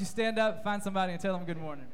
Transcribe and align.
you 0.00 0.06
stand 0.06 0.38
up, 0.38 0.62
find 0.62 0.82
somebody, 0.82 1.12
and 1.12 1.20
tell 1.20 1.36
them 1.36 1.44
good 1.46 1.58
morning. 1.58 1.86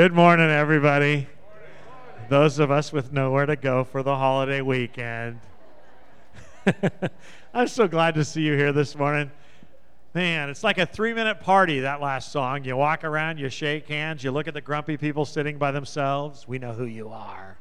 Good 0.00 0.14
morning, 0.14 0.48
everybody. 0.48 1.28
Those 2.30 2.58
of 2.58 2.70
us 2.70 2.90
with 2.90 3.12
nowhere 3.12 3.44
to 3.44 3.54
go 3.54 3.84
for 3.84 4.02
the 4.02 4.16
holiday 4.16 4.62
weekend. 4.62 5.40
I'm 7.52 7.68
so 7.68 7.86
glad 7.86 8.14
to 8.14 8.24
see 8.24 8.40
you 8.40 8.56
here 8.56 8.72
this 8.72 8.96
morning. 8.96 9.30
Man, 10.14 10.48
it's 10.48 10.64
like 10.64 10.78
a 10.78 10.86
three 10.86 11.12
minute 11.12 11.40
party, 11.40 11.80
that 11.80 12.00
last 12.00 12.32
song. 12.32 12.64
You 12.64 12.78
walk 12.78 13.04
around, 13.04 13.36
you 13.36 13.50
shake 13.50 13.88
hands, 13.88 14.24
you 14.24 14.30
look 14.30 14.48
at 14.48 14.54
the 14.54 14.62
grumpy 14.62 14.96
people 14.96 15.26
sitting 15.26 15.58
by 15.58 15.70
themselves. 15.70 16.48
We 16.48 16.58
know 16.58 16.72
who 16.72 16.86
you 16.86 17.10
are. 17.10 17.58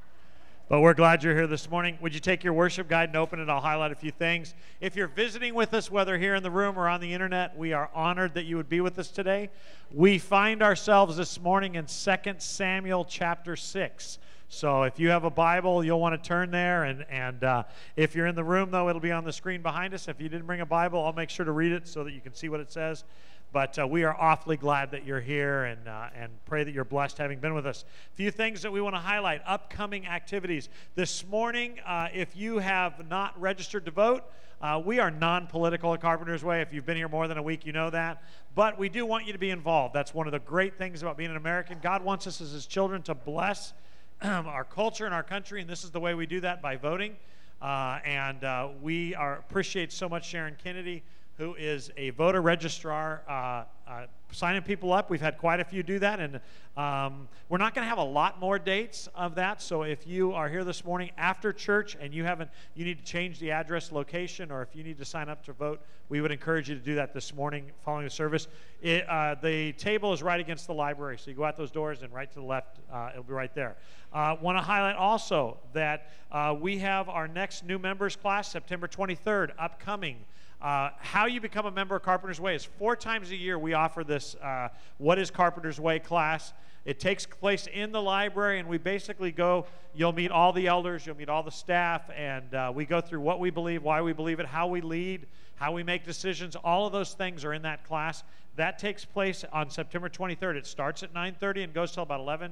But 0.70 0.82
we're 0.82 0.94
glad 0.94 1.24
you're 1.24 1.34
here 1.34 1.48
this 1.48 1.68
morning. 1.68 1.98
Would 2.00 2.14
you 2.14 2.20
take 2.20 2.44
your 2.44 2.54
worship 2.54 2.88
guide 2.88 3.10
and 3.10 3.18
open 3.18 3.40
it? 3.40 3.50
I'll 3.50 3.60
highlight 3.60 3.92
a 3.92 3.96
few 3.96 4.12
things. 4.12 4.54
If 4.80 4.96
you're 4.96 5.08
visiting 5.08 5.56
with 5.56 5.74
us, 5.74 5.90
whether 5.90 6.16
here 6.16 6.36
in 6.36 6.44
the 6.44 6.52
room 6.52 6.78
or 6.78 6.88
on 6.88 7.02
the 7.02 7.12
internet, 7.12 7.58
we 7.58 7.74
are 7.74 7.90
honored 7.92 8.36
that 8.36 8.44
you 8.44 8.56
would 8.58 8.70
be 8.70 8.80
with 8.80 9.00
us 9.00 9.10
today. 9.10 9.50
We 9.92 10.20
find 10.20 10.62
ourselves 10.62 11.18
this 11.18 11.42
morning 11.42 11.74
in 11.74 11.88
2 11.88 12.36
Samuel 12.38 13.04
chapter 13.06 13.56
6. 13.56 14.20
So 14.48 14.84
if 14.84 15.00
you 15.00 15.10
have 15.10 15.24
a 15.24 15.32
Bible, 15.32 15.84
you'll 15.84 16.00
want 16.00 16.22
to 16.22 16.28
turn 16.28 16.52
there. 16.52 16.84
And, 16.84 17.04
and 17.10 17.44
uh, 17.44 17.64
if 17.96 18.14
you're 18.14 18.28
in 18.28 18.36
the 18.36 18.44
room, 18.44 18.70
though, 18.70 18.90
it'll 18.90 19.02
be 19.02 19.12
on 19.12 19.24
the 19.24 19.34
screen 19.34 19.64
behind 19.64 19.96
us. 19.96 20.08
If 20.08 20.22
you 20.22 20.30
didn't 20.30 20.46
bring 20.46 20.62
a 20.62 20.68
Bible, 20.68 21.04
I'll 21.04 21.14
make 21.14 21.32
sure 21.32 21.46
to 21.46 21.52
read 21.52 21.72
it 21.72 21.88
so 21.88 22.04
that 22.04 22.12
you 22.12 22.22
can 22.22 22.36
see 22.36 22.48
what 22.48 22.60
it 22.60 22.72
says. 22.72 23.06
But 23.52 23.80
uh, 23.80 23.88
we 23.88 24.04
are 24.04 24.16
awfully 24.16 24.58
glad 24.58 24.92
that 24.92 25.06
you're 25.06 25.20
here 25.20 25.64
and, 25.64 25.88
uh, 25.88 26.10
and 26.16 26.32
pray 26.46 26.64
that 26.64 26.72
you're 26.72 26.86
blessed 26.86 27.18
having 27.18 27.40
been 27.40 27.56
with 27.56 27.66
us. 27.66 27.84
A 28.14 28.16
few 28.16 28.30
things 28.30 28.62
that 28.62 28.72
we 28.72 28.80
want 28.80 28.94
to 28.94 29.00
highlight 29.00 29.42
upcoming 29.46 30.06
activities. 30.06 30.70
This 30.94 31.26
morning, 31.26 31.80
uh, 31.84 32.10
if 32.14 32.36
you 32.36 32.60
have 32.60 33.10
not 33.10 33.40
registered 33.42 33.86
to 33.86 33.92
vote, 33.92 34.24
uh, 34.62 34.80
we 34.86 35.00
are 35.00 35.10
non 35.10 35.48
political 35.48 35.96
at 35.96 36.02
Carpenter's 36.02 36.44
Way. 36.44 36.62
If 36.62 36.74
you've 36.74 36.86
been 36.86 36.98
here 36.98 37.08
more 37.08 37.28
than 37.28 37.40
a 37.40 37.42
week, 37.42 37.66
you 37.66 37.72
know 37.72 37.90
that. 37.90 38.22
But 38.54 38.78
we 38.78 38.88
do 38.88 39.04
want 39.04 39.26
you 39.26 39.34
to 39.34 39.40
be 39.40 39.50
involved. 39.50 39.96
That's 39.96 40.14
one 40.14 40.28
of 40.28 40.32
the 40.32 40.40
great 40.40 40.78
things 40.78 41.02
about 41.02 41.18
being 41.18 41.32
an 41.32 41.38
American. 41.38 41.80
God 41.82 42.04
wants 42.04 42.28
us 42.28 42.42
as 42.42 42.52
His 42.52 42.68
children 42.68 43.02
to 43.04 43.16
bless 43.16 43.74
our 44.22 44.64
culture 44.64 45.06
and 45.06 45.14
our 45.14 45.24
country, 45.24 45.60
and 45.60 45.70
this 45.70 45.84
is 45.84 45.90
the 45.90 46.00
way 46.00 46.14
we 46.14 46.28
do 46.28 46.42
that 46.42 46.62
by 46.62 46.76
voting. 46.76 47.16
Uh, 47.62 48.00
and 48.06 48.44
uh, 48.44 48.70
we 48.82 49.16
are, 49.16 49.38
appreciate 49.38 49.92
so 49.92 50.08
much 50.08 50.28
Sharon 50.28 50.56
Kennedy 50.64 51.04
who 51.40 51.56
is 51.56 51.90
a 51.96 52.10
voter 52.10 52.42
registrar, 52.42 53.24
uh, 53.26 53.64
uh, 53.90 54.06
signing 54.34 54.62
people 54.62 54.92
up. 54.92 55.10
We've 55.10 55.22
had 55.22 55.38
quite 55.38 55.62
a 55.62 55.64
few 55.64 55.84
do 55.84 55.98
that, 56.00 56.20
and 56.20 56.42
um, 56.76 57.30
we're 57.48 57.58
not 57.58 57.74
going 57.74 57.86
to 57.86 57.90
have 57.90 57.98
a 57.98 58.04
lot 58.04 58.42
more 58.42 58.60
dates 58.60 59.08
of 59.16 59.36
that. 59.36 59.62
So 59.62 59.84
if 59.84 60.06
you 60.06 60.34
are 60.34 60.50
here 60.50 60.66
this 60.66 60.84
morning 60.84 61.12
after 61.18 61.54
church 61.54 61.96
and 62.02 62.14
you 62.14 62.26
haven't, 62.26 62.50
you 62.76 62.84
need 62.84 63.00
to 63.00 63.06
change 63.06 63.40
the 63.40 63.52
address, 63.52 63.94
location, 63.94 64.52
or 64.52 64.62
if 64.62 64.76
you 64.76 64.84
need 64.84 64.98
to 64.98 65.06
sign 65.06 65.30
up 65.30 65.42
to 65.46 65.54
vote, 65.54 65.82
we 66.10 66.20
would 66.20 66.34
encourage 66.34 66.68
you 66.68 66.76
to 66.76 66.82
do 66.82 66.96
that 66.96 67.14
this 67.14 67.34
morning 67.34 67.72
following 67.86 68.04
the 68.04 68.12
service. 68.12 68.50
It, 68.82 69.08
uh, 69.08 69.36
the 69.42 69.72
table 69.74 70.12
is 70.12 70.22
right 70.22 70.42
against 70.42 70.68
the 70.68 70.74
library, 70.74 71.18
so 71.18 71.32
you 71.32 71.38
go 71.38 71.46
out 71.46 71.56
those 71.56 71.72
doors 71.72 72.02
and 72.02 72.14
right 72.14 72.30
to 72.30 72.40
the 72.40 72.46
left, 72.46 72.80
uh, 72.92 73.12
it'll 73.14 73.24
be 73.24 73.32
right 73.32 73.56
there. 73.56 73.78
Uh, 74.12 74.36
Want 74.42 74.58
to 74.58 74.62
highlight 74.62 74.98
also 74.98 75.58
that 75.72 76.12
uh, 76.34 76.54
we 76.60 76.80
have 76.80 77.08
our 77.08 77.30
next 77.30 77.64
new 77.64 77.80
members 77.80 78.18
class, 78.18 78.52
September 78.52 78.90
23rd, 78.90 79.52
upcoming. 79.58 80.18
Uh, 80.62 80.90
how 81.00 81.26
you 81.26 81.40
become 81.40 81.66
a 81.66 81.72
member 81.72 81.96
of 81.96 82.04
Carpenter's 82.04 82.40
Way 82.40 82.54
is 82.54 82.66
four 82.66 82.94
times 82.94 83.32
a 83.32 83.36
year 83.36 83.58
we 83.58 83.74
offer 83.74 84.04
this 84.04 84.36
uh, 84.36 84.68
What 84.98 85.18
is 85.18 85.32
Carpenter's 85.32 85.80
Way 85.80 86.00
class. 86.00 86.52
It 86.84 87.00
takes 87.00 87.26
place 87.26 87.68
in 87.68 87.94
the 87.94 88.02
library, 88.02 88.60
and 88.60 88.68
we 88.68 88.78
basically 88.78 89.32
go, 89.32 89.68
you'll 89.94 90.12
meet 90.12 90.32
all 90.32 90.52
the 90.52 90.68
elders, 90.68 91.06
you'll 91.06 91.16
meet 91.16 91.30
all 91.30 91.44
the 91.44 91.52
staff, 91.52 92.10
and 92.14 92.54
uh, 92.54 92.72
we 92.76 92.86
go 92.86 93.00
through 93.00 93.22
what 93.22 93.40
we 93.40 93.50
believe, 93.52 93.84
why 93.84 94.02
we 94.02 94.12
believe 94.12 94.42
it, 94.42 94.46
how 94.46 94.68
we 94.68 94.82
lead, 94.82 95.28
how 95.56 95.72
we 95.72 95.82
make 95.82 96.04
decisions. 96.04 96.58
All 96.58 96.86
of 96.86 96.92
those 96.92 97.14
things 97.14 97.46
are 97.46 97.54
in 97.54 97.62
that 97.62 97.86
class. 97.86 98.24
That 98.58 98.80
takes 98.80 99.06
place 99.06 99.46
on 99.54 99.70
September 99.70 100.10
23rd. 100.10 100.56
It 100.56 100.68
starts 100.68 101.04
at 101.04 101.14
9.30 101.14 101.66
and 101.66 101.74
goes 101.74 101.94
till 101.94 102.04
about 102.04 102.20
11 102.20 102.52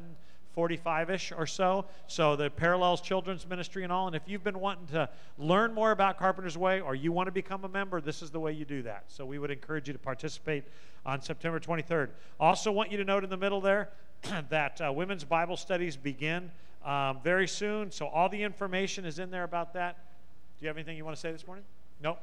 45 0.58 1.12
ish 1.12 1.32
or 1.32 1.46
so. 1.46 1.86
So 2.08 2.36
the 2.36 2.50
Parallels 2.50 3.00
Children's 3.00 3.48
Ministry 3.48 3.84
and 3.84 3.94
all. 3.94 4.08
And 4.08 4.16
if 4.16 4.24
you've 4.26 4.44
been 4.44 4.60
wanting 4.60 4.88
to 4.88 5.08
learn 5.38 5.72
more 5.72 5.92
about 5.92 6.18
Carpenter's 6.18 6.58
Way 6.58 6.82
or 6.82 6.96
you 6.96 7.12
want 7.12 7.28
to 7.28 7.32
become 7.32 7.64
a 7.64 7.70
member, 7.70 8.02
this 8.02 8.24
is 8.24 8.32
the 8.32 8.40
way 8.40 8.54
you 8.54 8.66
do 8.66 8.82
that. 8.82 9.04
So 9.06 9.24
we 9.24 9.38
would 9.38 9.52
encourage 9.52 9.86
you 9.86 9.94
to 9.94 10.00
participate 10.00 10.64
on 11.06 11.22
September 11.22 11.60
23rd. 11.60 12.10
Also, 12.40 12.72
want 12.72 12.92
you 12.92 12.98
to 12.98 13.06
note 13.06 13.24
in 13.24 13.30
the 13.30 13.38
middle 13.38 13.62
there 13.62 13.92
that 14.50 14.82
uh, 14.82 14.92
women's 14.92 15.24
Bible 15.24 15.58
studies 15.58 15.96
begin 15.96 16.50
um, 16.84 17.20
very 17.24 17.48
soon. 17.48 17.92
So 17.92 18.08
all 18.08 18.28
the 18.28 18.42
information 18.42 19.06
is 19.06 19.20
in 19.20 19.30
there 19.30 19.44
about 19.44 19.74
that. 19.76 20.00
Do 20.58 20.66
you 20.66 20.70
have 20.70 20.78
anything 20.78 20.98
you 20.98 21.06
want 21.06 21.16
to 21.16 21.22
say 21.22 21.32
this 21.32 21.46
morning? 21.46 21.66
Nope. 22.02 22.20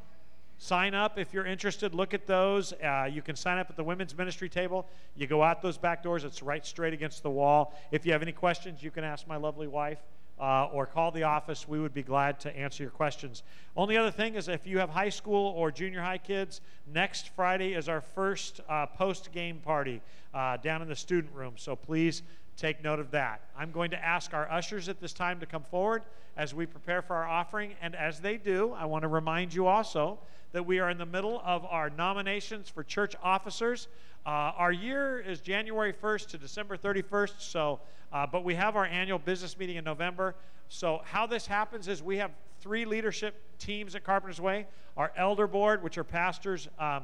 Sign 0.65 0.95
up 0.95 1.19
if 1.19 1.35
you're 1.35 1.45
interested. 1.45 1.95
Look 1.95 2.15
at 2.15 2.27
those. 2.27 2.73
Uh, 2.73 3.07
you 3.13 3.21
can 3.21 3.37
sign 3.37 3.59
up 3.59 3.69
at 3.69 3.77
the 3.77 3.85
women's 3.85 4.17
ministry 4.17 4.49
table. 4.49 4.87
You 5.15 5.27
go 5.27 5.43
out 5.43 5.61
those 5.61 5.77
back 5.77 6.03
doors, 6.03 6.25
it's 6.25 6.43
right 6.43 6.65
straight 6.65 6.95
against 6.95 7.23
the 7.23 7.29
wall. 7.29 7.79
If 7.91 8.07
you 8.07 8.13
have 8.13 8.23
any 8.23 8.33
questions, 8.33 8.83
you 8.83 8.91
can 8.91 9.05
ask 9.05 9.29
my 9.29 9.37
lovely 9.37 9.67
wife. 9.67 9.99
Uh, 10.41 10.69
or 10.73 10.85
call 10.87 11.13
the 11.13 11.23
office. 11.23 11.69
We 11.69 11.79
would 11.79 11.93
be 11.95 12.03
glad 12.03 12.41
to 12.41 12.57
answer 12.57 12.83
your 12.83 12.91
questions. 12.91 13.45
Only 13.77 13.97
other 13.97 14.11
thing 14.11 14.35
is 14.35 14.49
if 14.49 14.67
you 14.67 14.79
have 14.79 14.91
high 14.91 15.11
school 15.11 15.53
or 15.55 15.71
junior 15.71 16.01
high 16.01 16.19
kids, 16.19 16.61
next 16.93 17.29
Friday 17.37 17.75
is 17.75 17.89
our 17.89 18.01
first 18.01 18.61
uh, 18.69 18.87
post 18.87 19.31
game 19.33 19.59
party 19.59 20.01
uh, 20.33 20.57
down 20.57 20.83
in 20.83 20.89
the 20.89 20.97
student 20.97 21.33
room. 21.35 21.55
So 21.57 21.77
please 21.77 22.23
take 22.57 22.83
note 22.83 22.99
of 22.99 23.11
that. 23.13 23.43
I'm 23.57 23.71
going 23.71 23.91
to 23.91 24.05
ask 24.05 24.33
our 24.35 24.51
ushers 24.51 24.89
at 24.89 25.01
this 25.01 25.13
time 25.13 25.41
to 25.41 25.47
come 25.47 25.63
forward 25.63 26.03
as 26.37 26.55
we 26.55 26.67
prepare 26.67 27.03
for 27.03 27.17
our 27.17 27.27
offering. 27.27 27.75
And 27.81 27.95
as 27.95 28.21
they 28.21 28.37
do, 28.37 28.73
I 28.73 28.85
want 28.85 29.03
to 29.03 29.09
remind 29.09 29.55
you 29.55 29.67
also 29.67 30.19
that 30.53 30.65
we 30.65 30.79
are 30.79 30.91
in 30.91 30.99
the 30.99 31.07
middle 31.07 31.43
of 31.45 31.65
our 31.65 31.91
nominations 31.91 32.69
for 32.69 32.83
church 32.83 33.15
officers. 33.23 33.89
Uh, 34.25 34.53
our 34.57 34.73
year 34.73 35.21
is 35.21 35.41
January 35.41 35.93
1st 35.93 36.29
to 36.29 36.39
December 36.39 36.77
31st, 36.77 37.35
so, 37.39 37.81
uh, 38.13 38.27
but 38.27 38.45
we 38.45 38.55
have 38.55 38.77
our 38.77 38.87
annual 38.87 39.19
business 39.19 39.59
meeting 39.59 39.77
in 39.77 39.85
November. 39.85 40.35
So, 40.69 41.03
how 41.05 41.27
this 41.27 41.47
happens 41.47 41.89
is 41.89 42.03
we 42.03 42.17
have 42.19 42.31
three 42.61 42.85
leadership 42.85 43.35
teams 43.59 43.95
at 43.95 44.05
Carpenter's 44.05 44.41
Way 44.41 44.67
our 44.97 45.13
elder 45.17 45.47
board, 45.47 45.83
which 45.83 45.99
are 45.99 46.05
pastors, 46.05 46.69
um, 46.79 47.03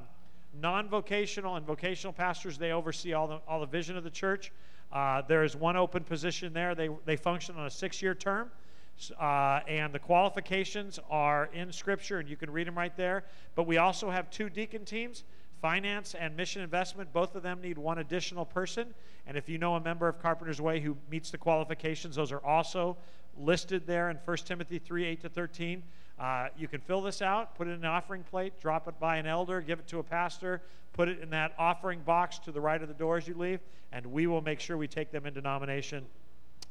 non 0.61 0.89
vocational 0.89 1.57
and 1.57 1.67
vocational 1.67 2.13
pastors, 2.13 2.59
they 2.59 2.73
oversee 2.73 3.13
all 3.13 3.27
the, 3.27 3.41
all 3.49 3.61
the 3.61 3.67
vision 3.67 3.97
of 3.97 4.05
the 4.05 4.11
church. 4.11 4.53
Uh, 4.93 5.23
there 5.23 5.45
is 5.45 5.57
one 5.57 5.77
open 5.77 6.03
position 6.05 6.53
there. 6.53 6.75
They, 6.75 6.89
they 7.05 7.17
function 7.17 7.57
on 7.57 7.67
a 7.67 7.71
six 7.71 8.03
year 8.03 8.15
term. 8.15 8.51
Uh, 9.19 9.61
and 9.67 9.95
the 9.95 9.99
qualifications 9.99 10.99
are 11.09 11.49
in 11.55 11.73
Scripture, 11.73 12.19
and 12.19 12.29
you 12.29 12.37
can 12.37 12.51
read 12.51 12.67
them 12.67 12.77
right 12.77 12.95
there. 12.97 13.25
But 13.55 13.67
we 13.67 13.79
also 13.79 14.11
have 14.11 14.31
two 14.31 14.51
deacon 14.51 14.85
teams 14.85 15.25
finance 15.61 16.15
and 16.15 16.37
mission 16.37 16.63
investment. 16.63 17.13
Both 17.13 17.35
of 17.35 17.43
them 17.43 17.61
need 17.61 17.77
one 17.77 17.99
additional 17.99 18.45
person. 18.45 18.95
And 19.27 19.37
if 19.37 19.49
you 19.49 19.59
know 19.59 19.75
a 19.75 19.81
member 19.81 20.09
of 20.09 20.21
Carpenter's 20.21 20.61
Way 20.61 20.81
who 20.81 20.97
meets 21.11 21.31
the 21.31 21.39
qualifications, 21.39 22.17
those 22.17 22.33
are 22.33 22.45
also 22.45 22.97
listed 23.39 23.87
there 23.87 24.11
in 24.11 24.17
1 24.25 24.37
Timothy 24.39 24.79
3 24.79 25.05
8 25.05 25.21
to 25.23 25.29
13. 25.29 25.83
Uh, 26.19 26.49
you 26.57 26.69
can 26.69 26.81
fill 26.81 27.01
this 27.01 27.23
out, 27.23 27.55
put 27.55 27.67
it 27.67 27.71
in 27.71 27.79
an 27.79 27.87
offering 27.87 28.23
plate, 28.23 28.59
drop 28.61 28.89
it 28.89 28.99
by 29.01 29.17
an 29.17 29.27
elder, 29.27 29.61
give 29.61 29.79
it 29.79 29.87
to 29.87 29.99
a 29.99 30.03
pastor, 30.03 30.61
put 31.01 31.09
it 31.09 31.21
in 31.21 31.31
that 31.31 31.55
offering 31.59 32.01
box 32.01 32.39
to 32.39 32.53
the 32.53 32.61
right 32.61 32.83
of 32.83 32.89
the 32.89 32.95
door 32.95 33.17
as 33.17 33.27
you 33.27 33.35
leave, 33.35 33.61
and 33.91 34.05
we 34.05 34.27
will 34.27 34.43
make 34.43 34.61
sure 34.61 34.77
we 34.77 34.87
take 34.87 35.11
them 35.11 35.25
into 35.25 35.41
nomination 35.41 36.05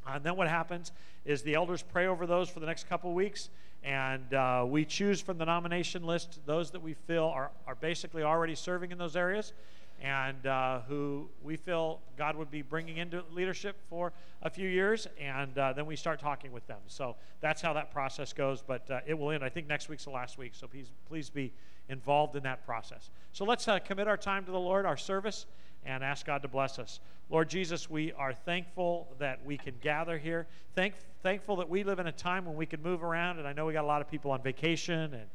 uh, 0.08 0.12
and 0.16 0.24
then 0.24 0.36
what 0.36 0.48
happens 0.48 0.92
is 1.26 1.42
the 1.42 1.56
elders 1.56 1.82
pray 1.84 2.08
over 2.08 2.26
those 2.26 2.50
for 2.50 2.60
the 2.60 2.66
next 2.66 2.88
couple 2.88 3.14
weeks, 3.14 3.50
and 3.84 4.34
uh, 4.34 4.66
we 4.68 4.86
choose 4.86 5.22
from 5.22 5.38
the 5.38 5.46
nomination 5.46 6.04
list 6.04 6.40
those 6.46 6.72
that 6.72 6.82
we 6.82 6.94
feel 6.94 7.26
are, 7.26 7.52
are 7.68 7.76
basically 7.76 8.24
already 8.24 8.56
serving 8.56 8.92
in 8.92 8.98
those 8.98 9.16
areas 9.16 9.54
and 10.02 10.46
uh, 10.46 10.80
who 10.88 11.28
we 11.44 11.58
feel 11.58 12.00
God 12.18 12.38
would 12.38 12.50
be 12.50 12.62
bringing 12.62 12.98
into 12.98 13.22
leadership 13.34 13.76
for 13.90 14.14
a 14.44 14.50
few 14.50 14.70
years, 14.70 15.08
and 15.20 15.58
uh, 15.58 15.74
then 15.74 15.86
we 15.86 15.98
start 15.98 16.22
talking 16.22 16.54
with 16.54 16.66
them. 16.68 16.80
So 16.88 17.18
that's 17.42 17.62
how 17.62 17.74
that 17.74 17.92
process 17.92 18.32
goes, 18.32 18.64
but 18.66 18.90
uh, 18.90 19.02
it 19.06 19.18
will 19.18 19.32
end. 19.32 19.44
I 19.44 19.50
think 19.50 19.68
next 19.68 19.90
week's 19.90 20.06
the 20.06 20.12
last 20.12 20.38
week, 20.38 20.54
so 20.56 20.68
please, 20.68 20.92
please 21.10 21.30
be 21.30 21.52
involved 21.90 22.36
in 22.36 22.44
that 22.44 22.66
process. 22.66 23.10
So 23.34 23.46
let's 23.46 23.68
uh, 23.68 23.80
commit 23.80 24.08
our 24.08 24.18
time 24.18 24.46
to 24.46 24.52
the 24.52 24.60
Lord, 24.60 24.86
our 24.86 24.98
service, 24.98 25.46
and 25.86 26.04
ask 26.04 26.26
God 26.26 26.42
to 26.44 26.48
bless 26.48 26.80
us. 26.80 27.00
Lord 27.30 27.50
Jesus, 27.50 27.90
we 27.90 28.12
are 28.14 28.34
thankful 28.34 29.08
that 29.20 29.44
we 29.46 29.58
can 29.58 29.76
gather 29.82 30.18
here. 30.18 30.48
Thank, 30.76 30.96
thankful 31.22 31.58
that 31.58 31.70
we 31.70 31.84
live 31.84 32.00
in 32.00 32.08
a 32.08 32.12
time 32.12 32.46
when 32.46 32.56
we 32.56 32.66
can 32.66 32.82
move 32.82 33.04
around, 33.04 33.40
and 33.40 33.48
I 33.48 33.54
know 33.54 33.66
we 33.66 33.74
got 33.74 33.84
a 33.84 33.88
lot 33.88 34.02
of 34.02 34.10
people 34.10 34.32
on 34.32 34.42
vacation 34.42 35.14
and 35.14 35.26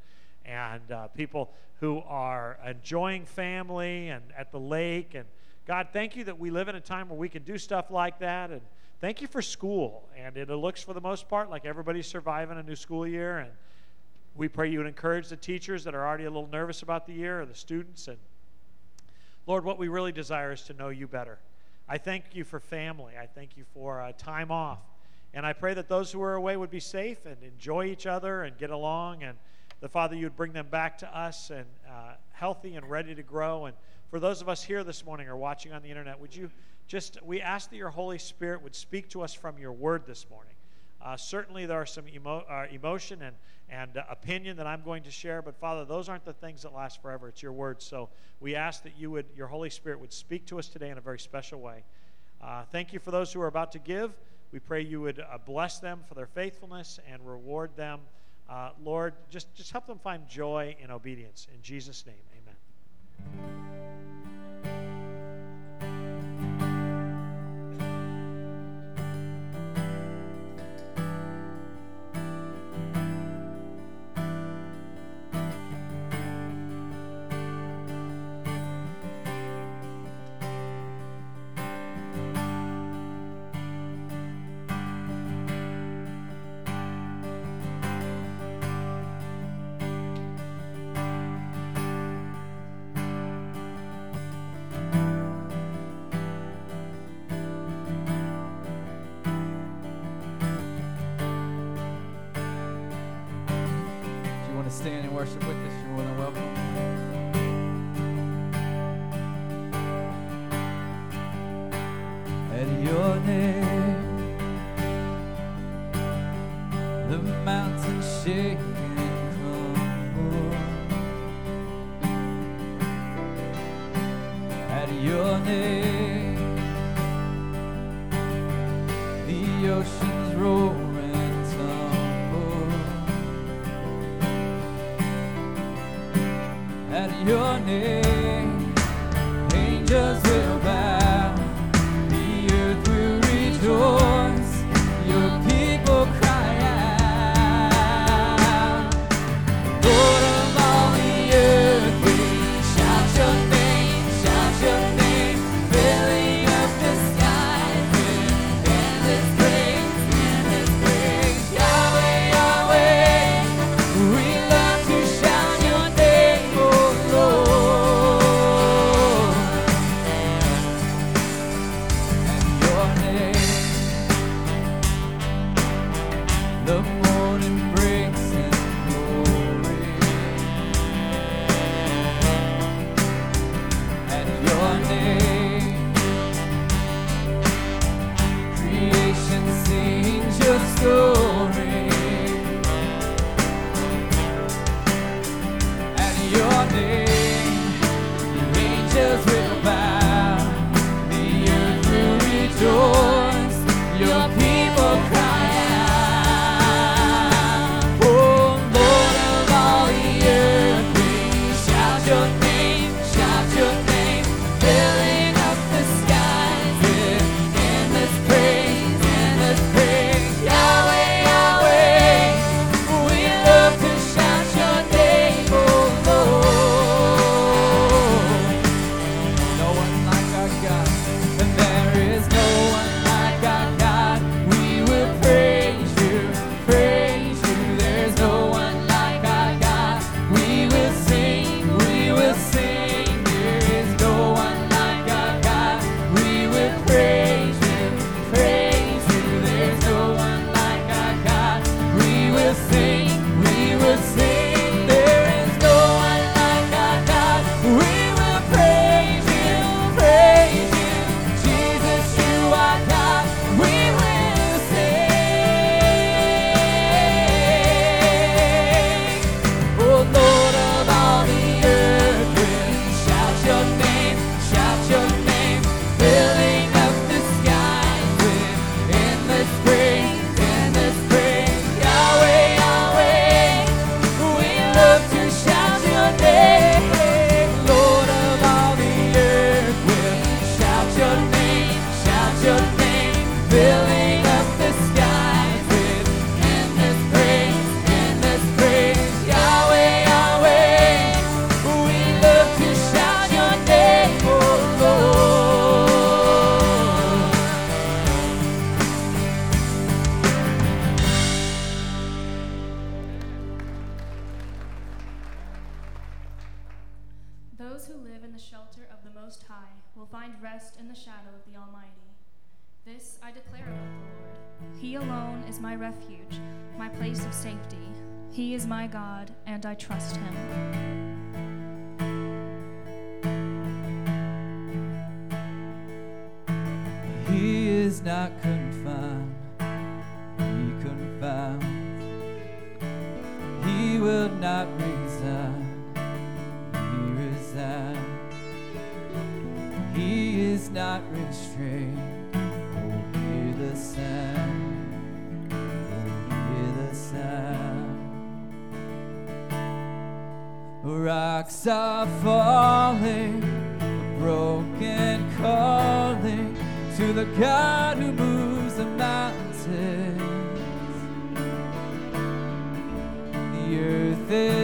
and 0.44 0.92
uh, 0.92 1.08
people 1.08 1.50
who 1.80 2.02
are 2.06 2.58
enjoying 2.66 3.24
family 3.24 4.08
and 4.08 4.22
at 4.36 4.52
the 4.52 4.60
lake. 4.60 5.14
And 5.14 5.24
God, 5.66 5.88
thank 5.92 6.16
you 6.16 6.24
that 6.24 6.38
we 6.38 6.50
live 6.50 6.68
in 6.68 6.76
a 6.76 6.80
time 6.80 7.08
where 7.08 7.18
we 7.18 7.28
can 7.28 7.42
do 7.42 7.58
stuff 7.58 7.90
like 7.90 8.18
that. 8.18 8.50
And 8.50 8.60
thank 9.00 9.20
you 9.22 9.26
for 9.26 9.42
school. 9.42 10.08
And 10.16 10.36
it 10.36 10.48
looks, 10.48 10.82
for 10.82 10.92
the 10.92 11.00
most 11.00 11.28
part, 11.28 11.50
like 11.50 11.64
everybody's 11.64 12.06
surviving 12.06 12.58
a 12.58 12.62
new 12.62 12.76
school 12.76 13.06
year. 13.06 13.38
And 13.38 13.50
we 14.34 14.48
pray 14.48 14.70
you 14.70 14.78
would 14.78 14.86
encourage 14.86 15.28
the 15.28 15.36
teachers 15.36 15.84
that 15.84 15.94
are 15.94 16.06
already 16.06 16.24
a 16.24 16.30
little 16.30 16.48
nervous 16.48 16.82
about 16.82 17.06
the 17.06 17.12
year 17.12 17.40
or 17.40 17.46
the 17.46 17.54
students. 17.54 18.08
And 18.08 18.18
Lord, 19.46 19.64
what 19.64 19.78
we 19.78 19.88
really 19.88 20.12
desire 20.12 20.52
is 20.52 20.62
to 20.62 20.72
know 20.72 20.88
you 20.88 21.06
better. 21.06 21.38
I 21.88 21.98
thank 21.98 22.24
you 22.32 22.44
for 22.44 22.58
family. 22.58 23.14
I 23.20 23.26
thank 23.26 23.56
you 23.56 23.64
for 23.74 24.00
uh, 24.00 24.12
time 24.16 24.50
off. 24.50 24.80
And 25.34 25.44
I 25.44 25.52
pray 25.52 25.74
that 25.74 25.88
those 25.88 26.10
who 26.10 26.22
are 26.22 26.34
away 26.34 26.56
would 26.56 26.70
be 26.70 26.80
safe 26.80 27.26
and 27.26 27.36
enjoy 27.42 27.86
each 27.86 28.06
other 28.06 28.44
and 28.44 28.56
get 28.56 28.70
along. 28.70 29.22
And 29.22 29.36
the 29.80 29.88
Father, 29.88 30.16
you 30.16 30.26
would 30.26 30.36
bring 30.36 30.52
them 30.52 30.68
back 30.70 30.98
to 30.98 31.16
us 31.16 31.50
and 31.50 31.66
uh, 31.88 32.14
healthy 32.32 32.76
and 32.76 32.88
ready 32.88 33.14
to 33.14 33.22
grow. 33.22 33.66
And 33.66 33.76
for 34.10 34.18
those 34.18 34.40
of 34.40 34.48
us 34.48 34.62
here 34.62 34.82
this 34.82 35.04
morning 35.04 35.28
or 35.28 35.36
watching 35.36 35.72
on 35.72 35.82
the 35.82 35.90
internet, 35.90 36.18
would 36.18 36.34
you 36.34 36.50
just, 36.86 37.22
we 37.22 37.40
ask 37.40 37.70
that 37.70 37.76
your 37.76 37.90
Holy 37.90 38.18
Spirit 38.18 38.62
would 38.62 38.74
speak 38.74 39.08
to 39.10 39.22
us 39.22 39.34
from 39.34 39.58
your 39.58 39.72
word 39.72 40.06
this 40.06 40.26
morning. 40.30 40.53
Uh, 41.04 41.16
certainly, 41.16 41.66
there 41.66 41.80
are 41.80 41.86
some 41.86 42.08
emo- 42.08 42.44
uh, 42.48 42.66
emotion 42.72 43.20
and, 43.20 43.36
and 43.68 43.98
uh, 43.98 44.04
opinion 44.08 44.56
that 44.56 44.66
I'm 44.66 44.82
going 44.82 45.02
to 45.02 45.10
share, 45.10 45.42
but 45.42 45.54
Father, 45.56 45.84
those 45.84 46.08
aren't 46.08 46.24
the 46.24 46.32
things 46.32 46.62
that 46.62 46.72
last 46.72 47.02
forever. 47.02 47.28
It's 47.28 47.42
your 47.42 47.52
word. 47.52 47.82
So 47.82 48.08
we 48.40 48.54
ask 48.54 48.82
that 48.84 48.98
you 48.98 49.10
would, 49.10 49.26
your 49.36 49.46
Holy 49.46 49.68
Spirit 49.68 50.00
would 50.00 50.12
speak 50.12 50.46
to 50.46 50.58
us 50.58 50.68
today 50.68 50.88
in 50.88 50.96
a 50.96 51.02
very 51.02 51.18
special 51.18 51.60
way. 51.60 51.84
Uh, 52.42 52.62
thank 52.72 52.92
you 52.92 52.98
for 52.98 53.10
those 53.10 53.32
who 53.32 53.40
are 53.42 53.46
about 53.48 53.72
to 53.72 53.78
give. 53.78 54.12
We 54.50 54.60
pray 54.60 54.82
you 54.82 55.00
would 55.02 55.20
uh, 55.20 55.38
bless 55.44 55.78
them 55.78 56.00
for 56.08 56.14
their 56.14 56.26
faithfulness 56.26 57.00
and 57.10 57.26
reward 57.26 57.70
them. 57.76 58.00
Uh, 58.48 58.70
Lord, 58.82 59.14
just, 59.30 59.54
just 59.54 59.72
help 59.72 59.86
them 59.86 59.98
find 59.98 60.26
joy 60.28 60.76
in 60.82 60.90
obedience. 60.90 61.48
In 61.54 61.60
Jesus' 61.60 62.04
name, 62.06 62.16
amen. 62.38 63.93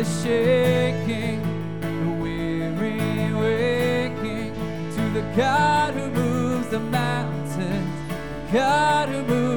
The 0.00 0.06
shaking, 0.24 1.42
the 1.82 2.22
weary 2.22 3.34
waking 3.34 4.54
to 4.94 5.02
the 5.10 5.20
God 5.36 5.92
who 5.92 6.10
moves 6.12 6.68
the 6.68 6.80
mountains, 6.80 8.50
God 8.50 9.10
who 9.10 9.22
moves. 9.24 9.49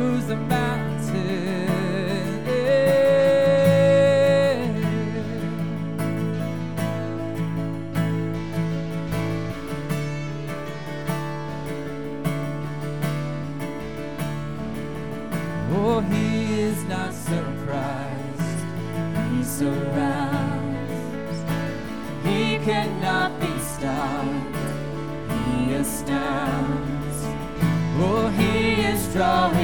drawing. 29.13 29.62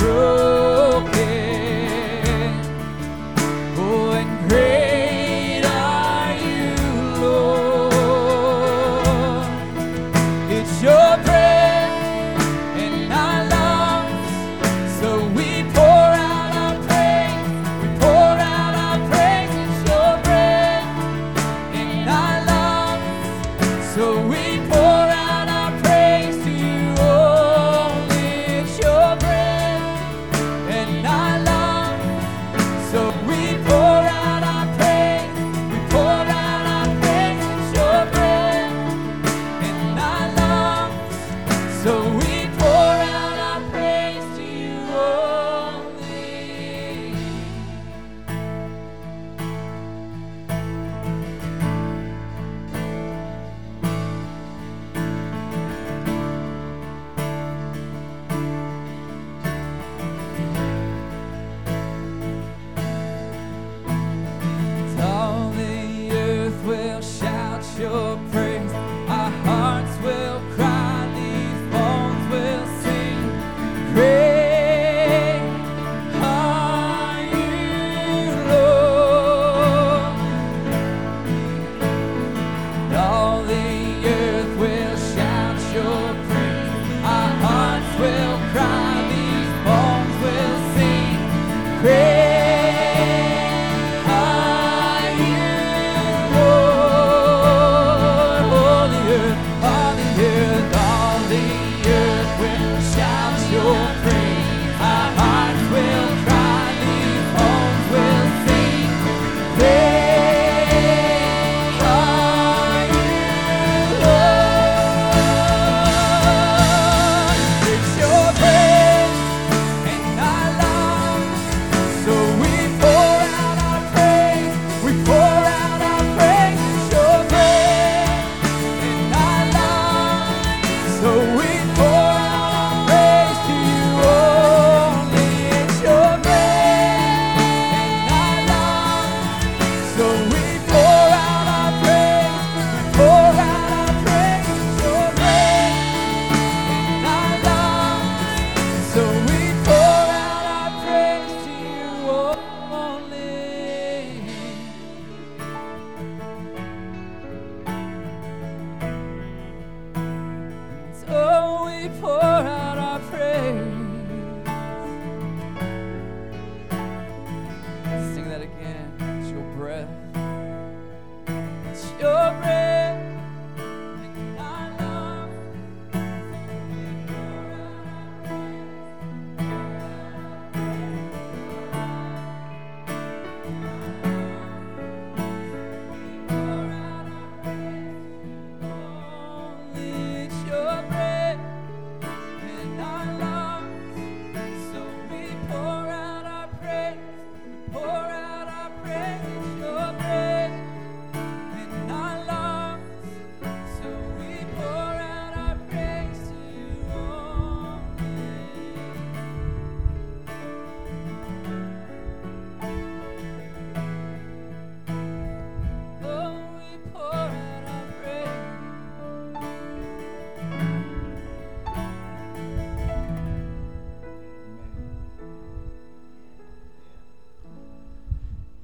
road. 0.00 0.41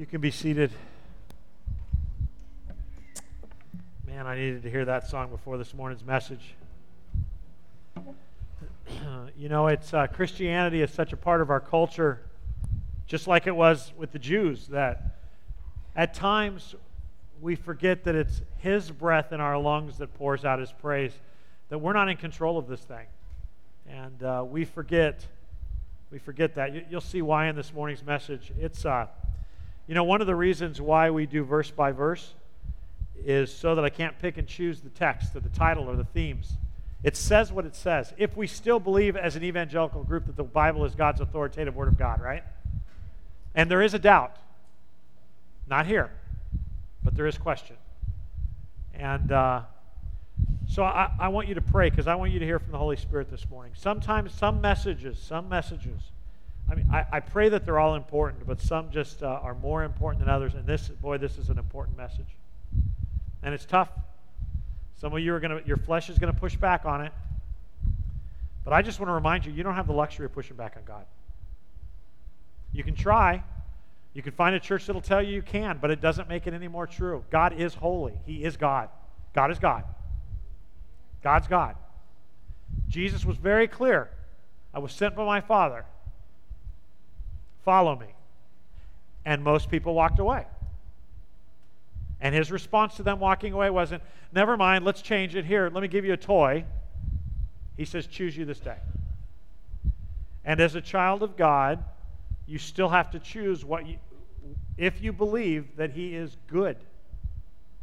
can 0.08 0.22
be 0.22 0.30
seated. 0.30 0.70
Man, 4.06 4.26
I 4.26 4.36
needed 4.36 4.62
to 4.62 4.70
hear 4.70 4.86
that 4.86 5.06
song 5.06 5.28
before 5.28 5.58
this 5.58 5.74
morning's 5.74 6.02
message. 6.02 6.54
you 9.36 9.50
know, 9.50 9.66
it's 9.66 9.92
uh, 9.92 10.06
Christianity 10.06 10.80
is 10.80 10.90
such 10.90 11.12
a 11.12 11.16
part 11.16 11.42
of 11.42 11.50
our 11.50 11.60
culture, 11.60 12.22
just 13.06 13.26
like 13.26 13.46
it 13.46 13.54
was 13.54 13.92
with 13.98 14.12
the 14.12 14.18
Jews, 14.18 14.68
that 14.68 15.18
at 15.94 16.14
times 16.14 16.74
we 17.42 17.54
forget 17.54 18.04
that 18.04 18.14
it's 18.14 18.40
His 18.56 18.90
breath 18.90 19.30
in 19.30 19.42
our 19.42 19.58
lungs 19.58 19.98
that 19.98 20.14
pours 20.14 20.42
out 20.42 20.58
His 20.58 20.72
praise, 20.72 21.12
that 21.68 21.80
we're 21.80 21.92
not 21.92 22.08
in 22.08 22.16
control 22.16 22.56
of 22.56 22.66
this 22.66 22.80
thing. 22.80 23.06
And 23.86 24.22
uh, 24.22 24.42
we 24.48 24.64
forget. 24.64 25.26
We 26.10 26.18
forget 26.18 26.54
that. 26.54 26.72
You, 26.72 26.82
will 26.90 27.02
see 27.02 27.20
why 27.20 27.48
in 27.48 27.56
this 27.56 27.74
morning's 27.74 28.02
message. 28.02 28.52
It's 28.58 28.86
uh, 28.86 29.08
you 29.88 29.94
know, 29.94 30.04
one 30.04 30.20
of 30.20 30.26
the 30.26 30.36
reasons 30.36 30.80
why 30.80 31.10
we 31.10 31.24
do 31.26 31.42
verse 31.42 31.70
by 31.70 31.92
verse 31.92 32.34
is 33.24 33.52
so 33.52 33.74
that 33.74 33.84
I 33.84 33.88
can't 33.88 34.16
pick 34.18 34.36
and 34.36 34.46
choose 34.46 34.80
the 34.80 34.90
text 34.90 35.34
or 35.34 35.40
the 35.40 35.48
title 35.48 35.88
or 35.88 35.96
the 35.96 36.04
themes. 36.04 36.52
It 37.02 37.16
says 37.16 37.50
what 37.50 37.64
it 37.64 37.74
says. 37.74 38.12
If 38.18 38.36
we 38.36 38.46
still 38.46 38.80
believe 38.80 39.16
as 39.16 39.34
an 39.34 39.42
evangelical 39.42 40.04
group 40.04 40.26
that 40.26 40.36
the 40.36 40.44
Bible 40.44 40.84
is 40.84 40.94
God's 40.94 41.20
authoritative 41.20 41.74
Word 41.74 41.88
of 41.88 41.98
God, 41.98 42.20
right? 42.20 42.42
And 43.54 43.70
there 43.70 43.82
is 43.82 43.94
a 43.94 43.98
doubt. 43.98 44.36
Not 45.68 45.86
here, 45.86 46.10
but 47.02 47.14
there 47.14 47.26
is 47.26 47.38
question. 47.38 47.76
And 48.94 49.32
uh, 49.32 49.62
so 50.66 50.82
I, 50.82 51.10
I 51.18 51.28
want 51.28 51.48
you 51.48 51.54
to 51.54 51.60
pray 51.60 51.88
because 51.88 52.06
I 52.06 52.14
want 52.14 52.32
you 52.32 52.38
to 52.40 52.44
hear 52.44 52.58
from 52.58 52.72
the 52.72 52.78
Holy 52.78 52.96
Spirit 52.96 53.30
this 53.30 53.48
morning. 53.48 53.72
Sometimes 53.74 54.34
some 54.34 54.60
messages, 54.60 55.18
some 55.18 55.48
messages, 55.48 56.00
I 56.70 56.74
mean, 56.74 56.86
I, 56.92 57.04
I 57.12 57.20
pray 57.20 57.48
that 57.48 57.64
they're 57.64 57.78
all 57.78 57.94
important, 57.94 58.46
but 58.46 58.60
some 58.60 58.90
just 58.90 59.22
uh, 59.22 59.26
are 59.26 59.54
more 59.54 59.84
important 59.84 60.24
than 60.24 60.28
others. 60.28 60.54
And 60.54 60.66
this, 60.66 60.88
boy, 60.88 61.18
this 61.18 61.38
is 61.38 61.48
an 61.48 61.58
important 61.58 61.96
message. 61.96 62.36
And 63.42 63.54
it's 63.54 63.64
tough. 63.64 63.88
Some 65.00 65.14
of 65.14 65.20
you 65.20 65.32
are 65.34 65.40
going 65.40 65.62
to, 65.62 65.66
your 65.66 65.76
flesh 65.76 66.10
is 66.10 66.18
going 66.18 66.32
to 66.32 66.38
push 66.38 66.56
back 66.56 66.84
on 66.84 67.00
it. 67.00 67.12
But 68.64 68.74
I 68.74 68.82
just 68.82 69.00
want 69.00 69.08
to 69.08 69.14
remind 69.14 69.46
you, 69.46 69.52
you 69.52 69.62
don't 69.62 69.76
have 69.76 69.86
the 69.86 69.94
luxury 69.94 70.26
of 70.26 70.32
pushing 70.32 70.56
back 70.56 70.76
on 70.76 70.82
God. 70.84 71.06
You 72.72 72.84
can 72.84 72.94
try. 72.94 73.42
You 74.12 74.22
can 74.22 74.32
find 74.32 74.54
a 74.54 74.60
church 74.60 74.86
that'll 74.86 75.00
tell 75.00 75.22
you 75.22 75.32
you 75.32 75.42
can, 75.42 75.78
but 75.80 75.90
it 75.90 76.00
doesn't 76.00 76.28
make 76.28 76.46
it 76.46 76.52
any 76.52 76.68
more 76.68 76.86
true. 76.86 77.24
God 77.30 77.58
is 77.58 77.74
holy. 77.74 78.18
He 78.26 78.44
is 78.44 78.56
God. 78.56 78.90
God 79.32 79.50
is 79.50 79.58
God. 79.58 79.84
God's 81.22 81.46
God. 81.46 81.76
Jesus 82.88 83.24
was 83.24 83.36
very 83.36 83.68
clear. 83.68 84.10
I 84.74 84.80
was 84.80 84.92
sent 84.92 85.14
by 85.14 85.24
my 85.24 85.40
Father. 85.40 85.84
Follow 87.68 87.96
me. 87.96 88.06
And 89.26 89.44
most 89.44 89.70
people 89.70 89.92
walked 89.92 90.20
away. 90.20 90.46
And 92.18 92.34
his 92.34 92.50
response 92.50 92.94
to 92.94 93.02
them 93.02 93.20
walking 93.20 93.52
away 93.52 93.68
wasn't, 93.68 94.02
never 94.32 94.56
mind, 94.56 94.86
let's 94.86 95.02
change 95.02 95.36
it. 95.36 95.44
Here, 95.44 95.68
let 95.68 95.82
me 95.82 95.88
give 95.88 96.06
you 96.06 96.14
a 96.14 96.16
toy. 96.16 96.64
He 97.76 97.84
says, 97.84 98.06
choose 98.06 98.34
you 98.34 98.46
this 98.46 98.58
day. 98.58 98.78
And 100.46 100.60
as 100.60 100.76
a 100.76 100.80
child 100.80 101.22
of 101.22 101.36
God, 101.36 101.84
you 102.46 102.56
still 102.56 102.88
have 102.88 103.10
to 103.10 103.18
choose 103.18 103.66
what 103.66 103.86
you, 103.86 103.98
if 104.78 105.02
you 105.02 105.12
believe 105.12 105.76
that 105.76 105.90
he 105.90 106.16
is 106.16 106.38
good 106.46 106.78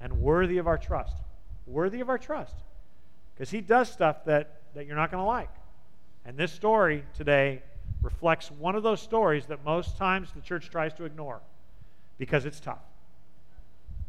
and 0.02 0.20
worthy 0.20 0.58
of 0.58 0.66
our 0.66 0.80
trust. 0.80 1.16
Worthy 1.68 2.00
of 2.00 2.10
our 2.10 2.18
trust. 2.18 2.56
Because 3.36 3.52
he 3.52 3.62
does 3.62 3.88
stuff 3.92 4.26
that, 4.26 4.62
that 4.74 4.88
you're 4.88 4.96
not 4.96 5.12
going 5.12 5.22
to 5.22 5.28
like. 5.28 5.54
And 6.26 6.36
this 6.36 6.52
story 6.52 7.04
today 7.16 7.62
reflects 8.06 8.52
one 8.52 8.76
of 8.76 8.84
those 8.84 9.02
stories 9.02 9.48
that 9.48 9.66
most 9.66 9.98
times 9.98 10.30
the 10.34 10.42
church 10.42 10.70
tries 10.70 10.94
to 10.94 11.06
ignore 11.06 11.42
because 12.20 12.46
it's 12.46 12.60
tough. 12.60 12.84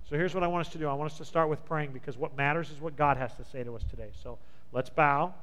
So 0.09 0.17
here's 0.17 0.35
what 0.35 0.45
I 0.45 0.47
want 0.47 0.67
us 0.67 0.73
to 0.75 0.79
do. 0.79 0.87
I 0.87 0.93
want 0.93 1.11
us 1.11 1.19
to 1.19 1.25
start 1.25 1.49
with 1.49 1.65
praying 1.65 1.93
because 1.93 2.17
what 2.17 2.37
matters 2.37 2.71
is 2.71 2.81
what 2.81 2.97
God 2.97 3.17
has 3.17 3.35
to 3.37 3.45
say 3.45 3.65
to 3.65 3.75
us 3.75 3.83
today. 3.91 4.11
So 4.23 4.39
let's 4.71 4.91
bow. 4.91 5.35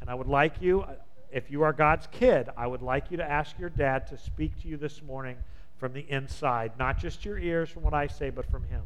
And 0.00 0.08
I 0.08 0.14
would 0.14 0.28
like 0.28 0.62
you, 0.62 0.86
if 1.32 1.50
you 1.50 1.62
are 1.62 1.72
God's 1.72 2.06
kid, 2.10 2.48
I 2.56 2.66
would 2.66 2.80
like 2.80 3.10
you 3.10 3.16
to 3.18 3.28
ask 3.28 3.58
your 3.58 3.70
dad 3.70 4.06
to 4.06 4.16
speak 4.16 4.58
to 4.62 4.68
you 4.68 4.76
this 4.76 5.02
morning 5.02 5.36
from 5.78 5.92
the 5.92 6.06
inside, 6.08 6.72
not 6.78 6.96
just 6.96 7.24
your 7.24 7.38
ears 7.38 7.68
from 7.68 7.82
what 7.82 7.92
I 7.92 8.06
say, 8.06 8.30
but 8.30 8.46
from 8.50 8.62
him. 8.64 8.82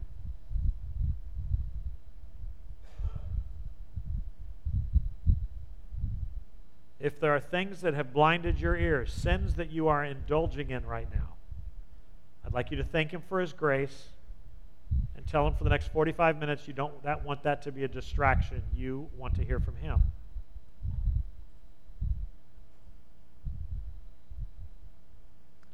If 7.04 7.20
there 7.20 7.36
are 7.36 7.40
things 7.40 7.82
that 7.82 7.92
have 7.92 8.14
blinded 8.14 8.58
your 8.58 8.74
ears, 8.74 9.12
sins 9.12 9.56
that 9.56 9.70
you 9.70 9.88
are 9.88 10.02
indulging 10.02 10.70
in 10.70 10.86
right 10.86 11.06
now, 11.14 11.34
I'd 12.46 12.54
like 12.54 12.70
you 12.70 12.78
to 12.78 12.82
thank 12.82 13.10
him 13.10 13.22
for 13.28 13.40
his 13.40 13.52
grace 13.52 14.08
and 15.14 15.26
tell 15.26 15.46
him 15.46 15.52
for 15.52 15.64
the 15.64 15.70
next 15.70 15.88
45 15.88 16.40
minutes 16.40 16.66
you 16.66 16.72
don't 16.72 17.02
that, 17.02 17.22
want 17.22 17.42
that 17.42 17.60
to 17.64 17.72
be 17.72 17.84
a 17.84 17.88
distraction. 17.88 18.62
You 18.74 19.10
want 19.18 19.34
to 19.34 19.44
hear 19.44 19.60
from 19.60 19.76
him. 19.76 20.00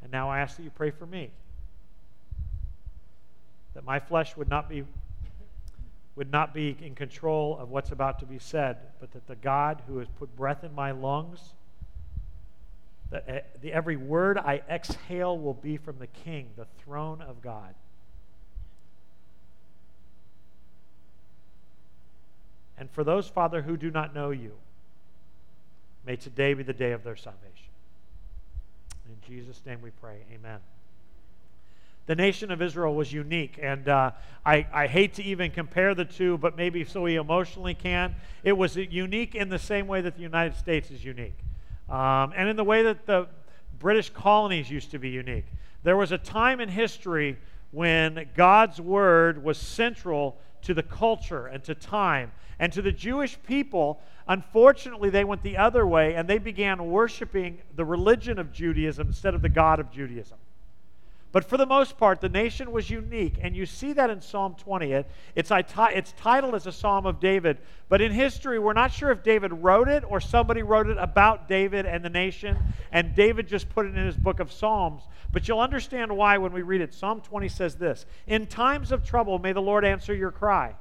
And 0.02 0.10
now 0.10 0.30
I 0.30 0.40
ask 0.40 0.56
that 0.56 0.64
you 0.64 0.70
pray 0.70 0.90
for 0.90 1.06
me. 1.06 1.30
That 3.74 3.84
my 3.84 4.00
flesh 4.00 4.36
would 4.36 4.48
not 4.48 4.68
be 4.68 4.82
would 6.20 6.30
not 6.30 6.52
be 6.52 6.76
in 6.82 6.94
control 6.94 7.56
of 7.58 7.70
what's 7.70 7.92
about 7.92 8.18
to 8.18 8.26
be 8.26 8.38
said, 8.38 8.76
but 9.00 9.10
that 9.12 9.26
the 9.26 9.36
God 9.36 9.80
who 9.86 9.96
has 10.00 10.08
put 10.18 10.36
breath 10.36 10.64
in 10.64 10.74
my 10.74 10.90
lungs, 10.90 11.40
that 13.10 13.24
eh, 13.26 13.40
the, 13.62 13.72
every 13.72 13.96
word 13.96 14.36
I 14.36 14.60
exhale 14.68 15.38
will 15.38 15.54
be 15.54 15.78
from 15.78 15.98
the 15.98 16.08
King, 16.08 16.50
the 16.58 16.66
throne 16.84 17.22
of 17.22 17.40
God. 17.40 17.74
And 22.76 22.90
for 22.90 23.02
those, 23.02 23.26
Father, 23.26 23.62
who 23.62 23.78
do 23.78 23.90
not 23.90 24.14
know 24.14 24.28
you, 24.28 24.52
may 26.04 26.16
today 26.16 26.52
be 26.52 26.62
the 26.62 26.74
day 26.74 26.92
of 26.92 27.02
their 27.02 27.16
salvation. 27.16 27.70
In 29.06 29.16
Jesus' 29.26 29.62
name 29.64 29.80
we 29.80 29.88
pray. 29.88 30.18
Amen. 30.34 30.60
The 32.06 32.14
nation 32.16 32.50
of 32.50 32.60
Israel 32.60 32.94
was 32.94 33.12
unique, 33.12 33.58
and 33.62 33.88
uh, 33.88 34.10
I, 34.44 34.66
I 34.72 34.86
hate 34.86 35.14
to 35.14 35.22
even 35.22 35.50
compare 35.50 35.94
the 35.94 36.04
two, 36.04 36.38
but 36.38 36.56
maybe 36.56 36.84
so 36.84 37.02
we 37.02 37.16
emotionally 37.16 37.74
can. 37.74 38.14
It 38.42 38.52
was 38.52 38.76
unique 38.76 39.34
in 39.34 39.48
the 39.48 39.58
same 39.58 39.86
way 39.86 40.00
that 40.00 40.16
the 40.16 40.22
United 40.22 40.56
States 40.56 40.90
is 40.90 41.04
unique, 41.04 41.38
um, 41.88 42.32
and 42.34 42.48
in 42.48 42.56
the 42.56 42.64
way 42.64 42.82
that 42.82 43.06
the 43.06 43.28
British 43.78 44.10
colonies 44.10 44.70
used 44.70 44.90
to 44.90 44.98
be 44.98 45.10
unique. 45.10 45.46
There 45.82 45.96
was 45.96 46.12
a 46.12 46.18
time 46.18 46.60
in 46.60 46.68
history 46.68 47.38
when 47.70 48.28
God's 48.34 48.80
word 48.80 49.42
was 49.42 49.58
central 49.58 50.38
to 50.62 50.74
the 50.74 50.82
culture 50.82 51.46
and 51.46 51.62
to 51.64 51.74
time. 51.74 52.32
And 52.58 52.72
to 52.74 52.82
the 52.82 52.92
Jewish 52.92 53.38
people, 53.42 54.00
unfortunately, 54.28 55.08
they 55.08 55.24
went 55.24 55.42
the 55.42 55.56
other 55.56 55.86
way 55.86 56.14
and 56.14 56.28
they 56.28 56.38
began 56.38 56.90
worshiping 56.90 57.58
the 57.74 57.84
religion 57.84 58.38
of 58.38 58.52
Judaism 58.52 59.08
instead 59.08 59.34
of 59.34 59.40
the 59.40 59.48
God 59.48 59.80
of 59.80 59.90
Judaism. 59.90 60.36
But 61.32 61.44
for 61.44 61.56
the 61.56 61.66
most 61.66 61.96
part, 61.96 62.20
the 62.20 62.28
nation 62.28 62.72
was 62.72 62.90
unique, 62.90 63.38
and 63.40 63.54
you 63.54 63.64
see 63.64 63.92
that 63.92 64.10
in 64.10 64.20
Psalm 64.20 64.56
20. 64.58 64.92
It, 64.92 65.10
it's, 65.36 65.52
it's 65.52 66.12
titled 66.16 66.56
as 66.56 66.66
a 66.66 66.72
Psalm 66.72 67.06
of 67.06 67.20
David, 67.20 67.58
but 67.88 68.00
in 68.00 68.10
history, 68.10 68.58
we're 68.58 68.72
not 68.72 68.92
sure 68.92 69.12
if 69.12 69.22
David 69.22 69.52
wrote 69.52 69.88
it 69.88 70.02
or 70.08 70.20
somebody 70.20 70.62
wrote 70.62 70.88
it 70.88 70.98
about 70.98 71.48
David 71.48 71.86
and 71.86 72.04
the 72.04 72.10
nation, 72.10 72.56
and 72.90 73.14
David 73.14 73.46
just 73.46 73.68
put 73.68 73.86
it 73.86 73.96
in 73.96 74.04
his 74.04 74.16
book 74.16 74.40
of 74.40 74.50
Psalms. 74.50 75.02
But 75.32 75.46
you'll 75.46 75.60
understand 75.60 76.16
why 76.16 76.36
when 76.38 76.52
we 76.52 76.62
read 76.62 76.80
it. 76.80 76.92
Psalm 76.92 77.20
20 77.20 77.48
says 77.48 77.76
this 77.76 78.06
In 78.26 78.48
times 78.48 78.90
of 78.90 79.04
trouble, 79.04 79.38
may 79.38 79.52
the 79.52 79.62
Lord 79.62 79.84
answer 79.84 80.12
your 80.12 80.32
cry. 80.32 80.74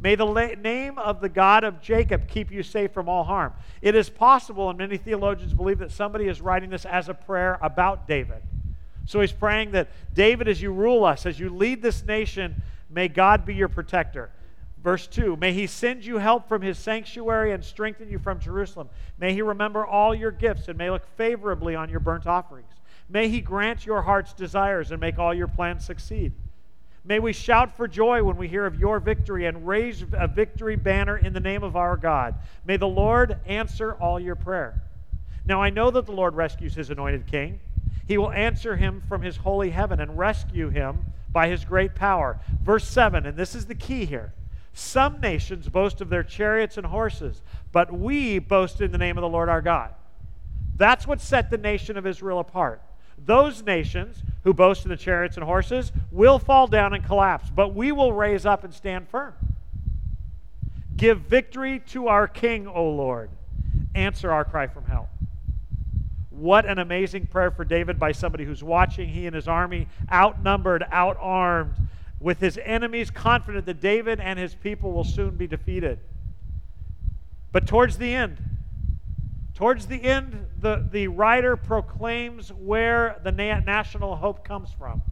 May 0.00 0.16
the 0.16 0.26
la- 0.26 0.54
name 0.58 0.98
of 0.98 1.20
the 1.20 1.28
God 1.28 1.62
of 1.62 1.80
Jacob 1.80 2.26
keep 2.26 2.50
you 2.50 2.64
safe 2.64 2.92
from 2.92 3.08
all 3.08 3.22
harm. 3.22 3.52
It 3.80 3.94
is 3.94 4.10
possible, 4.10 4.68
and 4.70 4.78
many 4.78 4.96
theologians 4.96 5.54
believe 5.54 5.78
that 5.78 5.92
somebody 5.92 6.26
is 6.26 6.40
writing 6.40 6.70
this 6.70 6.84
as 6.84 7.08
a 7.08 7.14
prayer 7.14 7.58
about 7.62 8.08
David. 8.08 8.42
So 9.06 9.20
he's 9.20 9.32
praying 9.32 9.72
that 9.72 9.88
David, 10.14 10.48
as 10.48 10.62
you 10.62 10.72
rule 10.72 11.04
us, 11.04 11.26
as 11.26 11.38
you 11.38 11.50
lead 11.50 11.82
this 11.82 12.04
nation, 12.04 12.62
may 12.90 13.08
God 13.08 13.44
be 13.44 13.54
your 13.54 13.68
protector. 13.68 14.30
Verse 14.82 15.06
2 15.06 15.36
May 15.36 15.52
he 15.52 15.66
send 15.66 16.04
you 16.04 16.18
help 16.18 16.48
from 16.48 16.62
his 16.62 16.78
sanctuary 16.78 17.52
and 17.52 17.64
strengthen 17.64 18.10
you 18.10 18.18
from 18.18 18.38
Jerusalem. 18.38 18.88
May 19.18 19.32
he 19.32 19.42
remember 19.42 19.84
all 19.84 20.14
your 20.14 20.30
gifts 20.30 20.68
and 20.68 20.78
may 20.78 20.90
look 20.90 21.06
favorably 21.16 21.74
on 21.74 21.88
your 21.88 22.00
burnt 22.00 22.26
offerings. 22.26 22.72
May 23.08 23.28
he 23.28 23.40
grant 23.40 23.86
your 23.86 24.02
heart's 24.02 24.32
desires 24.32 24.90
and 24.90 25.00
make 25.00 25.18
all 25.18 25.34
your 25.34 25.48
plans 25.48 25.84
succeed. 25.84 26.32
May 27.06 27.18
we 27.18 27.34
shout 27.34 27.76
for 27.76 27.86
joy 27.86 28.22
when 28.22 28.38
we 28.38 28.48
hear 28.48 28.64
of 28.64 28.78
your 28.78 28.98
victory 28.98 29.44
and 29.44 29.66
raise 29.66 30.02
a 30.12 30.26
victory 30.26 30.76
banner 30.76 31.18
in 31.18 31.34
the 31.34 31.40
name 31.40 31.62
of 31.62 31.76
our 31.76 31.98
God. 31.98 32.34
May 32.64 32.78
the 32.78 32.88
Lord 32.88 33.38
answer 33.44 33.92
all 33.94 34.18
your 34.18 34.36
prayer. 34.36 34.82
Now 35.44 35.60
I 35.60 35.68
know 35.68 35.90
that 35.90 36.06
the 36.06 36.12
Lord 36.12 36.34
rescues 36.34 36.74
his 36.74 36.88
anointed 36.88 37.26
king. 37.26 37.60
He 38.06 38.18
will 38.18 38.32
answer 38.32 38.76
him 38.76 39.02
from 39.08 39.22
his 39.22 39.38
holy 39.38 39.70
heaven 39.70 40.00
and 40.00 40.18
rescue 40.18 40.68
him 40.68 41.06
by 41.32 41.48
his 41.48 41.64
great 41.64 41.94
power. 41.94 42.38
Verse 42.62 42.86
7, 42.86 43.26
and 43.26 43.36
this 43.36 43.54
is 43.54 43.66
the 43.66 43.74
key 43.74 44.04
here. 44.04 44.32
Some 44.72 45.20
nations 45.20 45.68
boast 45.68 46.00
of 46.00 46.10
their 46.10 46.22
chariots 46.22 46.76
and 46.76 46.86
horses, 46.86 47.42
but 47.72 47.92
we 47.92 48.38
boast 48.38 48.80
in 48.80 48.92
the 48.92 48.98
name 48.98 49.16
of 49.16 49.22
the 49.22 49.28
Lord 49.28 49.48
our 49.48 49.62
God. 49.62 49.94
That's 50.76 51.06
what 51.06 51.20
set 51.20 51.50
the 51.50 51.58
nation 51.58 51.96
of 51.96 52.06
Israel 52.06 52.40
apart. 52.40 52.82
Those 53.16 53.62
nations 53.62 54.22
who 54.42 54.52
boast 54.52 54.84
in 54.84 54.90
the 54.90 54.96
chariots 54.96 55.36
and 55.36 55.44
horses 55.44 55.92
will 56.10 56.38
fall 56.38 56.66
down 56.66 56.92
and 56.92 57.04
collapse, 57.04 57.50
but 57.54 57.74
we 57.74 57.92
will 57.92 58.12
raise 58.12 58.44
up 58.44 58.64
and 58.64 58.74
stand 58.74 59.08
firm. 59.08 59.34
Give 60.96 61.18
victory 61.18 61.80
to 61.90 62.08
our 62.08 62.28
King, 62.28 62.66
O 62.66 62.90
Lord. 62.90 63.30
Answer 63.94 64.32
our 64.32 64.44
cry 64.44 64.66
from 64.66 64.84
hell. 64.86 65.08
What 66.36 66.66
an 66.66 66.78
amazing 66.78 67.26
prayer 67.28 67.50
for 67.50 67.64
David 67.64 67.98
by 67.98 68.12
somebody 68.12 68.44
who's 68.44 68.62
watching 68.62 69.08
he 69.08 69.26
and 69.26 69.34
his 69.36 69.46
army 69.46 69.86
outnumbered, 70.12 70.84
outarmed, 70.92 71.74
with 72.18 72.40
his 72.40 72.58
enemies 72.64 73.10
confident 73.10 73.66
that 73.66 73.80
David 73.80 74.18
and 74.18 74.38
his 74.38 74.54
people 74.54 74.92
will 74.92 75.04
soon 75.04 75.36
be 75.36 75.46
defeated. 75.46 75.98
But 77.52 77.66
towards 77.66 77.98
the 77.98 78.12
end, 78.12 78.38
towards 79.54 79.86
the 79.86 80.02
end, 80.02 80.46
the, 80.58 80.84
the 80.90 81.08
writer 81.08 81.56
proclaims 81.56 82.52
where 82.52 83.20
the 83.22 83.30
national 83.30 84.16
hope 84.16 84.44
comes 84.44 84.70
from. 84.72 85.02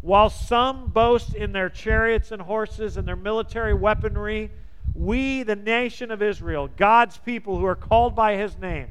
While 0.00 0.30
some 0.30 0.88
boast 0.88 1.34
in 1.34 1.52
their 1.52 1.68
chariots 1.68 2.32
and 2.32 2.40
horses 2.40 2.96
and 2.96 3.06
their 3.06 3.16
military 3.16 3.74
weaponry, 3.74 4.50
we, 4.94 5.42
the 5.42 5.56
nation 5.56 6.10
of 6.10 6.22
Israel, 6.22 6.70
God's 6.76 7.18
people 7.18 7.58
who 7.58 7.66
are 7.66 7.74
called 7.74 8.14
by 8.14 8.36
his 8.36 8.56
name, 8.58 8.88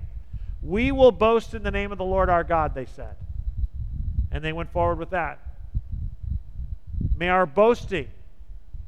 we 0.62 0.92
will 0.92 1.12
boast 1.12 1.54
in 1.54 1.64
the 1.64 1.72
name 1.72 1.92
of 1.92 1.98
the 1.98 2.06
Lord 2.06 2.30
our 2.30 2.44
God, 2.44 2.74
they 2.74 2.86
said. 2.86 3.16
And 4.32 4.44
they 4.44 4.54
went 4.54 4.72
forward 4.72 5.00
with 5.00 5.12
that. 5.12 5.40
May 7.16 7.30
our 7.30 7.46
boasting, 7.46 8.08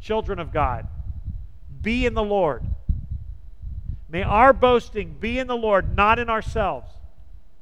children 0.01 0.39
of 0.39 0.51
God, 0.51 0.87
be 1.81 2.05
in 2.05 2.13
the 2.13 2.23
Lord. 2.23 2.63
May 4.09 4.23
our 4.23 4.53
boasting 4.53 5.15
be 5.19 5.39
in 5.39 5.47
the 5.47 5.55
Lord, 5.55 5.95
not 5.95 6.19
in 6.19 6.29
ourselves, 6.29 6.91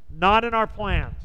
not 0.10 0.44
in 0.44 0.54
our 0.54 0.68
plans, 0.68 1.16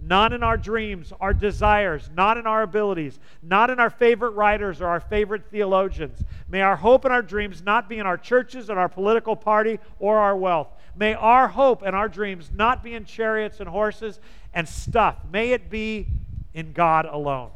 not 0.00 0.32
in 0.32 0.42
our 0.42 0.56
dreams, 0.56 1.12
our 1.20 1.32
desires, 1.32 2.10
not 2.14 2.36
in 2.36 2.46
our 2.46 2.62
abilities, 2.62 3.18
not 3.42 3.70
in 3.70 3.78
our 3.78 3.90
favorite 3.90 4.30
writers 4.30 4.80
or 4.80 4.86
our 4.86 5.00
favorite 5.00 5.44
theologians. 5.50 6.22
May 6.48 6.60
our 6.60 6.76
hope 6.76 7.04
and 7.04 7.12
our 7.12 7.22
dreams 7.22 7.62
not 7.62 7.88
be 7.88 7.98
in 7.98 8.06
our 8.06 8.16
churches 8.16 8.68
and 8.68 8.78
our 8.78 8.88
political 8.88 9.36
party 9.36 9.78
or 9.98 10.18
our 10.18 10.36
wealth. 10.36 10.68
May 11.02 11.14
our 11.14 11.48
hope 11.48 11.82
and 11.82 11.96
our 11.96 12.08
dreams 12.08 12.52
not 12.54 12.84
be 12.84 12.94
in 12.94 13.06
chariots 13.06 13.58
and 13.58 13.68
horses 13.68 14.20
and 14.54 14.68
stuff. 14.68 15.16
May 15.32 15.50
it 15.50 15.68
be 15.68 16.06
in 16.54 16.72
God 16.72 17.06
alone. 17.06 17.50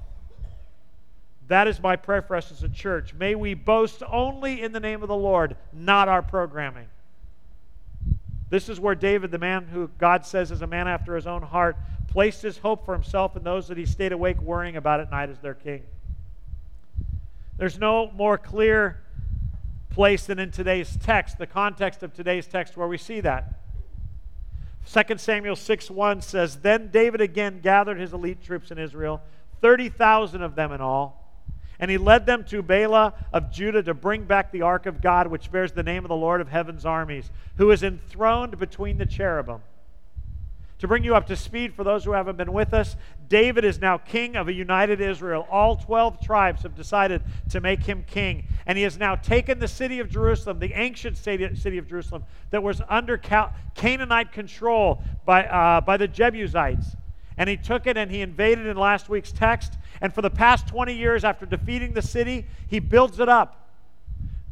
That 1.46 1.68
is 1.68 1.80
my 1.80 1.94
prayer 1.94 2.22
for 2.22 2.34
us 2.34 2.50
as 2.50 2.64
a 2.64 2.68
church. 2.68 3.14
May 3.14 3.36
we 3.36 3.54
boast 3.54 4.02
only 4.10 4.62
in 4.62 4.72
the 4.72 4.80
name 4.80 5.00
of 5.00 5.06
the 5.06 5.14
Lord, 5.14 5.54
not 5.72 6.08
our 6.08 6.22
programming. 6.22 6.88
This 8.50 8.68
is 8.68 8.80
where 8.80 8.96
David, 8.96 9.30
the 9.30 9.38
man 9.38 9.68
who 9.68 9.90
God 9.96 10.26
says 10.26 10.50
is 10.50 10.62
a 10.62 10.66
man 10.66 10.88
after 10.88 11.14
his 11.14 11.28
own 11.28 11.42
heart, 11.42 11.76
placed 12.08 12.42
his 12.42 12.58
hope 12.58 12.84
for 12.84 12.94
himself 12.94 13.36
and 13.36 13.46
those 13.46 13.68
that 13.68 13.78
he 13.78 13.86
stayed 13.86 14.10
awake 14.10 14.42
worrying 14.42 14.74
about 14.74 14.98
at 14.98 15.12
night 15.12 15.30
as 15.30 15.38
their 15.38 15.54
king. 15.54 15.84
There's 17.58 17.78
no 17.78 18.10
more 18.10 18.38
clear 18.38 19.04
place 19.96 20.26
than 20.26 20.38
in 20.38 20.50
today's 20.50 20.98
text, 20.98 21.38
the 21.38 21.46
context 21.46 22.02
of 22.02 22.12
today's 22.12 22.46
text, 22.46 22.76
where 22.76 22.86
we 22.86 22.98
see 22.98 23.22
that. 23.22 23.54
2 24.92 25.16
Samuel 25.16 25.56
6 25.56 25.90
1 25.90 26.20
says, 26.20 26.56
Then 26.56 26.90
David 26.90 27.22
again 27.22 27.60
gathered 27.62 27.98
his 27.98 28.12
elite 28.12 28.44
troops 28.44 28.70
in 28.70 28.78
Israel, 28.78 29.22
30,000 29.62 30.42
of 30.42 30.54
them 30.54 30.70
in 30.70 30.82
all 30.82 31.22
and 31.78 31.90
he 31.90 31.98
led 31.98 32.24
them 32.24 32.42
to 32.44 32.62
Baalah 32.62 33.12
of 33.34 33.52
Judah 33.52 33.82
to 33.82 33.92
bring 33.92 34.24
back 34.24 34.50
the 34.50 34.62
ark 34.62 34.86
of 34.86 35.02
God, 35.02 35.26
which 35.26 35.52
bears 35.52 35.72
the 35.72 35.82
name 35.82 36.06
of 36.06 36.08
the 36.08 36.16
Lord 36.16 36.40
of 36.40 36.48
heaven's 36.48 36.86
armies, 36.86 37.30
who 37.58 37.70
is 37.70 37.82
enthroned 37.82 38.58
between 38.58 38.96
the 38.96 39.04
cherubim. 39.04 39.60
To 40.80 40.88
bring 40.88 41.04
you 41.04 41.14
up 41.14 41.26
to 41.28 41.36
speed 41.36 41.72
for 41.72 41.84
those 41.84 42.04
who 42.04 42.12
haven't 42.12 42.36
been 42.36 42.52
with 42.52 42.74
us, 42.74 42.96
David 43.28 43.64
is 43.64 43.80
now 43.80 43.96
king 43.96 44.36
of 44.36 44.48
a 44.48 44.52
united 44.52 45.00
Israel. 45.00 45.46
All 45.50 45.76
12 45.76 46.20
tribes 46.20 46.62
have 46.64 46.74
decided 46.74 47.22
to 47.50 47.60
make 47.60 47.82
him 47.82 48.04
king. 48.06 48.46
And 48.66 48.76
he 48.76 48.84
has 48.84 48.98
now 48.98 49.14
taken 49.14 49.58
the 49.58 49.68
city 49.68 50.00
of 50.00 50.10
Jerusalem, 50.10 50.58
the 50.58 50.74
ancient 50.74 51.16
city 51.16 51.78
of 51.78 51.88
Jerusalem, 51.88 52.24
that 52.50 52.62
was 52.62 52.82
under 52.90 53.16
Canaanite 53.74 54.32
control 54.32 55.02
by, 55.24 55.46
uh, 55.46 55.80
by 55.80 55.96
the 55.96 56.08
Jebusites. 56.08 56.94
And 57.38 57.48
he 57.48 57.56
took 57.56 57.86
it 57.86 57.96
and 57.96 58.10
he 58.10 58.20
invaded 58.20 58.66
in 58.66 58.76
last 58.76 59.08
week's 59.08 59.32
text. 59.32 59.78
And 60.02 60.12
for 60.12 60.20
the 60.20 60.30
past 60.30 60.68
20 60.68 60.94
years, 60.94 61.24
after 61.24 61.46
defeating 61.46 61.94
the 61.94 62.02
city, 62.02 62.46
he 62.68 62.80
builds 62.80 63.18
it 63.18 63.30
up. 63.30 63.70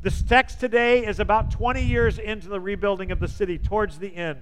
This 0.01 0.23
text 0.23 0.59
today 0.61 1.07
is 1.07 1.21
about 1.21 1.51
20 1.51 1.83
years 1.83 2.19
into 2.19 2.49
the 2.49 2.61
rebuilding 2.61 3.11
of 3.11 3.21
the 3.21 3.29
city, 3.29 3.59
towards 3.59 3.99
the 3.99 4.15
end. 4.15 4.39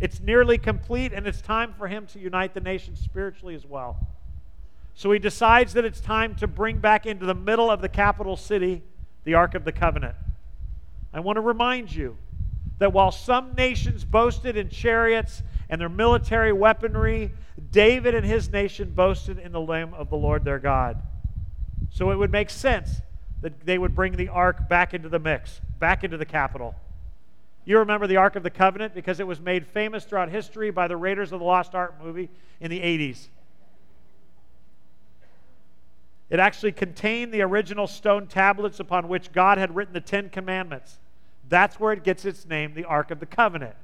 It's 0.00 0.20
nearly 0.20 0.56
complete, 0.58 1.12
and 1.12 1.26
it's 1.26 1.40
time 1.40 1.74
for 1.76 1.86
him 1.86 2.06
to 2.08 2.18
unite 2.18 2.54
the 2.54 2.60
nation 2.60 2.96
spiritually 2.96 3.54
as 3.54 3.66
well. 3.66 3.98
So 4.94 5.12
he 5.12 5.18
decides 5.18 5.74
that 5.74 5.84
it's 5.84 6.00
time 6.00 6.34
to 6.36 6.46
bring 6.46 6.78
back 6.78 7.06
into 7.06 7.26
the 7.26 7.34
middle 7.34 7.70
of 7.70 7.80
the 7.80 7.88
capital 7.88 8.36
city 8.36 8.82
the 9.24 9.34
Ark 9.34 9.54
of 9.54 9.64
the 9.64 9.72
Covenant. 9.72 10.16
I 11.12 11.20
want 11.20 11.36
to 11.36 11.42
remind 11.42 11.94
you 11.94 12.16
that 12.78 12.92
while 12.92 13.12
some 13.12 13.54
nations 13.54 14.04
boasted 14.04 14.56
in 14.56 14.70
chariots 14.70 15.42
and 15.68 15.80
their 15.80 15.88
military 15.88 16.52
weaponry, 16.52 17.32
David 17.70 18.14
and 18.14 18.24
his 18.24 18.50
nation 18.50 18.90
boasted 18.90 19.38
in 19.38 19.52
the 19.52 19.60
name 19.60 19.92
of 19.94 20.08
the 20.08 20.16
Lord 20.16 20.44
their 20.44 20.58
God. 20.58 21.00
So 21.90 22.10
it 22.10 22.16
would 22.16 22.32
make 22.32 22.48
sense 22.48 23.02
that 23.42 23.66
they 23.66 23.78
would 23.78 23.94
bring 23.94 24.16
the 24.16 24.28
ark 24.28 24.68
back 24.68 24.94
into 24.94 25.08
the 25.08 25.18
mix, 25.18 25.60
back 25.78 26.04
into 26.04 26.16
the 26.16 26.24
capital. 26.24 26.74
You 27.64 27.78
remember 27.78 28.06
the 28.06 28.16
Ark 28.16 28.36
of 28.36 28.42
the 28.42 28.50
Covenant 28.50 28.94
because 28.94 29.20
it 29.20 29.26
was 29.26 29.40
made 29.40 29.66
famous 29.66 30.04
throughout 30.04 30.30
history 30.30 30.70
by 30.70 30.88
the 30.88 30.96
Raiders 30.96 31.32
of 31.32 31.40
the 31.40 31.46
Lost 31.46 31.74
Ark 31.74 31.94
movie 32.02 32.30
in 32.60 32.70
the 32.70 32.80
80s. 32.80 33.28
It 36.30 36.38
actually 36.38 36.72
contained 36.72 37.32
the 37.32 37.42
original 37.42 37.86
stone 37.86 38.28
tablets 38.28 38.80
upon 38.80 39.08
which 39.08 39.32
God 39.32 39.58
had 39.58 39.74
written 39.74 39.92
the 39.92 40.00
Ten 40.00 40.30
Commandments. 40.30 40.98
That's 41.48 41.80
where 41.80 41.92
it 41.92 42.04
gets 42.04 42.24
its 42.24 42.46
name, 42.46 42.74
the 42.74 42.84
Ark 42.84 43.10
of 43.10 43.18
the 43.18 43.26
Covenant. 43.26 43.74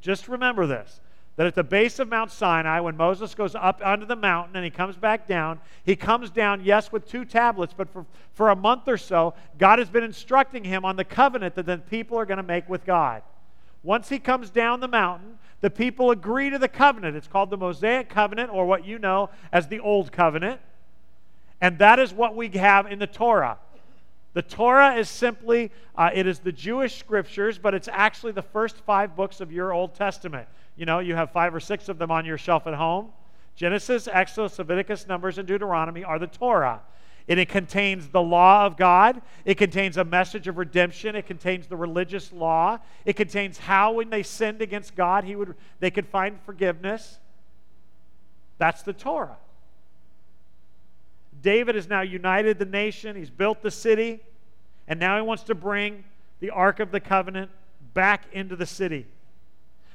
Just 0.00 0.28
remember 0.28 0.66
this 0.66 1.00
that 1.36 1.46
at 1.46 1.54
the 1.54 1.64
base 1.64 1.98
of 1.98 2.08
Mount 2.08 2.30
Sinai, 2.30 2.80
when 2.80 2.96
Moses 2.96 3.34
goes 3.34 3.54
up 3.54 3.80
onto 3.84 4.04
the 4.04 4.16
mountain 4.16 4.56
and 4.56 4.64
he 4.64 4.70
comes 4.70 4.96
back 4.96 5.26
down, 5.26 5.58
he 5.84 5.96
comes 5.96 6.30
down, 6.30 6.62
yes, 6.64 6.92
with 6.92 7.08
two 7.08 7.24
tablets, 7.24 7.72
but 7.74 7.88
for, 7.88 8.04
for 8.34 8.50
a 8.50 8.56
month 8.56 8.88
or 8.88 8.98
so, 8.98 9.34
God 9.58 9.78
has 9.78 9.88
been 9.88 10.04
instructing 10.04 10.64
him 10.64 10.84
on 10.84 10.96
the 10.96 11.04
covenant 11.04 11.54
that 11.54 11.66
the 11.66 11.78
people 11.78 12.18
are 12.18 12.26
going 12.26 12.36
to 12.36 12.42
make 12.42 12.68
with 12.68 12.84
God. 12.84 13.22
Once 13.82 14.08
he 14.08 14.18
comes 14.18 14.50
down 14.50 14.80
the 14.80 14.88
mountain, 14.88 15.38
the 15.60 15.70
people 15.70 16.10
agree 16.10 16.50
to 16.50 16.58
the 16.58 16.68
covenant. 16.68 17.16
It's 17.16 17.26
called 17.26 17.50
the 17.50 17.56
Mosaic 17.56 18.08
covenant, 18.08 18.50
or 18.52 18.66
what 18.66 18.84
you 18.84 18.98
know 18.98 19.30
as 19.52 19.68
the 19.68 19.80
Old 19.80 20.12
Covenant. 20.12 20.60
And 21.60 21.78
that 21.78 21.98
is 21.98 22.12
what 22.12 22.34
we 22.34 22.48
have 22.48 22.86
in 22.86 22.98
the 22.98 23.06
Torah. 23.06 23.58
The 24.32 24.42
Torah 24.42 24.94
is 24.94 25.08
simply, 25.08 25.70
uh, 25.96 26.10
it 26.14 26.26
is 26.26 26.38
the 26.38 26.52
Jewish 26.52 26.98
scriptures, 26.98 27.58
but 27.58 27.74
it's 27.74 27.88
actually 27.88 28.32
the 28.32 28.42
first 28.42 28.76
five 28.78 29.16
books 29.16 29.40
of 29.40 29.50
your 29.50 29.72
Old 29.72 29.94
Testament. 29.94 30.46
You 30.80 30.86
know, 30.86 31.00
you 31.00 31.14
have 31.14 31.30
five 31.30 31.54
or 31.54 31.60
six 31.60 31.90
of 31.90 31.98
them 31.98 32.10
on 32.10 32.24
your 32.24 32.38
shelf 32.38 32.66
at 32.66 32.72
home. 32.72 33.10
Genesis, 33.54 34.08
Exodus, 34.10 34.58
Leviticus, 34.58 35.06
Numbers, 35.06 35.36
and 35.36 35.46
Deuteronomy 35.46 36.04
are 36.04 36.18
the 36.18 36.26
Torah. 36.26 36.80
And 37.28 37.38
it 37.38 37.50
contains 37.50 38.08
the 38.08 38.22
law 38.22 38.64
of 38.64 38.78
God. 38.78 39.20
It 39.44 39.58
contains 39.58 39.98
a 39.98 40.04
message 40.04 40.48
of 40.48 40.56
redemption. 40.56 41.16
It 41.16 41.26
contains 41.26 41.66
the 41.66 41.76
religious 41.76 42.32
law. 42.32 42.78
It 43.04 43.14
contains 43.14 43.58
how, 43.58 43.92
when 43.92 44.08
they 44.08 44.22
sinned 44.22 44.62
against 44.62 44.96
God, 44.96 45.24
he 45.24 45.36
would, 45.36 45.54
they 45.80 45.90
could 45.90 46.06
find 46.06 46.40
forgiveness. 46.46 47.18
That's 48.56 48.80
the 48.80 48.94
Torah. 48.94 49.36
David 51.42 51.74
has 51.74 51.90
now 51.90 52.00
united 52.00 52.58
the 52.58 52.64
nation, 52.64 53.16
he's 53.16 53.28
built 53.28 53.60
the 53.60 53.70
city, 53.70 54.20
and 54.88 54.98
now 54.98 55.16
he 55.16 55.22
wants 55.22 55.42
to 55.42 55.54
bring 55.54 56.04
the 56.40 56.48
Ark 56.48 56.80
of 56.80 56.90
the 56.90 57.00
Covenant 57.00 57.50
back 57.92 58.24
into 58.32 58.56
the 58.56 58.64
city. 58.64 59.04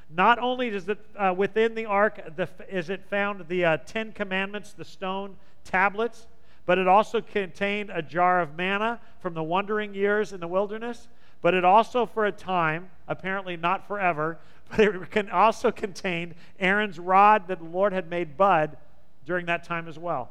Not 0.10 0.40
only 0.40 0.68
is 0.70 0.88
it 0.88 1.00
uh, 1.18 1.34
within 1.36 1.76
the 1.76 1.86
ark 1.86 2.36
the, 2.36 2.48
is 2.70 2.90
it 2.90 3.06
found 3.10 3.48
the 3.48 3.66
uh, 3.66 3.78
Ten 3.78 4.12
Commandments, 4.12 4.74
the 4.74 4.86
stone 4.86 5.36
tablets, 5.64 6.28
but 6.66 6.78
it 6.78 6.88
also 6.88 7.22
contained 7.22 7.92
a 7.94 8.02
jar 8.02 8.42
of 8.42 8.56
manna 8.56 9.00
from 9.20 9.34
the 9.34 9.44
wandering 9.44 9.94
years 9.94 10.34
in 10.34 10.40
the 10.40 10.48
wilderness. 10.48 11.08
But 11.42 11.54
it 11.54 11.64
also, 11.64 12.06
for 12.06 12.26
a 12.26 12.32
time, 12.32 12.90
apparently 13.08 13.56
not 13.58 13.88
forever, 13.88 14.40
but 14.70 14.80
it 14.80 15.12
can 15.12 15.30
also 15.30 15.72
contained 15.72 16.36
Aaron's 16.60 17.00
rod 17.00 17.48
that 17.48 17.60
the 17.60 17.66
Lord 17.66 17.94
had 17.94 18.10
made 18.10 18.38
bud 18.38 18.78
during 19.26 19.46
that 19.48 19.64
time 19.64 19.88
as 19.88 20.00
well. 20.00 20.30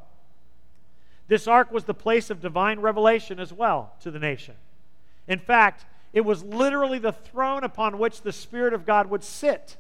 This 1.26 1.48
ark 1.48 1.72
was 1.72 1.84
the 1.84 1.94
place 1.94 2.30
of 2.30 2.40
divine 2.40 2.80
revelation 2.80 3.40
as 3.40 3.52
well 3.52 3.94
to 4.00 4.10
the 4.10 4.18
nation. 4.18 4.54
In 5.26 5.38
fact, 5.38 5.86
it 6.14 6.24
was 6.24 6.44
literally 6.44 7.00
the 7.00 7.12
throne 7.12 7.64
upon 7.64 7.98
which 7.98 8.22
the 8.22 8.32
Spirit 8.32 8.72
of 8.72 8.86
God 8.86 9.10
would 9.10 9.24
sit. 9.24 9.76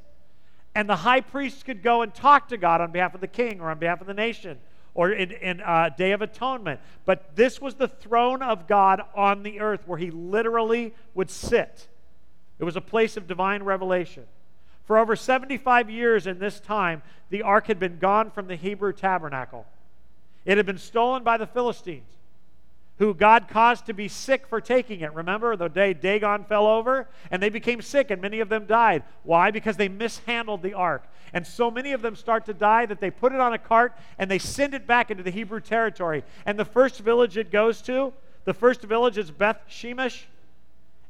And 0.74 0.88
the 0.88 0.96
high 0.96 1.20
priest 1.20 1.64
could 1.64 1.80
go 1.80 2.02
and 2.02 2.12
talk 2.12 2.48
to 2.48 2.56
God 2.56 2.80
on 2.80 2.90
behalf 2.90 3.14
of 3.14 3.20
the 3.20 3.28
king 3.28 3.60
or 3.60 3.70
on 3.70 3.78
behalf 3.78 4.00
of 4.00 4.08
the 4.08 4.14
nation 4.14 4.58
or 4.94 5.12
in, 5.12 5.30
in 5.30 5.60
uh, 5.60 5.90
Day 5.96 6.10
of 6.10 6.22
Atonement. 6.22 6.80
But 7.04 7.36
this 7.36 7.60
was 7.60 7.76
the 7.76 7.86
throne 7.86 8.42
of 8.42 8.66
God 8.66 9.00
on 9.14 9.44
the 9.44 9.60
earth 9.60 9.82
where 9.86 9.98
he 9.98 10.10
literally 10.10 10.92
would 11.14 11.30
sit. 11.30 11.86
It 12.58 12.64
was 12.64 12.74
a 12.74 12.80
place 12.80 13.16
of 13.16 13.28
divine 13.28 13.62
revelation. 13.62 14.24
For 14.86 14.98
over 14.98 15.14
75 15.14 15.88
years 15.88 16.26
in 16.26 16.40
this 16.40 16.58
time, 16.58 17.02
the 17.30 17.42
ark 17.42 17.68
had 17.68 17.78
been 17.78 17.98
gone 17.98 18.32
from 18.32 18.48
the 18.48 18.56
Hebrew 18.56 18.92
tabernacle. 18.92 19.66
It 20.44 20.56
had 20.56 20.66
been 20.66 20.78
stolen 20.78 21.22
by 21.22 21.36
the 21.36 21.46
Philistines. 21.46 22.10
Who 22.98 23.12
God 23.12 23.48
caused 23.48 23.86
to 23.86 23.92
be 23.92 24.06
sick 24.06 24.46
for 24.46 24.60
taking 24.60 25.00
it. 25.00 25.12
Remember 25.14 25.56
the 25.56 25.68
day 25.68 25.94
Dagon 25.94 26.44
fell 26.44 26.66
over 26.66 27.08
and 27.30 27.42
they 27.42 27.48
became 27.48 27.82
sick 27.82 28.10
and 28.10 28.22
many 28.22 28.40
of 28.40 28.48
them 28.48 28.66
died. 28.66 29.02
Why? 29.24 29.50
Because 29.50 29.76
they 29.76 29.88
mishandled 29.88 30.62
the 30.62 30.74
ark. 30.74 31.04
And 31.32 31.44
so 31.44 31.70
many 31.70 31.92
of 31.92 32.02
them 32.02 32.14
start 32.14 32.44
to 32.46 32.54
die 32.54 32.86
that 32.86 33.00
they 33.00 33.10
put 33.10 33.32
it 33.32 33.40
on 33.40 33.52
a 33.52 33.58
cart 33.58 33.94
and 34.18 34.30
they 34.30 34.38
send 34.38 34.74
it 34.74 34.86
back 34.86 35.10
into 35.10 35.24
the 35.24 35.30
Hebrew 35.30 35.60
territory. 35.60 36.22
And 36.46 36.56
the 36.56 36.64
first 36.64 37.00
village 37.00 37.36
it 37.36 37.50
goes 37.50 37.82
to, 37.82 38.12
the 38.44 38.54
first 38.54 38.82
village 38.82 39.18
is 39.18 39.30
Beth 39.30 39.60
Shemesh. 39.68 40.22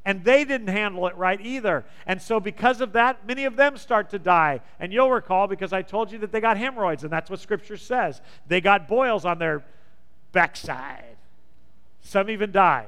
And 0.07 0.23
they 0.23 0.45
didn't 0.45 0.67
handle 0.67 1.07
it 1.07 1.17
right 1.17 1.41
either. 1.41 1.83
And 2.05 2.21
so, 2.21 2.39
because 2.39 2.79
of 2.79 2.93
that, 2.93 3.25
many 3.25 3.45
of 3.45 3.55
them 3.55 3.75
start 3.75 4.11
to 4.11 4.19
die. 4.19 4.61
And 4.79 4.93
you'll 4.93 5.09
recall 5.09 5.47
because 5.47 5.73
I 5.73 5.81
told 5.81 6.11
you 6.11 6.19
that 6.19 6.31
they 6.31 6.39
got 6.39 6.57
hemorrhoids, 6.57 7.03
and 7.03 7.11
that's 7.11 7.27
what 7.27 7.39
Scripture 7.39 7.75
says. 7.75 8.21
They 8.47 8.61
got 8.61 8.87
boils 8.87 9.25
on 9.25 9.39
their 9.39 9.65
backside. 10.31 11.14
Some 12.05 12.29
even 12.29 12.51
die. 12.51 12.85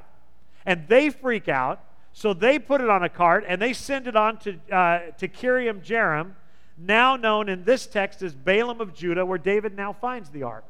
And 0.65 0.87
they 0.87 1.09
freak 1.09 1.49
out. 1.49 1.83
So 2.13 2.33
they 2.33 2.59
put 2.59 2.81
it 2.81 2.89
on 2.89 3.03
a 3.03 3.09
cart 3.09 3.45
and 3.47 3.61
they 3.61 3.73
send 3.73 4.07
it 4.07 4.15
on 4.15 4.37
to, 4.39 4.57
uh, 4.71 5.11
to 5.17 5.27
Kiriath 5.27 5.83
Jearim, 5.83 6.33
now 6.77 7.15
known 7.15 7.49
in 7.49 7.63
this 7.63 7.87
text 7.87 8.21
as 8.21 8.33
Balaam 8.33 8.79
of 8.79 8.93
Judah, 8.93 9.25
where 9.25 9.37
David 9.37 9.75
now 9.75 9.93
finds 9.93 10.29
the 10.29 10.43
ark. 10.43 10.65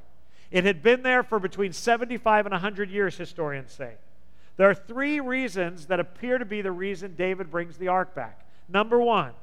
It 0.50 0.64
had 0.64 0.82
been 0.82 1.04
there 1.04 1.24
for 1.24 1.40
between 1.40 1.74
75 1.74 2.46
and 2.46 2.54
100 2.54 2.90
years, 2.90 3.18
historians 3.18 3.72
say. 3.72 3.96
There 4.56 4.70
are 4.70 4.76
three 4.76 5.20
reasons 5.20 5.88
that 5.88 6.00
appear 6.00 6.38
to 6.38 6.46
be 6.46 6.62
the 6.62 6.72
reason 6.72 7.16
David 7.16 7.52
brings 7.52 7.78
the 7.78 7.90
ark 7.90 8.16
back. 8.16 8.46
Number 8.70 9.00
one, 9.00 9.34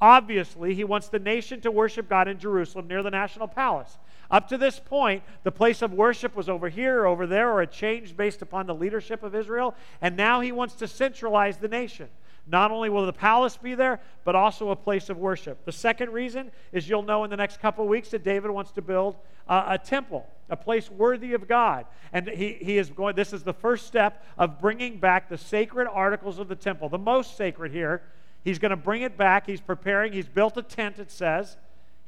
obviously, 0.00 0.74
he 0.74 0.84
wants 0.84 1.08
the 1.08 1.18
nation 1.18 1.60
to 1.62 1.70
worship 1.70 2.08
God 2.08 2.28
in 2.28 2.38
Jerusalem 2.38 2.88
near 2.88 3.02
the 3.02 3.10
national 3.10 3.48
palace. 3.48 3.98
Up 4.30 4.48
to 4.48 4.58
this 4.58 4.78
point, 4.78 5.22
the 5.42 5.50
place 5.50 5.82
of 5.82 5.92
worship 5.92 6.36
was 6.36 6.48
over 6.48 6.68
here 6.68 7.00
or 7.00 7.06
over 7.06 7.26
there, 7.26 7.50
or 7.50 7.62
it 7.62 7.72
changed 7.72 8.16
based 8.16 8.42
upon 8.42 8.66
the 8.66 8.74
leadership 8.74 9.22
of 9.22 9.34
Israel. 9.34 9.74
And 10.00 10.16
now 10.16 10.40
he 10.40 10.52
wants 10.52 10.74
to 10.76 10.88
centralize 10.88 11.56
the 11.56 11.68
nation. 11.68 12.08
Not 12.46 12.70
only 12.70 12.88
will 12.90 13.06
the 13.06 13.12
palace 13.12 13.56
be 13.56 13.74
there, 13.74 14.00
but 14.24 14.34
also 14.34 14.70
a 14.70 14.76
place 14.76 15.08
of 15.08 15.18
worship. 15.18 15.64
The 15.64 15.72
second 15.72 16.12
reason 16.12 16.50
is 16.72 16.88
you'll 16.88 17.02
know 17.02 17.24
in 17.24 17.30
the 17.30 17.36
next 17.36 17.60
couple 17.60 17.86
weeks 17.86 18.10
that 18.10 18.24
David 18.24 18.50
wants 18.50 18.72
to 18.72 18.82
build 18.82 19.16
a 19.48 19.78
temple, 19.78 20.26
a 20.48 20.56
place 20.56 20.90
worthy 20.90 21.34
of 21.34 21.48
God. 21.48 21.86
And 22.12 22.28
he, 22.28 22.54
he 22.60 22.78
is 22.78 22.90
going, 22.90 23.16
this 23.16 23.32
is 23.32 23.42
the 23.42 23.52
first 23.52 23.86
step 23.86 24.24
of 24.38 24.60
bringing 24.60 24.98
back 24.98 25.28
the 25.28 25.38
sacred 25.38 25.88
articles 25.88 26.38
of 26.38 26.48
the 26.48 26.56
temple, 26.56 26.88
the 26.88 26.98
most 26.98 27.36
sacred 27.36 27.72
here. 27.72 28.02
He's 28.42 28.58
going 28.58 28.70
to 28.70 28.76
bring 28.76 29.02
it 29.02 29.16
back. 29.16 29.46
He's 29.46 29.60
preparing. 29.60 30.12
He's 30.12 30.28
built 30.28 30.56
a 30.56 30.62
tent, 30.62 30.98
it 30.98 31.10
says. 31.10 31.56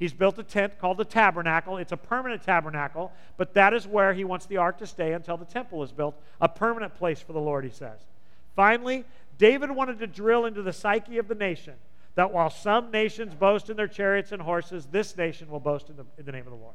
He's 0.03 0.13
built 0.13 0.37
a 0.41 0.43
tent 0.43 0.81
called 0.81 0.97
the 0.97 1.05
tabernacle. 1.05 1.77
It's 1.77 1.93
a 1.93 1.97
permanent 1.97 2.43
tabernacle, 2.43 3.13
but 3.37 3.55
that 3.55 3.73
is 3.73 3.87
where 3.87 4.13
he 4.13 4.25
wants 4.25 4.47
the 4.47 4.57
ark 4.57 4.79
to 4.79 4.87
stay 4.89 5.13
until 5.13 5.37
the 5.37 5.45
temple 5.45 5.81
is 5.85 5.93
built, 5.93 6.21
a 6.41 6.49
permanent 6.49 6.97
place 6.97 7.21
for 7.21 7.33
the 7.33 7.39
Lord, 7.39 7.63
he 7.63 7.71
says. 7.71 8.01
Finally, 8.57 9.05
David 9.39 9.71
wanted 9.71 10.01
to 10.01 10.09
drill 10.09 10.45
into 10.45 10.61
the 10.61 10.73
psyche 10.73 11.19
of 11.19 11.29
the 11.29 11.37
nation 11.37 11.75
that 12.17 12.33
while 12.33 12.51
some 12.51 12.91
nations 12.91 13.33
boast 13.37 13.71
in 13.71 13.77
their 13.77 13.87
chariots 13.87 14.33
and 14.33 14.43
horses, 14.43 14.89
this 14.91 15.17
nation 15.17 15.49
will 15.49 15.61
boast 15.61 15.89
in 15.89 15.95
the, 15.95 16.05
in 16.19 16.27
the 16.27 16.33
name 16.33 16.49
of 16.49 16.51
the 16.51 16.59
Lord. 16.59 16.75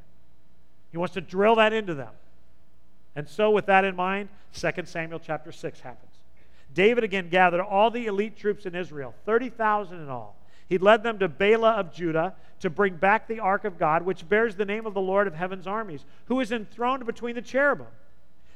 He 0.93 0.97
wants 0.97 1.13
to 1.15 1.21
drill 1.21 1.55
that 1.55 1.73
into 1.73 1.95
them. 1.95 2.13
And 3.13 3.27
so, 3.27 3.51
with 3.51 3.65
that 3.65 3.83
in 3.83 3.97
mind, 3.97 4.29
2 4.53 4.71
Samuel 4.85 5.19
chapter 5.19 5.51
6 5.51 5.81
happens. 5.81 6.13
David 6.73 7.03
again 7.03 7.27
gathered 7.27 7.59
all 7.59 7.91
the 7.91 8.05
elite 8.05 8.37
troops 8.37 8.65
in 8.65 8.73
Israel, 8.73 9.13
30,000 9.25 9.99
in 9.99 10.07
all. 10.07 10.36
He 10.67 10.77
led 10.77 11.03
them 11.03 11.19
to 11.19 11.29
Baalah 11.29 11.79
of 11.79 11.93
Judah 11.93 12.35
to 12.59 12.69
bring 12.69 12.95
back 12.95 13.27
the 13.27 13.39
ark 13.39 13.65
of 13.65 13.77
God, 13.77 14.03
which 14.03 14.27
bears 14.27 14.55
the 14.55 14.65
name 14.65 14.85
of 14.85 14.93
the 14.93 15.01
Lord 15.01 15.27
of 15.27 15.35
heaven's 15.35 15.67
armies, 15.67 16.03
who 16.25 16.39
is 16.39 16.51
enthroned 16.51 17.05
between 17.05 17.35
the 17.35 17.41
cherubim. 17.41 17.87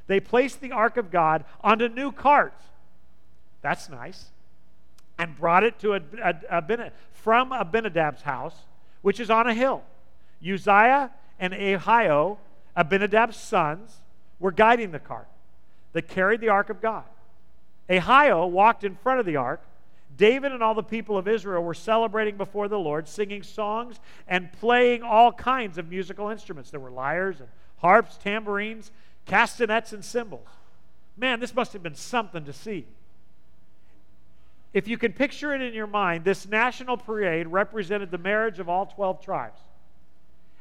They 0.07 0.19
placed 0.19 0.59
the 0.59 0.71
ark 0.71 0.97
of 0.97 1.11
God 1.11 1.45
onto 1.61 1.87
new 1.87 2.11
carts 2.11 2.63
that's 3.61 3.89
nice. 3.89 4.25
And 5.17 5.37
brought 5.37 5.63
it 5.63 5.77
to 5.79 5.93
a, 5.93 6.01
a, 6.23 6.35
a, 6.49 6.91
from 7.13 7.51
Abinadab's 7.51 8.23
house, 8.23 8.55
which 9.01 9.19
is 9.19 9.29
on 9.29 9.47
a 9.47 9.53
hill. 9.53 9.83
Uzziah 10.41 11.11
and 11.39 11.53
Ahio, 11.53 12.37
Abinadab's 12.75 13.37
sons, 13.37 13.97
were 14.39 14.51
guiding 14.51 14.91
the 14.91 14.99
cart 14.99 15.27
that 15.93 16.07
carried 16.07 16.41
the 16.41 16.49
ark 16.49 16.69
of 16.69 16.81
God. 16.81 17.03
Ahio 17.87 18.49
walked 18.49 18.83
in 18.83 18.95
front 18.95 19.19
of 19.19 19.25
the 19.25 19.35
ark. 19.35 19.61
David 20.17 20.51
and 20.51 20.61
all 20.61 20.73
the 20.73 20.83
people 20.83 21.17
of 21.17 21.27
Israel 21.27 21.63
were 21.63 21.73
celebrating 21.73 22.37
before 22.37 22.67
the 22.67 22.79
Lord, 22.79 23.07
singing 23.07 23.43
songs 23.43 23.99
and 24.27 24.51
playing 24.53 25.03
all 25.03 25.31
kinds 25.31 25.77
of 25.77 25.89
musical 25.89 26.29
instruments. 26.29 26.69
There 26.69 26.79
were 26.79 26.91
lyres 26.91 27.39
and 27.39 27.49
harps, 27.77 28.17
tambourines, 28.17 28.91
castanets, 29.25 29.93
and 29.93 30.03
cymbals. 30.03 30.47
Man, 31.17 31.39
this 31.39 31.55
must 31.55 31.73
have 31.73 31.83
been 31.83 31.95
something 31.95 32.45
to 32.45 32.53
see 32.53 32.85
if 34.73 34.87
you 34.87 34.97
can 34.97 35.11
picture 35.13 35.53
it 35.53 35.61
in 35.61 35.73
your 35.73 35.87
mind, 35.87 36.23
this 36.23 36.47
national 36.47 36.97
parade 36.97 37.47
represented 37.47 38.09
the 38.09 38.17
marriage 38.17 38.59
of 38.59 38.69
all 38.69 38.85
12 38.85 39.21
tribes. 39.21 39.59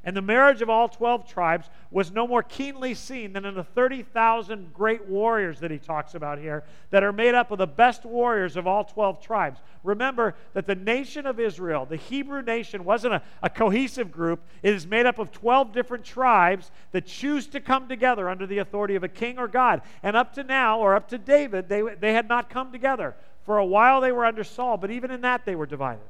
And 0.03 0.17
the 0.17 0.23
marriage 0.23 0.63
of 0.63 0.71
all 0.71 0.89
12 0.89 1.29
tribes 1.29 1.69
was 1.91 2.11
no 2.11 2.27
more 2.27 2.43
keenly 2.43 2.95
seen 2.95 3.35
than 3.35 3.45
in 3.45 3.55
the 3.55 3.65
30,000 3.65 4.73
great 4.73 5.07
warriors 5.07 5.61
that 5.61 5.71
he 5.71 5.77
talks 5.77 6.15
about 6.15 6.39
here, 6.39 6.65
that 6.89 7.03
are 7.03 7.13
made 7.13 7.35
up 7.35 7.51
of 7.51 7.59
the 7.59 7.67
best 7.67 8.07
warriors 8.07 8.57
of 8.57 8.67
all 8.67 8.85
12 8.85 9.21
tribes. 9.21 9.61
Remember 9.85 10.35
that 10.55 10.67
the 10.67 10.75
nation 10.75 11.27
of 11.27 11.39
Israel, 11.39 11.85
the 11.85 11.97
Hebrew 11.97 12.41
nation, 12.41 12.83
wasn't 12.83 13.13
a, 13.13 13.23
a 13.43 13.51
cohesive 13.51 14.11
group. 14.11 14.41
It 14.63 14.73
is 14.73 14.87
made 14.87 15.05
up 15.05 15.19
of 15.19 15.33
12 15.33 15.75
different 15.75 16.05
tribes 16.05 16.71
that 16.93 17.05
choose 17.05 17.47
to 17.49 17.61
come 17.61 17.87
together 17.87 18.31
under 18.31 18.47
the 18.47 18.59
authority 18.59 18.95
of 18.95 19.05
a 19.05 19.09
king 19.09 19.39
or 19.39 19.49
God. 19.49 19.83
And 20.03 20.17
up 20.17 20.33
to 20.35 20.43
now, 20.43 20.81
or 20.81 20.95
up 20.95 21.09
to 21.11 21.19
David, 21.19 21.69
they, 21.69 21.83
they 21.83 22.15
had 22.15 22.27
not 22.27 22.49
come 22.49 22.73
together. 22.73 23.15
For 23.45 23.59
a 23.59 23.67
while 23.67 24.01
they 24.01 24.13
were 24.13 24.25
under 24.25 24.45
Saul, 24.45 24.79
but 24.79 24.91
even 24.91 25.11
in 25.11 25.21
that 25.21 25.45
they 25.45 25.57
were 25.57 25.67
divided. 25.67 26.01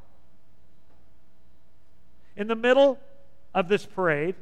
In 2.36 2.47
the 2.47 2.55
middle 2.55 3.01
of 3.55 3.68
this 3.68 3.86
parade 3.86 4.34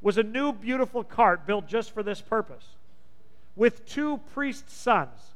was 0.00 0.18
a 0.18 0.22
new 0.22 0.52
beautiful 0.52 1.02
cart 1.02 1.46
built 1.46 1.66
just 1.66 1.92
for 1.92 2.02
this 2.02 2.20
purpose 2.20 2.64
with 3.56 3.86
two 3.86 4.18
priest 4.32 4.70
sons. 4.70 5.34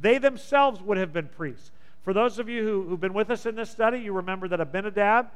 They 0.00 0.18
themselves 0.18 0.80
would 0.80 0.98
have 0.98 1.12
been 1.12 1.28
priests. 1.28 1.70
For 2.02 2.12
those 2.12 2.38
of 2.38 2.48
you 2.48 2.62
who, 2.62 2.90
have 2.90 3.00
been 3.00 3.14
with 3.14 3.30
us 3.30 3.46
in 3.46 3.54
this 3.54 3.70
study, 3.70 4.00
you 4.00 4.12
remember 4.12 4.48
that 4.48 4.60
Abinadab 4.60 5.28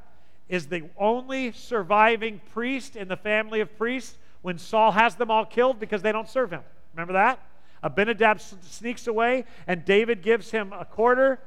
is 0.48 0.66
the 0.66 0.84
only 0.96 1.52
surviving 1.52 2.40
priest 2.52 2.96
in 2.96 3.08
the 3.08 3.16
family 3.16 3.60
of 3.60 3.76
priests 3.78 4.16
when 4.42 4.58
Saul 4.58 4.92
has 4.92 5.14
them 5.14 5.30
all 5.30 5.44
killed 5.44 5.78
because 5.78 6.02
they 6.02 6.12
don't 6.12 6.28
serve 6.28 6.50
him. 6.50 6.62
Remember 6.94 7.12
that? 7.12 7.40
Abinadab 7.82 8.40
sneaks 8.40 9.06
away, 9.06 9.44
and 9.66 9.84
David 9.84 10.22
gives 10.22 10.50
him 10.50 10.72
a 10.72 10.84
quarter, 10.84 11.38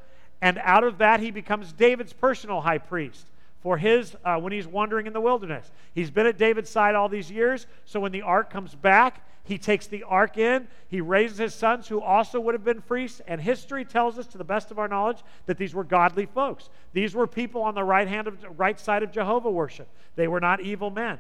and 0.42 0.58
out 0.60 0.84
of 0.84 1.00
that, 1.00 1.20
he 1.20 1.32
becomes 1.32 1.74
David's 1.74 2.14
personal 2.14 2.62
high 2.62 2.78
priest 2.78 3.26
for 3.62 3.78
his 3.78 4.16
uh, 4.24 4.38
when 4.38 4.54
he's 4.54 4.68
wandering 4.68 5.08
in 5.08 5.14
the 5.14 5.22
wilderness. 5.22 5.72
He's 5.94 6.12
been 6.12 6.26
at 6.26 6.38
David's 6.38 6.70
side 6.70 6.96
all 6.96 7.10
these 7.10 7.30
years, 7.30 7.68
so 7.86 8.00
when 8.00 8.12
the 8.12 8.22
ark 8.22 8.50
comes 8.50 8.76
back, 8.76 9.26
he 9.50 9.58
takes 9.58 9.88
the 9.88 10.04
ark 10.04 10.38
in. 10.38 10.68
He 10.90 11.02
raises 11.02 11.40
his 11.40 11.56
sons, 11.56 11.88
who 11.88 12.02
also 12.02 12.40
would 12.40 12.54
have 12.54 12.64
been 12.64 12.84
priests. 12.84 13.20
And 13.26 13.42
history 13.42 13.84
tells 13.84 14.20
us, 14.20 14.28
to 14.28 14.38
the 14.38 14.44
best 14.44 14.70
of 14.70 14.78
our 14.78 14.88
knowledge, 14.88 15.24
that 15.48 15.58
these 15.58 15.74
were 15.74 15.84
godly 15.84 16.28
folks. 16.28 16.70
These 16.94 17.16
were 17.16 17.26
people 17.26 17.64
on 17.64 17.74
the 17.74 17.84
right 17.84 18.08
hand 18.08 18.28
of 18.28 18.38
right 18.60 18.80
side 18.80 19.02
of 19.02 19.12
Jehovah 19.12 19.50
worship. 19.50 19.88
They 20.16 20.28
were 20.28 20.40
not 20.40 20.62
evil 20.62 20.92
men, 20.92 21.18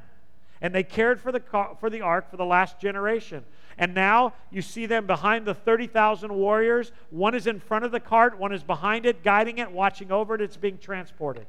and 0.61 0.75
they 0.75 0.83
cared 0.83 1.19
for 1.19 1.31
the 1.31 1.41
for 1.79 1.89
the 1.89 2.01
ark 2.01 2.29
for 2.29 2.37
the 2.37 2.45
last 2.45 2.79
generation. 2.79 3.43
And 3.79 3.95
now 3.95 4.33
you 4.51 4.61
see 4.61 4.85
them 4.85 5.07
behind 5.07 5.45
the 5.45 5.53
30,000 5.55 6.33
warriors. 6.33 6.91
One 7.11 7.33
is 7.33 7.47
in 7.47 7.59
front 7.61 7.85
of 7.85 7.91
the 7.91 7.99
cart, 7.99 8.37
one 8.37 8.51
is 8.51 8.61
behind 8.61 9.05
it, 9.05 9.23
guiding 9.23 9.57
it, 9.57 9.71
watching 9.71 10.11
over 10.11 10.35
it. 10.35 10.41
It's 10.41 10.57
being 10.57 10.77
transported. 10.77 11.47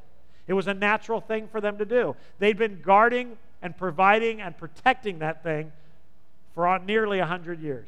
It 0.50 0.54
was 0.54 0.66
a 0.66 0.74
natural 0.74 1.20
thing 1.20 1.46
for 1.46 1.60
them 1.60 1.78
to 1.78 1.84
do. 1.84 2.16
They'd 2.40 2.58
been 2.58 2.80
guarding 2.82 3.38
and 3.62 3.76
providing 3.76 4.40
and 4.40 4.58
protecting 4.58 5.20
that 5.20 5.44
thing 5.44 5.70
for 6.56 6.76
nearly 6.80 7.20
100 7.20 7.60
years. 7.60 7.86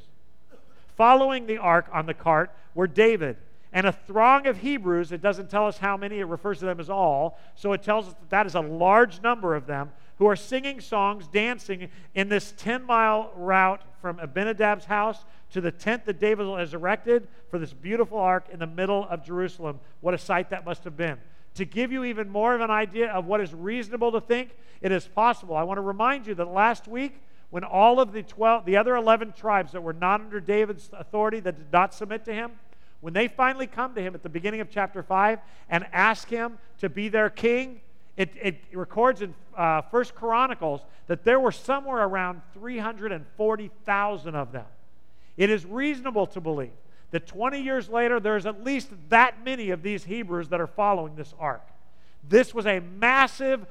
Following 0.97 1.47
the 1.47 1.59
ark 1.59 1.87
on 1.93 2.07
the 2.07 2.15
cart 2.15 2.53
were 2.77 2.87
David 2.87 3.37
and 3.73 3.85
a 3.85 3.91
throng 3.91 4.47
of 4.47 4.59
Hebrews. 4.59 5.11
It 5.11 5.21
doesn't 5.21 5.51
tell 5.51 5.67
us 5.67 5.79
how 5.79 5.97
many, 5.97 6.21
it 6.21 6.25
refers 6.25 6.61
to 6.61 6.65
them 6.65 6.79
as 6.79 6.89
all. 6.89 7.37
So 7.57 7.73
it 7.73 7.83
tells 7.83 8.07
us 8.07 8.15
that 8.15 8.31
that 8.31 8.47
is 8.47 8.55
a 8.55 8.61
large 8.61 9.21
number 9.23 9.57
of 9.57 9.67
them 9.67 9.91
who 10.19 10.29
are 10.29 10.37
singing 10.37 10.81
songs, 10.81 11.27
dancing 11.27 11.89
in 12.15 12.29
this 12.29 12.55
10 12.59 12.85
mile 12.85 13.33
route 13.35 13.83
from 14.01 14.21
Abinadab's 14.21 14.85
house 14.85 15.25
to 15.51 15.61
the 15.61 15.73
tent 15.73 16.05
that 16.05 16.21
David 16.21 16.47
has 16.61 16.75
erected 16.75 17.27
for 17.51 17.59
this 17.59 17.73
beautiful 17.73 18.21
ark 18.21 18.47
in 18.53 18.61
the 18.61 18.69
middle 18.69 19.05
of 19.11 19.25
Jerusalem. 19.25 19.81
What 20.01 20.15
a 20.15 20.19
sight 20.19 20.51
that 20.51 20.65
must 20.65 20.85
have 20.85 20.97
been. 20.97 21.19
To 21.57 21.65
give 21.65 21.93
you 21.93 22.05
even 22.05 22.29
more 22.29 22.55
of 22.55 22.61
an 22.61 22.71
idea 22.71 23.11
of 23.11 23.27
what 23.27 23.41
is 23.41 23.53
reasonable 23.53 24.13
to 24.13 24.21
think, 24.21 24.51
it 24.81 24.91
is 24.91 25.07
possible. 25.07 25.57
I 25.57 25.63
want 25.63 25.79
to 25.79 25.83
remind 25.83 26.27
you 26.27 26.35
that 26.35 26.49
last 26.49 26.89
week, 26.89 27.21
when 27.51 27.65
all 27.65 28.01
of 28.01 28.13
the 28.13 28.23
12, 28.23 28.65
the 28.65 28.79
other 28.79 28.97
11 28.97 29.33
tribes 29.33 29.73
that 29.73 29.83
were 29.83 29.93
not 29.93 30.23
under 30.23 30.41
David's 30.41 30.89
authority, 30.93 31.41
that 31.41 31.59
did 31.59 31.73
not 31.73 31.93
submit 31.93 32.25
to 32.25 32.33
him, 32.33 32.53
when 33.03 33.13
they 33.13 33.29
finally 33.29 33.67
come 33.67 33.95
to 33.95 34.01
him 34.01 34.15
at 34.15 34.23
the 34.23 34.29
beginning 34.29 34.61
of 34.61 34.71
chapter 34.71 35.03
5 35.03 35.41
and 35.69 35.85
ask 35.93 36.29
him 36.29 36.57
to 36.79 36.89
be 36.89 37.09
their 37.09 37.29
king, 37.29 37.81
it, 38.17 38.31
it 38.41 38.61
records 38.73 39.21
in 39.23 39.35
uh, 39.57 39.83
First 39.83 40.15
Chronicles 40.15 40.83
that 41.09 41.25
there 41.25 41.41
were 41.41 41.53
somewhere 41.53 42.05
around 42.05 42.41
340,000 42.55 44.35
of 44.35 44.53
them. 44.53 44.65
It 45.37 45.51
is 45.51 45.67
reasonable 45.67 46.27
to 46.29 46.41
believe 46.41 46.71
that 47.13 47.27
20 47.27 47.61
years 47.61 47.89
later, 47.89 48.19
there's 48.19 48.47
at 48.47 48.65
least 48.65 48.89
that 49.11 49.45
many 49.45 49.71
of 49.71 49.83
these 49.83 50.05
Hebrews 50.05 50.49
that 50.49 50.61
are 50.61 50.67
following 50.67 51.15
this 51.15 51.33
ark. 51.39 51.67
This 52.29 52.53
was 52.53 52.67
a 52.67 52.81
massive 52.81 53.67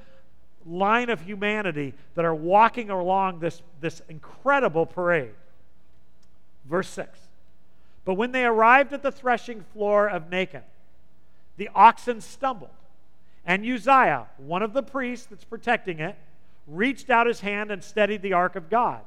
line 0.64 1.10
of 1.10 1.20
humanity 1.20 1.94
that 2.14 2.24
are 2.24 2.34
walking 2.34 2.88
along 2.88 3.40
this, 3.40 3.62
this 3.80 4.00
incredible 4.08 4.86
parade. 4.86 5.34
Verse 6.64 6.88
6 6.88 7.18
But 8.04 8.14
when 8.14 8.32
they 8.32 8.44
arrived 8.44 8.92
at 8.92 9.02
the 9.02 9.12
threshing 9.12 9.64
floor 9.72 10.08
of 10.08 10.30
Nacon, 10.30 10.62
the 11.56 11.68
oxen 11.74 12.20
stumbled, 12.20 12.70
and 13.44 13.66
Uzziah, 13.66 14.28
one 14.38 14.62
of 14.62 14.72
the 14.72 14.82
priests 14.82 15.26
that's 15.26 15.44
protecting 15.44 15.98
it, 15.98 16.16
reached 16.68 17.10
out 17.10 17.26
his 17.26 17.40
hand 17.40 17.72
and 17.72 17.82
steadied 17.82 18.22
the 18.22 18.32
ark 18.34 18.54
of 18.54 18.70
God. 18.70 19.00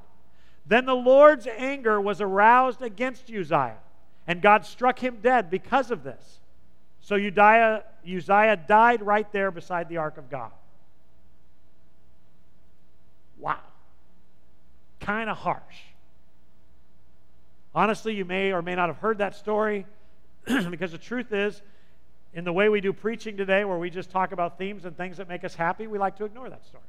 Then 0.66 0.86
the 0.86 0.96
Lord's 0.96 1.48
anger 1.48 2.02
was 2.02 2.20
aroused 2.20 2.82
against 2.82 3.32
Uzziah, 3.32 3.78
and 4.28 4.42
God 4.42 4.66
struck 4.66 5.00
him 5.00 5.20
dead 5.22 5.50
because 5.50 5.92
of 5.92 6.04
this. 6.04 6.40
So 7.02 7.16
Uzziah, 7.16 7.84
Uzziah 8.04 8.58
died 8.68 9.02
right 9.02 9.32
there 9.32 9.52
beside 9.52 9.90
the 9.90 9.98
ark 9.98 10.18
of 10.18 10.30
God. 10.30 10.52
Wow. 13.38 13.60
Kind 15.00 15.30
of 15.30 15.38
harsh. 15.38 15.62
Honestly, 17.76 18.16
you 18.16 18.26
may 18.26 18.54
or 18.54 18.62
may 18.62 18.74
not 18.74 18.88
have 18.88 18.98
heard 18.98 19.20
that 19.20 19.36
story 19.36 19.86
because 20.46 20.92
the 20.92 20.98
truth 20.98 21.32
is, 21.32 21.62
in 22.34 22.44
the 22.44 22.54
way 22.54 22.70
we 22.70 22.82
do 22.82 22.92
preaching 22.92 23.38
today, 23.38 23.64
where 23.66 23.78
we 23.78 23.90
just 23.90 24.10
talk 24.10 24.32
about 24.32 24.58
themes 24.58 24.86
and 24.86 24.98
things 24.98 25.18
that 25.18 25.30
make 25.30 25.44
us 25.44 25.56
happy, 25.56 25.88
we 25.88 25.98
like 25.98 26.18
to 26.18 26.26
ignore 26.26 26.50
that 26.50 26.66
story. 26.66 26.84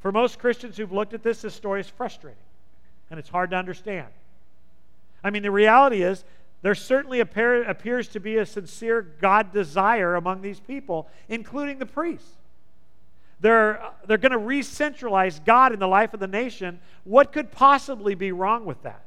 For 0.00 0.12
most 0.12 0.38
Christians 0.38 0.76
who've 0.76 0.92
looked 0.92 1.14
at 1.14 1.22
this, 1.22 1.42
this 1.42 1.54
story 1.54 1.80
is 1.80 1.88
frustrating 1.88 2.38
and 3.10 3.18
it's 3.18 3.28
hard 3.28 3.50
to 3.50 3.56
understand. 3.56 4.08
I 5.22 5.30
mean, 5.30 5.42
the 5.42 5.50
reality 5.50 6.02
is, 6.02 6.24
there 6.62 6.74
certainly 6.74 7.20
appear, 7.20 7.62
appears 7.62 8.08
to 8.08 8.20
be 8.20 8.36
a 8.36 8.44
sincere 8.44 9.00
God 9.02 9.52
desire 9.52 10.14
among 10.14 10.42
these 10.42 10.60
people, 10.60 11.08
including 11.28 11.78
the 11.78 11.86
priests. 11.86 12.36
They're, 13.40 13.82
they're 14.06 14.18
going 14.18 14.32
to 14.32 14.38
re 14.38 14.62
centralize 14.62 15.40
God 15.40 15.72
in 15.72 15.78
the 15.78 15.88
life 15.88 16.12
of 16.12 16.20
the 16.20 16.26
nation. 16.26 16.78
What 17.04 17.32
could 17.32 17.50
possibly 17.50 18.14
be 18.14 18.32
wrong 18.32 18.66
with 18.66 18.82
that? 18.82 19.02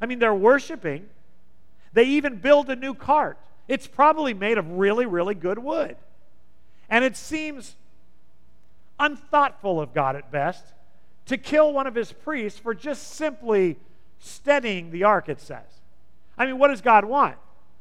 I 0.00 0.06
mean, 0.06 0.18
they're 0.18 0.34
worshiping. 0.34 1.06
They 1.94 2.04
even 2.04 2.36
build 2.36 2.68
a 2.68 2.76
new 2.76 2.94
cart. 2.94 3.38
It's 3.66 3.86
probably 3.86 4.34
made 4.34 4.58
of 4.58 4.70
really, 4.72 5.06
really 5.06 5.34
good 5.34 5.58
wood. 5.58 5.96
And 6.90 7.04
it 7.04 7.16
seems 7.16 7.76
unthoughtful 9.00 9.80
of 9.80 9.94
God 9.94 10.16
at 10.16 10.30
best 10.30 10.64
to 11.26 11.38
kill 11.38 11.72
one 11.72 11.86
of 11.86 11.94
his 11.94 12.12
priests 12.12 12.58
for 12.58 12.74
just 12.74 13.14
simply 13.14 13.78
steadying 14.18 14.90
the 14.90 15.04
ark, 15.04 15.28
it 15.28 15.40
says. 15.40 15.66
I 16.36 16.46
mean, 16.46 16.58
what 16.58 16.68
does 16.68 16.80
God 16.80 17.04
want? 17.04 17.36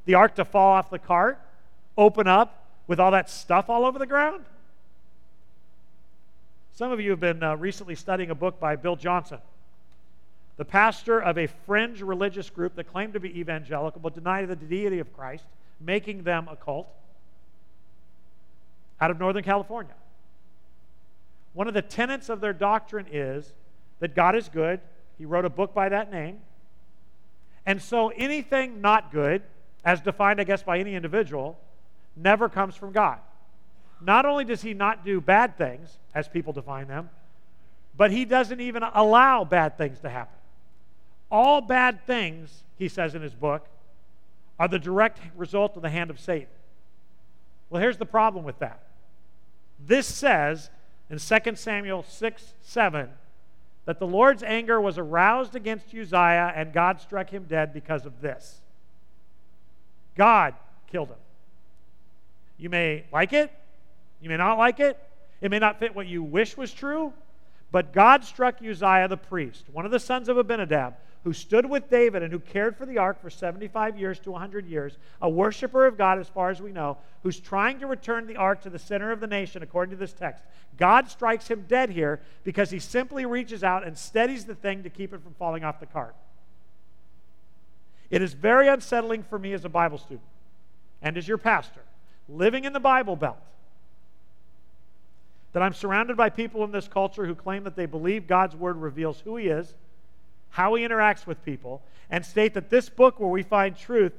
The 0.05 0.15
ark 0.15 0.35
to 0.35 0.45
fall 0.45 0.73
off 0.73 0.89
the 0.89 0.99
cart, 0.99 1.39
open 1.97 2.27
up 2.27 2.65
with 2.87 2.99
all 2.99 3.11
that 3.11 3.29
stuff 3.29 3.69
all 3.69 3.85
over 3.85 3.99
the 3.99 4.07
ground? 4.07 4.45
Some 6.73 6.91
of 6.91 6.99
you 6.99 7.09
have 7.11 7.19
been 7.19 7.41
uh, 7.41 7.55
recently 7.55 7.95
studying 7.95 8.29
a 8.29 8.35
book 8.35 8.59
by 8.59 8.75
Bill 8.75 8.95
Johnson, 8.95 9.39
the 10.57 10.65
pastor 10.65 11.19
of 11.19 11.37
a 11.37 11.47
fringe 11.47 12.01
religious 12.01 12.49
group 12.49 12.75
that 12.75 12.91
claimed 12.91 13.13
to 13.13 13.19
be 13.19 13.39
evangelical 13.39 13.99
but 13.99 14.13
denied 14.13 14.47
the 14.47 14.55
deity 14.55 14.99
of 14.99 15.11
Christ, 15.15 15.43
making 15.79 16.23
them 16.23 16.47
a 16.47 16.55
cult 16.55 16.87
out 19.01 19.11
of 19.11 19.19
Northern 19.19 19.43
California. 19.43 19.93
One 21.53 21.67
of 21.67 21.73
the 21.73 21.81
tenets 21.81 22.29
of 22.29 22.41
their 22.41 22.53
doctrine 22.53 23.07
is 23.11 23.51
that 23.99 24.15
God 24.15 24.35
is 24.35 24.47
good. 24.49 24.79
He 25.17 25.25
wrote 25.25 25.45
a 25.45 25.49
book 25.49 25.73
by 25.73 25.89
that 25.89 26.11
name. 26.11 26.39
And 27.65 27.81
so 27.81 28.09
anything 28.09 28.81
not 28.81 29.11
good, 29.11 29.43
as 29.83 30.01
defined, 30.01 30.39
I 30.39 30.43
guess, 30.43 30.63
by 30.63 30.79
any 30.79 30.95
individual, 30.95 31.59
never 32.15 32.49
comes 32.49 32.75
from 32.75 32.91
God. 32.91 33.19
Not 33.99 34.25
only 34.25 34.45
does 34.45 34.61
he 34.61 34.73
not 34.73 35.03
do 35.03 35.19
bad 35.19 35.57
things, 35.57 35.97
as 36.13 36.27
people 36.27 36.53
define 36.53 36.87
them, 36.87 37.09
but 37.95 38.11
he 38.11 38.25
doesn't 38.25 38.61
even 38.61 38.83
allow 38.83 39.43
bad 39.43 39.77
things 39.77 39.99
to 40.01 40.09
happen. 40.09 40.37
All 41.31 41.61
bad 41.61 42.05
things, 42.05 42.63
he 42.77 42.87
says 42.87 43.15
in 43.15 43.21
his 43.21 43.33
book, 43.33 43.67
are 44.59 44.67
the 44.67 44.79
direct 44.79 45.19
result 45.35 45.75
of 45.75 45.81
the 45.81 45.89
hand 45.89 46.09
of 46.09 46.19
Satan. 46.19 46.47
Well, 47.69 47.81
here's 47.81 47.97
the 47.97 48.05
problem 48.05 48.45
with 48.45 48.59
that. 48.59 48.83
This 49.79 50.07
says 50.07 50.69
in 51.09 51.19
2 51.19 51.55
Samuel 51.55 52.03
6 52.03 52.53
7 52.61 53.09
that 53.87 53.99
the 53.99 54.05
Lord's 54.05 54.43
anger 54.43 54.81
was 54.81 54.97
aroused 54.97 55.55
against 55.55 55.95
Uzziah 55.95 56.51
and 56.53 56.73
God 56.73 56.99
struck 56.99 57.29
him 57.29 57.45
dead 57.45 57.73
because 57.73 58.05
of 58.05 58.19
this. 58.19 58.59
God 60.15 60.53
killed 60.91 61.07
him. 61.07 61.17
You 62.57 62.69
may 62.69 63.05
like 63.13 63.31
it, 63.31 63.49
you 64.19 64.27
may 64.27 64.35
not 64.35 64.57
like 64.57 64.81
it, 64.81 65.01
it 65.39 65.49
may 65.49 65.59
not 65.59 65.79
fit 65.79 65.95
what 65.95 66.05
you 66.05 66.21
wish 66.21 66.57
was 66.57 66.73
true, 66.73 67.13
but 67.71 67.93
God 67.93 68.25
struck 68.25 68.57
Uzziah 68.61 69.07
the 69.07 69.15
priest, 69.15 69.63
one 69.71 69.85
of 69.85 69.91
the 69.91 70.01
sons 70.01 70.27
of 70.27 70.37
Abinadab, 70.37 70.95
who 71.27 71.33
stood 71.33 71.69
with 71.69 71.89
David 71.89 72.23
and 72.23 72.31
who 72.31 72.39
cared 72.39 72.77
for 72.77 72.85
the 72.85 72.97
ark 72.97 73.21
for 73.21 73.29
75 73.29 73.99
years 73.99 74.17
to 74.17 74.31
100 74.31 74.65
years, 74.65 74.97
a 75.21 75.29
worshiper 75.29 75.85
of 75.85 75.97
God 75.97 76.19
as 76.19 76.29
far 76.29 76.49
as 76.49 76.61
we 76.61 76.71
know, 76.71 76.97
who's 77.21 77.37
trying 77.37 77.81
to 77.81 77.85
return 77.85 78.27
the 78.27 78.37
ark 78.37 78.61
to 78.61 78.69
the 78.69 78.79
center 78.79 79.11
of 79.11 79.19
the 79.19 79.27
nation 79.27 79.61
according 79.61 79.91
to 79.91 79.97
this 79.97 80.13
text. 80.13 80.41
God 80.77 81.09
strikes 81.09 81.49
him 81.49 81.65
dead 81.67 81.89
here 81.89 82.21
because 82.45 82.71
he 82.71 82.79
simply 82.79 83.25
reaches 83.25 83.61
out 83.61 83.85
and 83.85 83.97
steadies 83.97 84.45
the 84.45 84.55
thing 84.55 84.83
to 84.83 84.89
keep 84.89 85.13
it 85.13 85.21
from 85.21 85.33
falling 85.33 85.65
off 85.65 85.81
the 85.81 85.85
cart. 85.85 86.15
It 88.09 88.21
is 88.21 88.31
very 88.31 88.69
unsettling 88.69 89.23
for 89.23 89.37
me 89.37 89.51
as 89.51 89.65
a 89.65 89.69
Bible 89.69 89.97
student 89.97 90.21
and 91.01 91.17
as 91.17 91.27
your 91.27 91.37
pastor, 91.37 91.81
living 92.29 92.63
in 92.63 92.71
the 92.71 92.79
Bible 92.79 93.17
Belt, 93.17 93.41
that 95.51 95.61
I'm 95.61 95.73
surrounded 95.73 96.15
by 96.15 96.29
people 96.29 96.63
in 96.63 96.71
this 96.71 96.87
culture 96.87 97.25
who 97.25 97.35
claim 97.35 97.65
that 97.65 97.75
they 97.75 97.85
believe 97.85 98.27
God's 98.27 98.55
word 98.55 98.77
reveals 98.77 99.19
who 99.19 99.35
he 99.35 99.47
is 99.47 99.75
how 100.49 100.75
he 100.75 100.83
interacts 100.83 101.25
with 101.25 101.43
people, 101.43 101.81
and 102.09 102.25
state 102.25 102.53
that 102.53 102.69
this 102.69 102.89
book, 102.89 103.19
where 103.19 103.29
we 103.29 103.43
find 103.43 103.75
truth, 103.75 104.13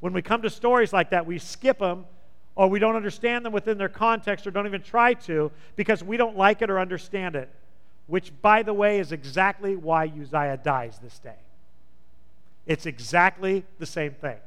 when 0.00 0.12
we 0.12 0.22
come 0.22 0.42
to 0.42 0.50
stories 0.50 0.92
like 0.92 1.10
that, 1.10 1.26
we 1.26 1.38
skip 1.38 1.78
them 1.78 2.06
or 2.54 2.68
we 2.68 2.78
don't 2.78 2.96
understand 2.96 3.44
them 3.44 3.52
within 3.52 3.78
their 3.78 3.88
context 3.88 4.46
or 4.46 4.50
don't 4.50 4.66
even 4.66 4.82
try 4.82 5.14
to 5.14 5.50
because 5.76 6.02
we 6.02 6.16
don't 6.16 6.36
like 6.36 6.60
it 6.60 6.70
or 6.70 6.80
understand 6.80 7.36
it. 7.36 7.48
Which, 8.08 8.32
by 8.42 8.62
the 8.62 8.74
way, 8.74 8.98
is 8.98 9.12
exactly 9.12 9.76
why 9.76 10.06
Uzziah 10.06 10.58
dies 10.62 10.98
this 10.98 11.18
day. 11.20 11.36
It's 12.66 12.84
exactly 12.84 13.64
the 13.78 13.86
same 13.86 14.12
thing. 14.12 14.38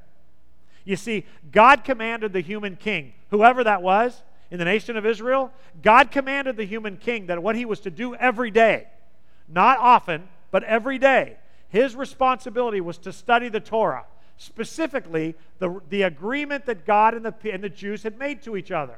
You 0.84 0.98
see, 0.98 1.26
God 1.52 1.84
commanded 1.84 2.34
the 2.34 2.42
human 2.42 2.76
king, 2.76 3.14
whoever 3.30 3.64
that 3.64 3.82
was 3.82 4.22
in 4.52 4.60
the 4.60 4.66
nation 4.66 4.98
of 4.98 5.06
Israel, 5.06 5.52
God 5.82 6.12
commanded 6.12 6.58
the 6.58 6.66
human 6.66 6.98
king 6.98 7.28
that 7.28 7.42
what 7.42 7.56
he 7.56 7.66
was 7.66 7.80
to 7.82 7.90
do 7.90 8.14
every 8.16 8.52
day, 8.52 8.88
not 9.48 9.80
often, 9.80 10.28
but 10.52 10.64
every 10.64 10.98
day, 10.98 11.38
his 11.70 11.96
responsibility 11.96 12.82
was 12.82 12.98
to 13.00 13.12
study 13.12 13.50
the 13.50 13.60
Torah, 13.60 14.06
specifically 14.38 15.36
the, 15.60 15.82
the 15.90 16.04
agreement 16.04 16.66
that 16.66 16.86
God 16.86 17.14
and 17.14 17.26
the, 17.26 17.34
and 17.52 17.64
the 17.64 17.70
Jews 17.70 18.04
had 18.04 18.18
made 18.18 18.42
to 18.44 18.56
each 18.56 18.72
other. 18.72 18.98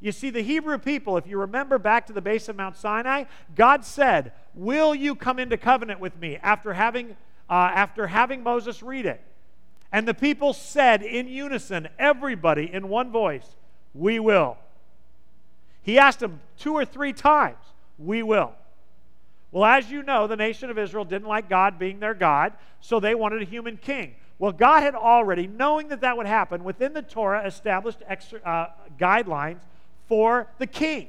You 0.00 0.12
see, 0.12 0.30
the 0.30 0.42
Hebrew 0.42 0.78
people, 0.78 1.16
if 1.16 1.26
you 1.26 1.38
remember 1.38 1.78
back 1.78 2.06
to 2.08 2.12
the 2.12 2.20
base 2.20 2.48
of 2.48 2.56
Mount 2.56 2.76
Sinai, 2.76 3.24
God 3.56 3.84
said, 3.84 4.32
Will 4.54 4.94
you 4.94 5.14
come 5.14 5.38
into 5.38 5.56
covenant 5.56 5.98
with 5.98 6.18
me 6.18 6.36
after 6.42 6.74
having, 6.74 7.16
uh, 7.48 7.70
after 7.74 8.06
having 8.06 8.42
Moses 8.42 8.82
read 8.82 9.06
it? 9.06 9.22
And 9.90 10.06
the 10.06 10.12
people 10.12 10.52
said 10.52 11.02
in 11.02 11.26
unison, 11.26 11.88
everybody 11.98 12.70
in 12.70 12.88
one 12.88 13.10
voice, 13.10 13.56
We 13.94 14.18
will. 14.18 14.58
He 15.82 15.98
asked 15.98 16.20
them 16.20 16.40
two 16.58 16.74
or 16.74 16.84
three 16.84 17.12
times, 17.12 17.64
We 17.96 18.22
will. 18.22 18.52
Well, 19.54 19.64
as 19.64 19.88
you 19.88 20.02
know, 20.02 20.26
the 20.26 20.34
nation 20.34 20.68
of 20.68 20.78
Israel 20.78 21.04
didn't 21.04 21.28
like 21.28 21.48
God 21.48 21.78
being 21.78 22.00
their 22.00 22.12
God, 22.12 22.54
so 22.80 22.98
they 22.98 23.14
wanted 23.14 23.40
a 23.40 23.44
human 23.44 23.76
king. 23.76 24.16
Well, 24.36 24.50
God 24.50 24.82
had 24.82 24.96
already, 24.96 25.46
knowing 25.46 25.86
that 25.88 26.00
that 26.00 26.16
would 26.16 26.26
happen, 26.26 26.64
within 26.64 26.92
the 26.92 27.02
Torah 27.02 27.46
established 27.46 27.98
extra, 28.08 28.40
uh, 28.40 28.70
guidelines 28.98 29.60
for 30.08 30.48
the 30.58 30.66
king. 30.66 31.06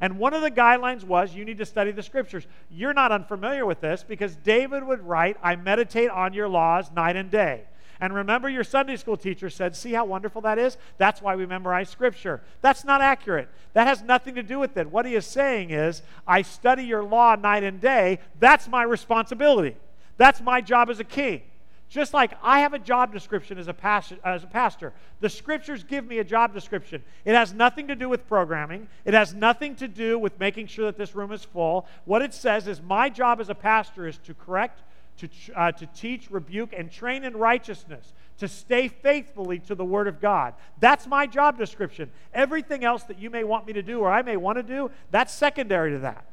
And 0.00 0.18
one 0.18 0.32
of 0.32 0.40
the 0.40 0.50
guidelines 0.50 1.04
was 1.04 1.34
you 1.34 1.44
need 1.44 1.58
to 1.58 1.66
study 1.66 1.90
the 1.90 2.02
scriptures. 2.02 2.46
You're 2.70 2.94
not 2.94 3.12
unfamiliar 3.12 3.66
with 3.66 3.82
this 3.82 4.02
because 4.02 4.36
David 4.36 4.82
would 4.82 5.02
write, 5.02 5.36
I 5.42 5.56
meditate 5.56 6.08
on 6.08 6.32
your 6.32 6.48
laws 6.48 6.90
night 6.92 7.16
and 7.16 7.30
day. 7.30 7.64
And 8.00 8.14
remember, 8.14 8.48
your 8.48 8.64
Sunday 8.64 8.96
school 8.96 9.16
teacher 9.16 9.48
said, 9.48 9.74
See 9.74 9.92
how 9.92 10.04
wonderful 10.04 10.42
that 10.42 10.58
is? 10.58 10.76
That's 10.98 11.22
why 11.22 11.36
we 11.36 11.46
memorize 11.46 11.88
Scripture. 11.88 12.42
That's 12.60 12.84
not 12.84 13.00
accurate. 13.00 13.48
That 13.72 13.86
has 13.86 14.02
nothing 14.02 14.34
to 14.34 14.42
do 14.42 14.58
with 14.58 14.76
it. 14.76 14.90
What 14.90 15.06
he 15.06 15.14
is 15.14 15.26
saying 15.26 15.70
is, 15.70 16.02
I 16.26 16.42
study 16.42 16.84
your 16.84 17.02
law 17.02 17.34
night 17.36 17.62
and 17.62 17.80
day. 17.80 18.18
That's 18.38 18.68
my 18.68 18.82
responsibility. 18.82 19.76
That's 20.16 20.40
my 20.40 20.60
job 20.60 20.90
as 20.90 21.00
a 21.00 21.04
king. 21.04 21.42
Just 21.88 22.12
like 22.12 22.32
I 22.42 22.60
have 22.60 22.74
a 22.74 22.78
job 22.78 23.12
description 23.12 23.58
as 23.58 23.68
a, 23.68 23.74
pastor, 23.74 24.16
as 24.24 24.42
a 24.42 24.48
pastor, 24.48 24.92
the 25.20 25.28
scriptures 25.28 25.84
give 25.84 26.04
me 26.04 26.18
a 26.18 26.24
job 26.24 26.52
description. 26.52 27.02
It 27.24 27.34
has 27.34 27.52
nothing 27.52 27.86
to 27.88 27.94
do 27.94 28.08
with 28.08 28.26
programming, 28.26 28.88
it 29.04 29.14
has 29.14 29.34
nothing 29.34 29.76
to 29.76 29.86
do 29.86 30.18
with 30.18 30.38
making 30.40 30.66
sure 30.66 30.86
that 30.86 30.98
this 30.98 31.14
room 31.14 31.30
is 31.30 31.44
full. 31.44 31.86
What 32.04 32.22
it 32.22 32.34
says 32.34 32.66
is 32.66 32.82
my 32.82 33.08
job 33.08 33.40
as 33.40 33.50
a 33.50 33.54
pastor 33.54 34.08
is 34.08 34.18
to 34.18 34.34
correct, 34.34 34.82
to, 35.18 35.28
uh, 35.54 35.72
to 35.72 35.86
teach, 35.86 36.30
rebuke, 36.30 36.72
and 36.76 36.90
train 36.90 37.24
in 37.24 37.36
righteousness, 37.36 38.12
to 38.38 38.48
stay 38.48 38.88
faithfully 38.88 39.58
to 39.60 39.74
the 39.74 39.84
Word 39.84 40.08
of 40.08 40.20
God. 40.20 40.54
That's 40.78 41.06
my 41.06 41.26
job 41.26 41.58
description. 41.58 42.10
Everything 42.34 42.84
else 42.84 43.04
that 43.04 43.18
you 43.18 43.30
may 43.30 43.44
want 43.44 43.66
me 43.66 43.72
to 43.74 43.82
do 43.82 44.00
or 44.00 44.10
I 44.10 44.22
may 44.22 44.36
want 44.36 44.58
to 44.58 44.62
do, 44.62 44.90
that's 45.10 45.32
secondary 45.32 45.92
to 45.92 45.98
that. 46.00 46.26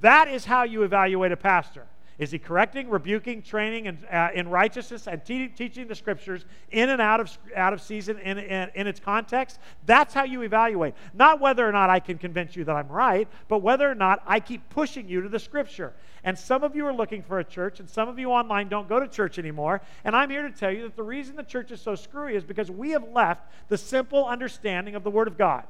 That 0.00 0.28
is 0.28 0.44
how 0.44 0.64
you 0.64 0.82
evaluate 0.82 1.32
a 1.32 1.36
pastor. 1.36 1.86
Is 2.16 2.30
he 2.30 2.38
correcting, 2.38 2.88
rebuking, 2.88 3.42
training 3.42 3.86
in, 3.86 3.98
uh, 4.10 4.28
in 4.32 4.48
righteousness, 4.48 5.08
and 5.08 5.24
te- 5.24 5.48
teaching 5.48 5.88
the 5.88 5.96
scriptures 5.96 6.44
in 6.70 6.90
and 6.90 7.02
out 7.02 7.18
of, 7.18 7.36
out 7.56 7.72
of 7.72 7.82
season 7.82 8.18
in, 8.20 8.38
in, 8.38 8.70
in 8.76 8.86
its 8.86 9.00
context? 9.00 9.58
That's 9.84 10.14
how 10.14 10.22
you 10.22 10.42
evaluate. 10.42 10.94
Not 11.12 11.40
whether 11.40 11.68
or 11.68 11.72
not 11.72 11.90
I 11.90 11.98
can 11.98 12.18
convince 12.18 12.54
you 12.54 12.62
that 12.64 12.76
I'm 12.76 12.88
right, 12.88 13.28
but 13.48 13.62
whether 13.62 13.90
or 13.90 13.96
not 13.96 14.22
I 14.26 14.38
keep 14.38 14.68
pushing 14.70 15.08
you 15.08 15.22
to 15.22 15.28
the 15.28 15.40
scripture. 15.40 15.92
And 16.22 16.38
some 16.38 16.62
of 16.62 16.76
you 16.76 16.86
are 16.86 16.94
looking 16.94 17.22
for 17.22 17.40
a 17.40 17.44
church, 17.44 17.80
and 17.80 17.90
some 17.90 18.08
of 18.08 18.16
you 18.16 18.30
online 18.30 18.68
don't 18.68 18.88
go 18.88 19.00
to 19.00 19.08
church 19.08 19.36
anymore. 19.40 19.82
And 20.04 20.14
I'm 20.14 20.30
here 20.30 20.42
to 20.42 20.56
tell 20.56 20.70
you 20.70 20.82
that 20.82 20.94
the 20.94 21.02
reason 21.02 21.34
the 21.34 21.42
church 21.42 21.72
is 21.72 21.80
so 21.80 21.96
screwy 21.96 22.36
is 22.36 22.44
because 22.44 22.70
we 22.70 22.90
have 22.90 23.08
left 23.10 23.42
the 23.68 23.76
simple 23.76 24.24
understanding 24.24 24.94
of 24.94 25.02
the 25.02 25.10
Word 25.10 25.26
of 25.26 25.36
God. 25.36 25.64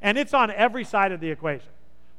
And 0.00 0.16
it's 0.16 0.32
on 0.32 0.50
every 0.50 0.84
side 0.84 1.12
of 1.12 1.20
the 1.20 1.30
equation 1.30 1.68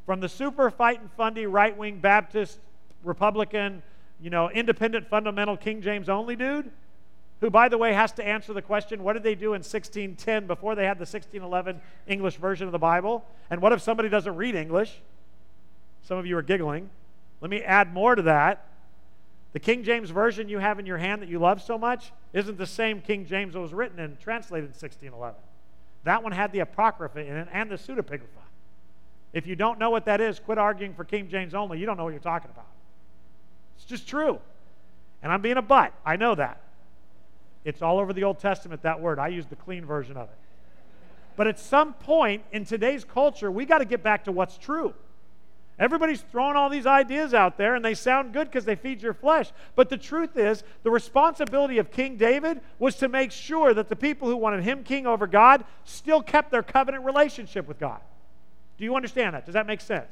from 0.10 0.22
the 0.22 0.28
super 0.28 0.72
fighting 0.72 1.07
fundy 1.16 1.45
right 1.45 1.78
wing 1.78 1.99
Baptist, 1.99 2.57
Republican, 3.03 3.84
you 4.20 4.32
know, 4.32 4.49
independent 4.49 5.07
fundamental 5.07 5.55
King 5.55 5.84
James 5.84 6.10
only 6.10 6.36
dude, 6.36 6.72
who, 7.41 7.51
by 7.51 7.70
the 7.70 7.78
way, 7.78 7.93
has 7.93 8.12
to 8.14 8.28
answer 8.28 8.51
the 8.51 8.62
question 8.64 9.03
what 9.03 9.14
did 9.14 9.22
they 9.22 9.36
do 9.36 9.53
in 9.53 9.60
1610 9.60 10.47
before 10.47 10.74
they 10.74 10.86
had 10.86 10.97
the 10.97 11.05
1611 11.05 11.80
English 12.07 12.38
version 12.38 12.66
of 12.66 12.72
the 12.72 12.80
Bible? 12.80 13.24
And 13.51 13.62
what 13.62 13.72
if 13.72 13.84
somebody 13.84 14.10
doesn't 14.10 14.36
read 14.36 14.55
English? 14.55 14.99
Some 16.01 16.18
of 16.18 16.26
you 16.26 16.36
are 16.38 16.41
giggling. 16.41 16.89
Let 17.39 17.51
me 17.51 17.62
add 17.62 17.93
more 17.93 18.16
to 18.16 18.24
that. 18.24 18.66
The 19.53 19.60
King 19.60 19.84
James 19.84 20.10
version 20.10 20.49
you 20.49 20.57
have 20.57 20.80
in 20.80 20.88
your 20.88 20.97
hand 20.97 21.22
that 21.22 21.30
you 21.30 21.38
love 21.38 21.62
so 21.62 21.78
much 21.78 22.14
isn't 22.34 22.57
the 22.57 22.66
same 22.66 22.99
King 22.99 23.28
James 23.28 23.53
that 23.53 23.60
was 23.60 23.76
written 23.76 23.99
and 23.99 24.20
translated 24.20 24.70
in 24.70 24.72
1611. 24.72 25.39
That 26.03 26.24
one 26.24 26.32
had 26.32 26.51
the 26.51 26.62
Apocrypha 26.62 27.20
in 27.20 27.36
it 27.36 27.47
and 27.51 27.70
the 27.70 27.76
pseudepigrapha. 27.76 28.49
If 29.34 29.46
you 29.46 29.56
don't 29.56 29.80
know 29.80 29.90
what 29.90 30.06
that 30.06 30.22
is, 30.22 30.40
quit 30.40 30.58
arguing 30.58 30.94
for 30.94 31.04
King 31.04 31.30
James 31.30 31.54
only. 31.54 31.80
You 31.80 31.86
don't 31.86 31.98
know 31.98 32.04
what 32.04 32.14
you're 32.14 32.20
talking 32.20 32.50
about. 32.52 32.68
It's 33.76 33.86
just 33.86 34.08
true. 34.08 34.40
And 35.22 35.32
I'm 35.32 35.42
being 35.42 35.58
a 35.58 35.62
butt. 35.62 35.94
I 36.06 36.16
know 36.16 36.36
that. 36.36 36.62
It's 37.64 37.82
all 37.82 38.00
over 38.00 38.14
the 38.14 38.24
Old 38.24 38.40
Testament, 38.40 38.82
that 38.84 39.02
word. 39.02 39.20
I 39.20 39.28
use 39.28 39.46
the 39.46 39.56
clean 39.56 39.86
version 39.86 40.18
of 40.18 40.30
it. 40.30 40.36
But 41.36 41.48
at 41.48 41.60
some 41.60 41.94
point 41.94 42.44
in 42.52 42.66
today's 42.66 43.04
culture, 43.04 43.52
we 43.52 43.66
got 43.66 43.78
to 43.80 43.86
get 43.86 44.04
back 44.04 44.26
to 44.26 44.32
what's 44.32 44.58
true. 44.58 44.94
Everybody's 45.78 46.20
throwing 46.20 46.58
all 46.58 46.70
these 46.70 46.86
ideas 46.86 47.34
out 47.34 47.58
there 47.58 47.76
and 47.76 47.86
they 47.86 47.94
sound 47.94 48.34
good 48.34 48.50
because 48.50 48.66
they 48.66 48.76
feed 48.76 49.02
your 49.02 49.14
flesh. 49.14 49.50
But 49.76 49.88
the 49.88 49.98
truth 49.98 50.36
is, 50.36 50.64
the 50.84 50.92
responsibility 50.92 51.78
of 51.78 51.90
King 51.90 52.18
David 52.18 52.60
was 52.80 52.98
to 52.98 53.08
make 53.08 53.32
sure 53.32 53.74
that 53.74 53.88
the 53.88 53.96
people 53.96 54.28
who 54.28 54.36
wanted 54.36 54.64
him 54.64 54.84
king 54.84 55.08
over 55.08 55.26
God 55.26 55.64
still 55.86 56.22
kept 56.22 56.52
their 56.52 56.64
covenant 56.64 57.06
relationship 57.06 57.66
with 57.66 57.80
God. 57.80 58.02
Do 58.80 58.86
you 58.86 58.96
understand 58.96 59.36
that? 59.36 59.46
Does 59.46 59.54
that 59.54 59.68
make 59.68 59.82
sense? 59.82 60.12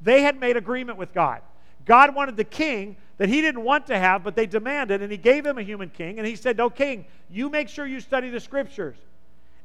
They 0.00 0.22
had 0.22 0.40
made 0.40 0.56
agreement 0.56 0.98
with 0.98 1.12
God. 1.12 1.42
God 1.84 2.14
wanted 2.14 2.36
the 2.36 2.44
king 2.44 2.96
that 3.18 3.28
he 3.28 3.42
didn't 3.42 3.62
want 3.62 3.86
to 3.86 3.98
have, 3.98 4.24
but 4.24 4.34
they 4.34 4.46
demanded, 4.46 5.02
and 5.02 5.12
he 5.12 5.18
gave 5.18 5.46
him 5.46 5.58
a 5.58 5.62
human 5.62 5.90
king. 5.90 6.18
And 6.18 6.26
he 6.26 6.34
said, 6.34 6.56
No, 6.56 6.70
king, 6.70 7.04
you 7.30 7.48
make 7.48 7.68
sure 7.68 7.86
you 7.86 8.00
study 8.00 8.30
the 8.30 8.40
scriptures. 8.40 8.96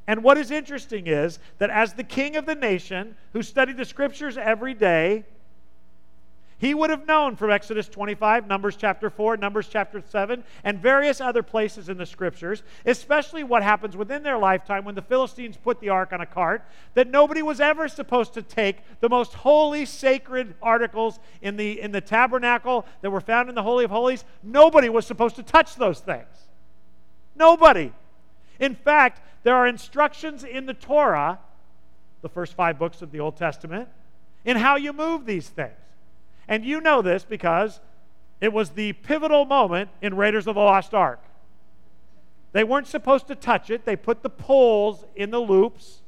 And 0.06 0.24
what 0.24 0.38
is 0.38 0.52
interesting 0.52 1.08
is 1.08 1.40
that 1.60 1.70
as 1.70 1.94
the 1.94 2.04
king 2.04 2.36
of 2.36 2.46
the 2.46 2.56
nation 2.56 3.16
who 3.34 3.42
studied 3.42 3.78
the 3.78 3.86
scriptures 3.86 4.38
every 4.38 4.74
day, 4.74 5.24
he 6.62 6.76
would 6.76 6.92
have 6.92 7.08
known 7.08 7.36
from 7.36 7.50
Exodus 7.50 7.90
25, 7.90 8.46
Numbers 8.46 8.76
chapter 8.76 9.10
4, 9.10 9.36
Numbers 9.38 9.68
chapter 9.68 10.04
7, 10.08 10.44
and 10.64 10.78
various 10.78 11.20
other 11.20 11.42
places 11.42 11.90
in 11.90 11.98
the 11.98 12.06
scriptures, 12.06 12.62
especially 12.86 13.44
what 13.44 13.64
happens 13.64 13.98
within 13.98 14.22
their 14.22 14.38
lifetime 14.38 14.86
when 14.86 14.94
the 14.94 15.02
Philistines 15.02 15.58
put 15.58 15.80
the 15.80 15.90
ark 15.90 16.14
on 16.14 16.22
a 16.22 16.26
cart, 16.28 16.64
that 16.94 17.10
nobody 17.10 17.42
was 17.42 17.60
ever 17.60 17.88
supposed 17.88 18.36
to 18.36 18.44
take 18.44 18.78
the 19.00 19.10
most 19.10 19.34
holy, 19.34 19.88
sacred 19.88 20.54
articles 20.62 21.20
in 21.42 21.58
the, 21.58 21.82
in 21.82 21.92
the 21.92 22.00
tabernacle 22.00 22.86
that 23.02 23.10
were 23.10 23.22
found 23.22 23.50
in 23.50 23.56
the 23.56 23.64
Holy 23.64 23.86
of 23.86 23.90
Holies. 23.90 24.24
Nobody 24.44 24.88
was 24.88 25.08
supposed 25.08 25.38
to 25.38 25.44
touch 25.44 25.78
those 25.78 26.00
things. 26.00 26.28
Nobody. 27.36 27.92
In 28.60 28.76
fact, 28.76 29.20
there 29.42 29.56
are 29.56 29.66
instructions 29.66 30.44
in 30.44 30.68
the 30.68 30.76
Torah, 30.76 31.40
the 32.22 32.30
first 32.30 32.54
five 32.54 32.78
books 32.78 33.02
of 33.02 33.12
the 33.12 33.20
Old 33.20 33.36
Testament, 33.36 33.90
in 34.46 34.58
how 34.58 34.76
you 34.76 34.94
move 34.94 35.26
these 35.26 35.50
things. 35.50 35.74
And 36.52 36.66
you 36.66 36.82
know 36.82 37.02
this 37.02 37.24
because 37.24 37.80
it 38.42 38.52
was 38.52 38.72
the 38.72 38.92
pivotal 38.92 39.46
moment 39.46 39.90
in 40.02 40.18
Raiders 40.18 40.48
of 40.48 40.56
the 40.56 40.62
Lost 40.62 40.94
Ark. 40.94 41.24
They 42.52 42.66
weren't 42.66 42.88
supposed 42.88 43.28
to 43.28 43.36
touch 43.36 43.70
it, 43.70 43.86
they 43.86 43.96
put 43.96 44.22
the 44.22 44.30
poles 44.30 45.06
in 45.16 45.32
the 45.32 45.40
loops 45.40 46.02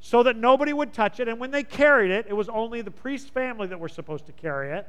so 0.00 0.22
that 0.22 0.36
nobody 0.36 0.72
would 0.72 0.94
touch 0.94 1.20
it. 1.20 1.28
And 1.28 1.38
when 1.38 1.50
they 1.50 1.64
carried 1.64 2.10
it, 2.10 2.24
it 2.30 2.32
was 2.32 2.48
only 2.48 2.80
the 2.80 2.90
priest 2.90 3.28
family 3.34 3.66
that 3.66 3.78
were 3.78 3.90
supposed 3.90 4.24
to 4.24 4.32
carry 4.32 4.72
it. 4.72 4.88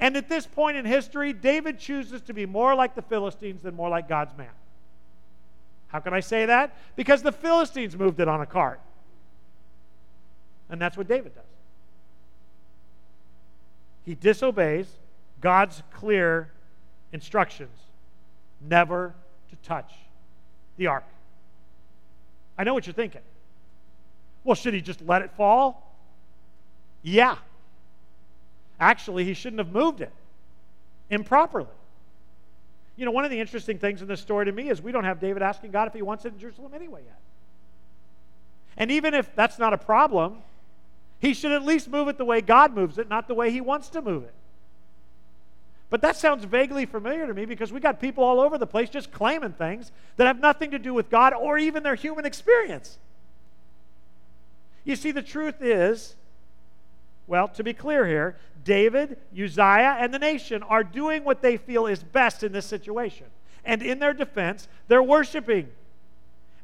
And 0.00 0.16
at 0.16 0.28
this 0.28 0.44
point 0.44 0.76
in 0.76 0.84
history, 0.84 1.32
David 1.32 1.78
chooses 1.78 2.20
to 2.22 2.34
be 2.34 2.44
more 2.44 2.74
like 2.74 2.96
the 2.96 3.02
Philistines 3.02 3.62
than 3.62 3.76
more 3.76 3.88
like 3.88 4.08
God's 4.08 4.36
man. 4.36 4.50
How 5.86 6.00
can 6.00 6.12
I 6.12 6.20
say 6.20 6.46
that? 6.46 6.76
Because 6.96 7.22
the 7.22 7.32
Philistines 7.32 7.96
moved 7.96 8.18
it 8.18 8.26
on 8.26 8.40
a 8.40 8.46
cart. 8.46 8.80
And 10.68 10.80
that's 10.80 10.96
what 10.96 11.06
David 11.06 11.36
does. 11.36 11.44
He 14.08 14.14
disobeys 14.14 14.86
God's 15.42 15.82
clear 15.92 16.50
instructions 17.12 17.76
never 18.58 19.12
to 19.50 19.56
touch 19.56 19.92
the 20.78 20.86
ark. 20.86 21.04
I 22.56 22.64
know 22.64 22.72
what 22.72 22.86
you're 22.86 22.94
thinking. 22.94 23.20
Well, 24.44 24.54
should 24.54 24.72
he 24.72 24.80
just 24.80 25.02
let 25.02 25.20
it 25.20 25.30
fall? 25.36 25.94
Yeah. 27.02 27.36
Actually, 28.80 29.26
he 29.26 29.34
shouldn't 29.34 29.58
have 29.58 29.72
moved 29.72 30.00
it 30.00 30.14
improperly. 31.10 31.68
You 32.96 33.04
know, 33.04 33.10
one 33.10 33.26
of 33.26 33.30
the 33.30 33.38
interesting 33.38 33.78
things 33.78 34.00
in 34.00 34.08
this 34.08 34.22
story 34.22 34.46
to 34.46 34.52
me 34.52 34.70
is 34.70 34.80
we 34.80 34.90
don't 34.90 35.04
have 35.04 35.20
David 35.20 35.42
asking 35.42 35.70
God 35.72 35.86
if 35.86 35.92
he 35.92 36.00
wants 36.00 36.24
it 36.24 36.32
in 36.32 36.38
Jerusalem 36.38 36.72
anyway 36.74 37.02
yet. 37.04 37.20
And 38.78 38.90
even 38.90 39.12
if 39.12 39.34
that's 39.34 39.58
not 39.58 39.74
a 39.74 39.78
problem, 39.78 40.38
he 41.20 41.34
should 41.34 41.52
at 41.52 41.64
least 41.64 41.88
move 41.88 42.08
it 42.08 42.18
the 42.18 42.24
way 42.24 42.40
God 42.40 42.74
moves 42.74 42.98
it, 42.98 43.08
not 43.08 43.28
the 43.28 43.34
way 43.34 43.50
he 43.50 43.60
wants 43.60 43.88
to 43.90 44.02
move 44.02 44.24
it. 44.24 44.34
But 45.90 46.02
that 46.02 46.16
sounds 46.16 46.44
vaguely 46.44 46.84
familiar 46.84 47.26
to 47.26 47.34
me 47.34 47.46
because 47.46 47.72
we 47.72 47.80
got 47.80 48.00
people 48.00 48.22
all 48.22 48.40
over 48.40 48.58
the 48.58 48.66
place 48.66 48.90
just 48.90 49.10
claiming 49.10 49.52
things 49.52 49.90
that 50.16 50.26
have 50.26 50.38
nothing 50.38 50.70
to 50.72 50.78
do 50.78 50.92
with 50.92 51.08
God 51.08 51.32
or 51.32 51.56
even 51.56 51.82
their 51.82 51.94
human 51.94 52.26
experience. 52.26 52.98
You 54.84 54.96
see, 54.96 55.12
the 55.12 55.22
truth 55.22 55.62
is, 55.62 56.14
well, 57.26 57.48
to 57.48 57.64
be 57.64 57.72
clear 57.72 58.06
here, 58.06 58.36
David, 58.64 59.18
Uzziah, 59.32 59.96
and 59.98 60.12
the 60.12 60.18
nation 60.18 60.62
are 60.62 60.84
doing 60.84 61.24
what 61.24 61.42
they 61.42 61.56
feel 61.56 61.86
is 61.86 62.02
best 62.02 62.42
in 62.42 62.52
this 62.52 62.66
situation. 62.66 63.26
And 63.64 63.82
in 63.82 63.98
their 63.98 64.14
defense, 64.14 64.68
they're 64.88 65.02
worshiping 65.02 65.68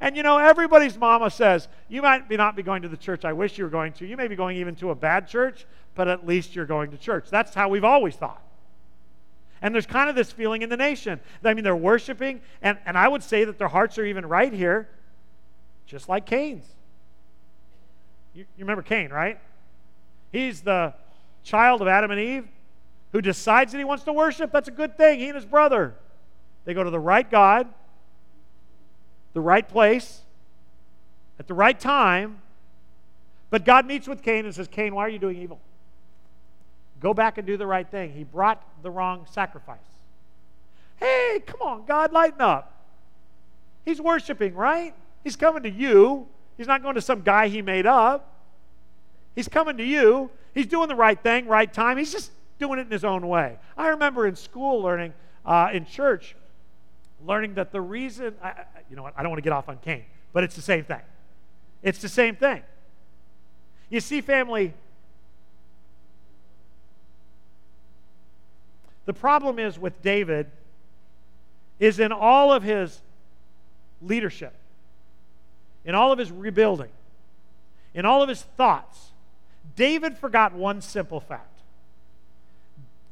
and 0.05 0.19
you 0.19 0.23
know, 0.23 0.37
everybody's 0.37 0.99
mama 0.99 1.31
says, 1.31 1.67
you 1.89 2.03
might 2.03 2.29
be 2.29 2.37
not 2.37 2.57
be 2.57 2.63
going 2.63 2.83
to 2.83 2.89
the 2.89 2.97
church 2.97 3.25
I 3.25 3.33
wish 3.33 3.57
you 3.57 3.65
were 3.65 3.71
going 3.71 3.95
to. 3.95 4.07
You 4.07 4.19
may 4.19 4.29
be 4.29 4.37
going 4.37 4.59
even 4.59 4.77
to 4.77 4.91
a 4.91 4.95
bad 4.95 5.27
church, 5.27 5.65
but 5.95 6.09
at 6.09 6.27
least 6.27 6.55
you're 6.55 6.67
going 6.67 6.91
to 6.91 6.99
church. 6.99 7.31
That's 7.31 7.55
how 7.55 7.71
we've 7.71 7.85
always 7.85 8.15
thought. 8.15 8.43
And 9.63 9.75
there's 9.75 9.87
kind 9.87 10.11
of 10.11 10.15
this 10.15 10.31
feeling 10.31 10.61
in 10.61 10.69
the 10.69 10.77
nation. 10.77 11.21
I 11.43 11.55
mean, 11.55 11.65
they're 11.65 11.75
worshiping, 11.75 12.43
and, 12.61 12.77
and 12.85 12.99
I 12.99 13.09
would 13.09 13.23
say 13.23 13.47
that 13.47 13.57
their 13.57 13.69
hearts 13.69 13.97
are 13.97 14.05
even 14.05 14.27
right 14.27 14.53
here, 14.53 14.91
just 15.87 16.07
like 16.07 16.27
Cain's. 16.27 16.67
You, 18.35 18.43
you 18.59 18.65
remember 18.65 18.83
Cain, 18.83 19.09
right? 19.09 19.41
He's 20.33 20.61
the 20.61 20.93
child 21.45 21.81
of 21.81 21.89
Adam 21.89 22.11
and 22.11 22.21
Eve 22.21 22.47
who 23.13 23.23
decides 23.23 23.73
that 23.73 23.79
he 23.79 23.85
wants 23.85 24.05
to 24.05 24.13
worship. 24.13 24.53
That's 24.53 24.69
a 24.69 24.73
good 24.73 24.99
thing. 24.99 25.21
He 25.21 25.29
and 25.29 25.35
his 25.35 25.47
brother. 25.47 25.95
They 26.67 26.75
go 26.75 26.85
to 26.85 26.91
the 26.91 27.01
right 27.01 27.31
God 27.31 27.69
the 29.35 29.41
right 29.41 29.69
place, 29.69 30.23
at 31.39 31.47
the 31.47 31.55
right 31.55 31.79
time. 31.79 32.41
But 33.51 33.65
God 33.65 33.87
meets 33.87 34.09
with 34.09 34.23
Cain 34.23 34.47
and 34.47 34.55
says, 34.55 34.69
Cain, 34.69 34.95
why 34.95 35.03
are 35.03 35.09
you 35.11 35.19
doing 35.19 35.41
evil? 35.41 35.61
Go 37.01 37.13
back 37.13 37.37
and 37.37 37.47
do 37.47 37.57
the 37.57 37.67
right 37.67 37.89
thing. 37.89 38.13
He 38.13 38.25
brought 38.25 38.63
the 38.83 38.91
wrong 38.91 39.27
sacrifice. 39.31 39.79
Hey, 40.97 41.43
come 41.47 41.61
on, 41.61 41.85
God, 41.85 42.13
lighten 42.13 42.41
up. 42.41 42.73
He's 43.85 44.01
worshiping, 44.01 44.55
right? 44.55 44.95
He's 45.23 45.37
coming 45.37 45.63
to 45.65 45.71
you. 45.71 46.27
He's 46.57 46.67
not 46.67 46.83
going 46.83 46.95
to 46.95 47.03
some 47.03 47.23
guy 47.23 47.49
he 47.49 47.61
made 47.63 47.87
up. 47.87 48.31
He's 49.35 49.49
coming 49.49 49.77
to 49.77 49.85
you. 49.85 50.31
He's 50.55 50.67
doing 50.67 50.89
the 50.89 50.95
right 50.95 51.21
thing, 51.21 51.47
right 51.47 51.71
time. 51.73 51.99
He's 51.99 52.13
just 52.13 52.31
doing 52.59 52.79
it 52.79 52.83
in 52.83 52.91
his 52.91 53.05
own 53.05 53.27
way. 53.27 53.59
I 53.77 53.89
remember 53.89 54.27
in 54.27 54.37
school 54.37 54.81
learning, 54.81 55.13
uh, 55.45 55.71
in 55.73 55.85
church, 55.85 56.37
learning 57.27 57.55
that 57.55 57.73
the 57.73 57.81
reason, 57.81 58.35
you 58.91 58.97
know 58.97 59.03
what, 59.03 59.15
I 59.17 59.23
don't 59.23 59.31
want 59.31 59.39
to 59.39 59.45
get 59.45 59.53
off 59.53 59.69
on 59.69 59.79
Cain, 59.79 60.05
but 60.33 60.45
it's 60.45 60.57
the 60.57 60.63
same 60.63 60.85
thing. 60.85 61.01
It's 61.83 62.01
the 62.01 62.09
same 62.09 62.37
thing. 62.37 62.63
You 63.91 64.01
see, 64.01 64.21
family, 64.21 64.73
The 69.07 69.13
problem 69.13 69.59
is 69.59 69.79
with 69.79 70.01
David 70.03 70.51
is 71.79 71.99
in 72.01 72.13
all 72.13 72.53
of 72.53 72.63
his 72.63 73.01
leadership, 74.01 74.55
in 75.85 75.95
all 75.95 76.13
of 76.13 76.19
his 76.19 76.33
rebuilding, 76.33 76.91
in 77.93 78.07
all 78.07 78.23
of 78.23 78.29
his 78.29 78.43
thoughts, 78.57 79.13
David 79.77 80.17
forgot 80.17 80.55
one 80.55 80.81
simple 80.81 81.21
fact. 81.21 81.61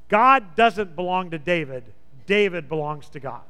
God 0.09 0.55
doesn't 0.57 0.95
belong 0.97 1.31
to 1.31 1.39
David, 1.39 1.85
David 2.27 2.69
belongs 2.69 3.09
to 3.11 3.21
God. 3.21 3.43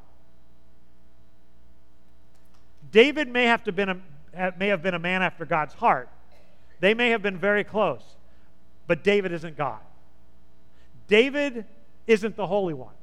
David 2.92 3.28
may 3.28 3.44
have, 3.44 3.64
to 3.64 3.72
been 3.72 3.88
a, 3.88 4.52
may 4.58 4.68
have 4.68 4.82
been 4.82 4.94
a 4.94 4.98
man 4.98 5.22
after 5.22 5.44
God's 5.44 5.74
heart. 5.74 6.08
They 6.80 6.94
may 6.94 7.10
have 7.10 7.22
been 7.22 7.38
very 7.38 7.64
close, 7.64 8.02
but 8.86 9.02
David 9.02 9.32
isn't 9.32 9.56
God. 9.56 9.80
David 11.08 11.64
isn't 12.06 12.36
the 12.36 12.46
Holy 12.46 12.74
One. 12.74 12.94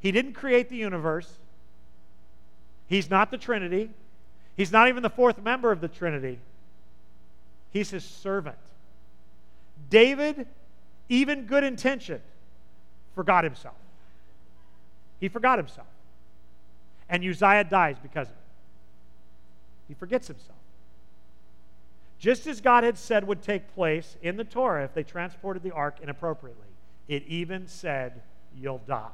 He 0.00 0.12
didn't 0.12 0.34
create 0.34 0.68
the 0.68 0.76
universe. 0.76 1.38
He's 2.86 3.10
not 3.10 3.30
the 3.30 3.38
Trinity. 3.38 3.90
He's 4.56 4.72
not 4.72 4.88
even 4.88 5.02
the 5.02 5.10
fourth 5.10 5.42
member 5.42 5.72
of 5.72 5.80
the 5.80 5.88
Trinity. 5.88 6.38
He's 7.70 7.90
his 7.90 8.04
servant. 8.04 8.56
David, 9.90 10.46
even 11.08 11.46
good 11.46 11.64
intention, 11.64 12.20
forgot 13.14 13.44
himself. 13.44 13.76
He 15.20 15.28
forgot 15.28 15.58
himself. 15.58 15.86
And 17.08 17.24
Uzziah 17.24 17.64
dies 17.64 17.96
because 18.02 18.28
of 18.28 18.34
it. 18.34 18.47
He 19.88 19.94
forgets 19.94 20.28
himself. 20.28 20.58
Just 22.18 22.46
as 22.46 22.60
God 22.60 22.84
had 22.84 22.98
said 22.98 23.26
would 23.26 23.42
take 23.42 23.74
place 23.74 24.16
in 24.22 24.36
the 24.36 24.44
Torah 24.44 24.84
if 24.84 24.92
they 24.92 25.02
transported 25.02 25.62
the 25.62 25.70
ark 25.70 25.98
inappropriately, 26.02 26.66
it 27.08 27.24
even 27.26 27.66
said, 27.66 28.22
You'll 28.54 28.82
die. 28.86 29.08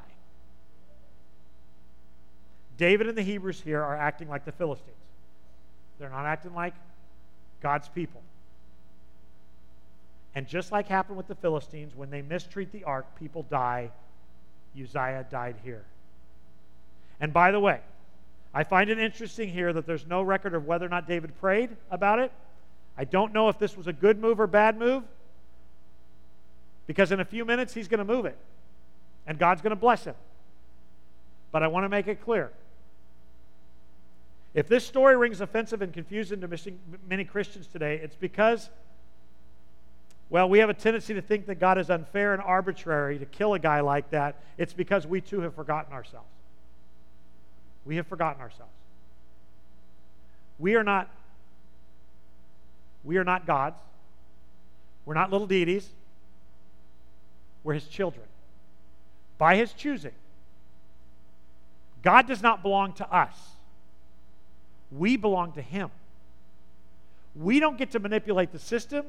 David 2.76 3.08
and 3.08 3.16
the 3.16 3.22
Hebrews 3.22 3.60
here 3.60 3.82
are 3.82 3.96
acting 3.96 4.28
like 4.28 4.44
the 4.44 4.52
Philistines. 4.52 4.96
They're 5.98 6.10
not 6.10 6.26
acting 6.26 6.54
like 6.54 6.74
God's 7.60 7.88
people. 7.88 8.22
And 10.34 10.48
just 10.48 10.72
like 10.72 10.88
happened 10.88 11.16
with 11.16 11.28
the 11.28 11.36
Philistines, 11.36 11.94
when 11.94 12.10
they 12.10 12.22
mistreat 12.22 12.72
the 12.72 12.84
ark, 12.84 13.06
people 13.18 13.44
die. 13.44 13.90
Uzziah 14.76 15.24
died 15.30 15.56
here. 15.62 15.84
And 17.20 17.32
by 17.32 17.52
the 17.52 17.60
way, 17.60 17.80
I 18.54 18.62
find 18.62 18.88
it 18.88 18.98
interesting 18.98 19.48
here 19.48 19.72
that 19.72 19.84
there's 19.84 20.06
no 20.06 20.22
record 20.22 20.54
of 20.54 20.64
whether 20.64 20.86
or 20.86 20.88
not 20.88 21.08
David 21.08 21.38
prayed 21.40 21.70
about 21.90 22.20
it. 22.20 22.30
I 22.96 23.04
don't 23.04 23.32
know 23.32 23.48
if 23.48 23.58
this 23.58 23.76
was 23.76 23.88
a 23.88 23.92
good 23.92 24.20
move 24.20 24.38
or 24.38 24.46
bad 24.46 24.78
move, 24.78 25.02
because 26.86 27.10
in 27.10 27.18
a 27.18 27.24
few 27.24 27.44
minutes 27.44 27.74
he's 27.74 27.88
going 27.88 27.98
to 27.98 28.04
move 28.04 28.26
it, 28.26 28.38
and 29.26 29.38
God's 29.38 29.60
going 29.60 29.70
to 29.70 29.76
bless 29.76 30.04
him. 30.04 30.14
But 31.50 31.64
I 31.64 31.66
want 31.66 31.84
to 31.84 31.88
make 31.88 32.06
it 32.06 32.22
clear 32.22 32.52
if 34.54 34.68
this 34.68 34.86
story 34.86 35.16
rings 35.16 35.40
offensive 35.40 35.82
and 35.82 35.92
confusing 35.92 36.40
to 36.40 36.48
many 37.08 37.24
Christians 37.24 37.66
today, 37.66 37.96
it's 37.96 38.14
because, 38.14 38.70
well, 40.30 40.48
we 40.48 40.60
have 40.60 40.70
a 40.70 40.74
tendency 40.74 41.12
to 41.14 41.20
think 41.20 41.46
that 41.46 41.56
God 41.56 41.76
is 41.76 41.90
unfair 41.90 42.34
and 42.34 42.40
arbitrary 42.40 43.18
to 43.18 43.26
kill 43.26 43.54
a 43.54 43.58
guy 43.58 43.80
like 43.80 44.10
that. 44.10 44.36
It's 44.56 44.72
because 44.72 45.08
we 45.08 45.20
too 45.20 45.40
have 45.40 45.56
forgotten 45.56 45.92
ourselves. 45.92 46.28
We 47.84 47.96
have 47.96 48.06
forgotten 48.06 48.40
ourselves. 48.40 48.72
We 50.58 50.74
are 50.76 50.84
not 50.84 51.10
we 53.02 53.18
are 53.18 53.24
not 53.24 53.46
gods. 53.46 53.78
We're 55.04 55.14
not 55.14 55.30
little 55.30 55.46
deities. 55.46 55.86
We're 57.62 57.74
his 57.74 57.86
children. 57.86 58.24
By 59.36 59.56
his 59.56 59.72
choosing. 59.72 60.12
God 62.04 62.26
does 62.26 62.42
not 62.42 62.62
belong 62.62 62.92
to 62.94 63.12
us. 63.12 63.34
We 64.92 65.16
belong 65.16 65.52
to 65.52 65.62
Him. 65.62 65.90
We 67.34 67.58
don't 67.58 67.76
get 67.76 67.92
to 67.92 67.98
manipulate 67.98 68.52
the 68.52 68.58
system, 68.58 69.06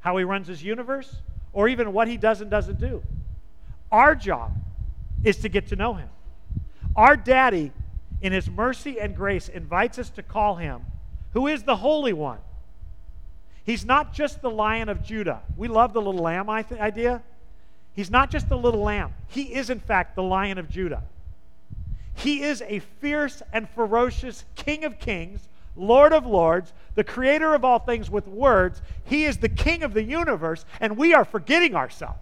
how 0.00 0.16
He 0.16 0.24
runs 0.24 0.48
His 0.48 0.62
universe, 0.62 1.16
or 1.52 1.68
even 1.68 1.92
what 1.92 2.08
He 2.08 2.16
does 2.16 2.40
and 2.40 2.50
doesn't 2.50 2.80
do. 2.80 3.02
Our 3.90 4.14
job 4.14 4.52
is 5.24 5.38
to 5.38 5.48
get 5.48 5.68
to 5.68 5.76
know 5.76 5.94
Him. 5.94 6.08
Our 6.96 7.16
daddy, 7.16 7.72
in 8.26 8.32
His 8.32 8.50
mercy 8.50 8.98
and 8.98 9.14
grace, 9.14 9.48
invites 9.48 9.98
us 9.98 10.10
to 10.10 10.22
call 10.22 10.56
Him, 10.56 10.82
who 11.32 11.46
is 11.46 11.62
the 11.62 11.76
Holy 11.76 12.12
One. 12.12 12.38
He's 13.64 13.84
not 13.84 14.12
just 14.12 14.42
the 14.42 14.50
Lion 14.50 14.88
of 14.88 15.02
Judah. 15.02 15.42
We 15.56 15.68
love 15.68 15.92
the 15.92 16.02
little 16.02 16.22
lamb 16.22 16.50
idea. 16.50 17.22
He's 17.94 18.10
not 18.10 18.30
just 18.30 18.48
the 18.48 18.58
little 18.58 18.82
lamb, 18.82 19.14
He 19.28 19.54
is, 19.54 19.70
in 19.70 19.80
fact, 19.80 20.16
the 20.16 20.22
Lion 20.22 20.58
of 20.58 20.68
Judah. 20.68 21.04
He 22.14 22.42
is 22.42 22.62
a 22.62 22.80
fierce 23.00 23.42
and 23.52 23.68
ferocious 23.70 24.44
King 24.56 24.84
of 24.84 24.98
kings, 24.98 25.48
Lord 25.76 26.12
of 26.12 26.26
lords, 26.26 26.72
the 26.94 27.04
creator 27.04 27.54
of 27.54 27.64
all 27.64 27.78
things 27.78 28.10
with 28.10 28.26
words. 28.26 28.82
He 29.04 29.24
is 29.24 29.36
the 29.36 29.48
King 29.48 29.82
of 29.82 29.94
the 29.94 30.02
universe, 30.02 30.64
and 30.80 30.96
we 30.96 31.14
are 31.14 31.24
forgetting 31.24 31.76
ourselves. 31.76 32.18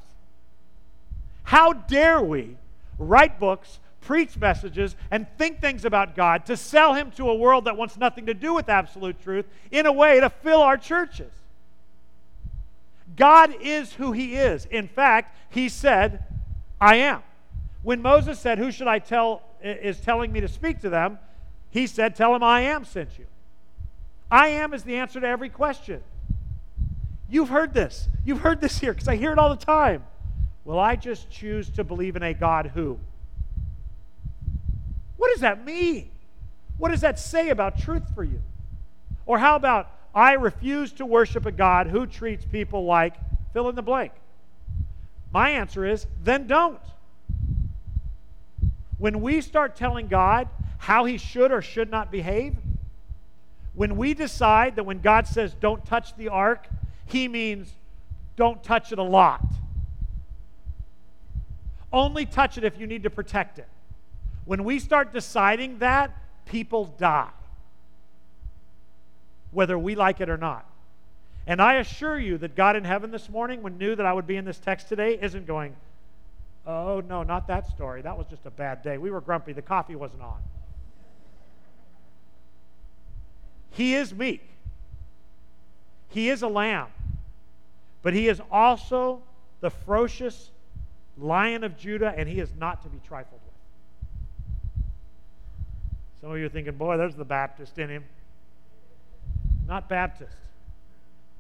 How 1.45 1.73
dare 1.73 2.21
we 2.21 2.57
write 2.99 3.39
books, 3.39 3.79
preach 4.05 4.37
messages, 4.37 4.97
and 5.11 5.27
think 5.39 5.61
things 5.61 5.85
about 5.85 6.15
God 6.15 6.47
to 6.47 6.57
sell 6.57 6.95
Him 6.95 7.11
to 7.13 7.29
a 7.29 7.35
world 7.35 7.65
that 7.65 7.77
wants 7.77 7.97
nothing 7.97 8.27
to 8.27 8.35
do 8.35 8.55
with 8.55 8.69
absolute 8.69 9.21
truth 9.23 9.47
in 9.71 9.87
a 9.87 9.93
way 9.93 10.21
to 10.21 10.31
fill 10.31 10.61
our 10.61 10.77
churches? 10.77 11.33
God 13.17 13.55
is 13.61 13.93
who 13.93 14.13
He 14.13 14.35
is. 14.35 14.67
In 14.67 14.89
fact, 14.89 15.37
He 15.51 15.69
said, 15.69 16.25
I 16.81 16.97
am. 16.97 17.23
When 17.83 18.03
Moses 18.03 18.39
said, 18.39 18.59
Who 18.59 18.71
should 18.71 18.89
I 18.89 18.99
tell 18.99 19.43
is 19.65 20.01
telling 20.01 20.33
me 20.33 20.41
to 20.41 20.49
speak 20.49 20.81
to 20.81 20.91
them, 20.91 21.19
he 21.71 21.87
said, 21.87 22.15
Tell 22.15 22.35
him 22.35 22.43
I 22.43 22.63
am 22.63 22.85
sent 22.85 23.19
you. 23.19 23.27
I 24.31 24.49
am 24.49 24.75
is 24.75 24.85
the 24.85 24.97
answer 24.97 25.21
to 25.21 25.27
every 25.27 25.49
question. 25.49 26.03
You've 27.29 27.49
heard 27.49 27.75
this. 27.75 28.09
You've 28.25 28.41
heard 28.41 28.61
this 28.61 28.79
here 28.79 28.93
because 28.93 29.09
I 29.09 29.17
hear 29.17 29.33
it 29.33 29.39
all 29.39 29.49
the 29.49 29.65
time. 29.65 30.05
Will 30.65 30.79
I 30.79 30.97
just 30.97 31.31
choose 31.31 31.69
to 31.71 31.85
believe 31.85 32.17
in 32.17 32.23
a 32.23 32.33
God 32.33 32.73
who? 32.75 32.99
What 35.17 35.31
does 35.33 35.41
that 35.41 35.65
mean? 35.65 36.11
What 36.79 36.91
does 36.91 37.03
that 37.03 37.19
say 37.19 37.51
about 37.51 37.79
truth 37.79 38.15
for 38.15 38.25
you? 38.25 38.43
Or 39.27 39.39
how 39.39 39.57
about, 39.57 39.91
I 40.15 40.35
refuse 40.35 40.93
to 40.95 41.07
worship 41.07 41.47
a 41.47 41.53
God 41.53 41.87
who 41.87 42.07
treats 42.07 42.45
people 42.45 42.85
like 42.85 43.15
fill 43.53 43.69
in 43.69 43.75
the 43.75 43.83
blank? 43.83 44.13
My 45.33 45.51
answer 45.51 45.85
is, 45.85 46.07
then 46.23 46.47
don't. 46.47 46.81
When 48.99 49.21
we 49.21 49.41
start 49.41 49.77
telling 49.77 50.09
God 50.09 50.49
how 50.79 51.05
he 51.05 51.19
should 51.19 51.51
or 51.51 51.63
should 51.63 51.91
not 51.91 52.13
behave, 52.13 52.57
when 53.75 53.97
we 53.97 54.15
decide 54.15 54.77
that 54.77 54.85
when 54.85 55.01
God 55.01 55.27
says 55.27 55.55
don't 55.55 55.85
touch 55.85 56.17
the 56.17 56.29
ark, 56.29 56.69
he 57.07 57.27
means 57.27 57.73
don't 58.37 58.63
touch 58.63 58.93
it 58.93 58.99
a 58.99 59.03
lot. 59.03 59.45
Only 61.93 62.27
touch 62.27 62.59
it 62.59 62.65
if 62.65 62.79
you 62.79 62.87
need 62.87 63.03
to 63.05 63.11
protect 63.11 63.59
it. 63.59 63.69
When 64.45 64.65
we 64.65 64.79
start 64.79 65.13
deciding 65.13 65.79
that, 65.79 66.17
people 66.47 66.87
die, 66.99 67.31
whether 69.51 69.79
we 69.79 69.95
like 69.95 70.21
it 70.21 70.29
or 70.29 70.37
not. 70.37 70.67
And 71.47 71.61
I 71.61 71.75
assure 71.75 72.19
you 72.19 72.39
that 72.39 72.55
God 72.55 72.77
in 72.77 72.85
heaven 72.85 73.11
this 73.11 73.29
morning, 73.29 73.63
when 73.63 73.79
knew 73.79 73.95
that 73.95 74.07
I 74.07 74.13
would 74.13 74.27
be 74.27 74.37
in 74.37 74.45
this 74.45 74.59
text 74.59 74.89
today, 74.89 75.19
isn't 75.21 75.47
going, 75.47 75.77
Oh, 76.67 77.03
no, 77.07 77.23
not 77.23 77.47
that 77.49 77.69
story. 77.69 78.01
That 78.03 78.17
was 78.17 78.27
just 78.29 78.47
a 78.47 78.51
bad 78.51 78.83
day. 78.83 78.97
We 78.97 79.11
were 79.11 79.21
grumpy. 79.21 79.53
The 79.53 79.63
coffee 79.63 79.97
wasn't 79.97 80.23
on. 80.23 80.39
He 83.71 83.95
is 83.95 84.15
meek. 84.15 84.49
He 86.09 86.31
is 86.31 86.43
a 86.43 86.49
lamb. 86.49 86.87
But 88.03 88.15
he 88.15 88.29
is 88.29 88.41
also 88.51 89.21
the 89.61 89.71
ferocious 89.71 90.51
lion 91.19 91.65
of 91.65 91.77
Judah, 91.77 92.15
and 92.17 92.29
he 92.29 92.41
is 92.41 92.51
not 92.59 92.83
to 92.83 92.89
be 92.89 93.01
trifled. 93.07 93.41
Some 96.25 96.33
of 96.33 96.39
you 96.39 96.47
are 96.47 96.49
thinking, 96.49 96.75
boy, 96.77 96.97
there's 96.97 97.17
the 97.17 97.25
Baptist 97.27 97.79
in 97.79 97.91
him. 97.91 98.05
Not 99.69 99.91
Baptist. 99.91 100.39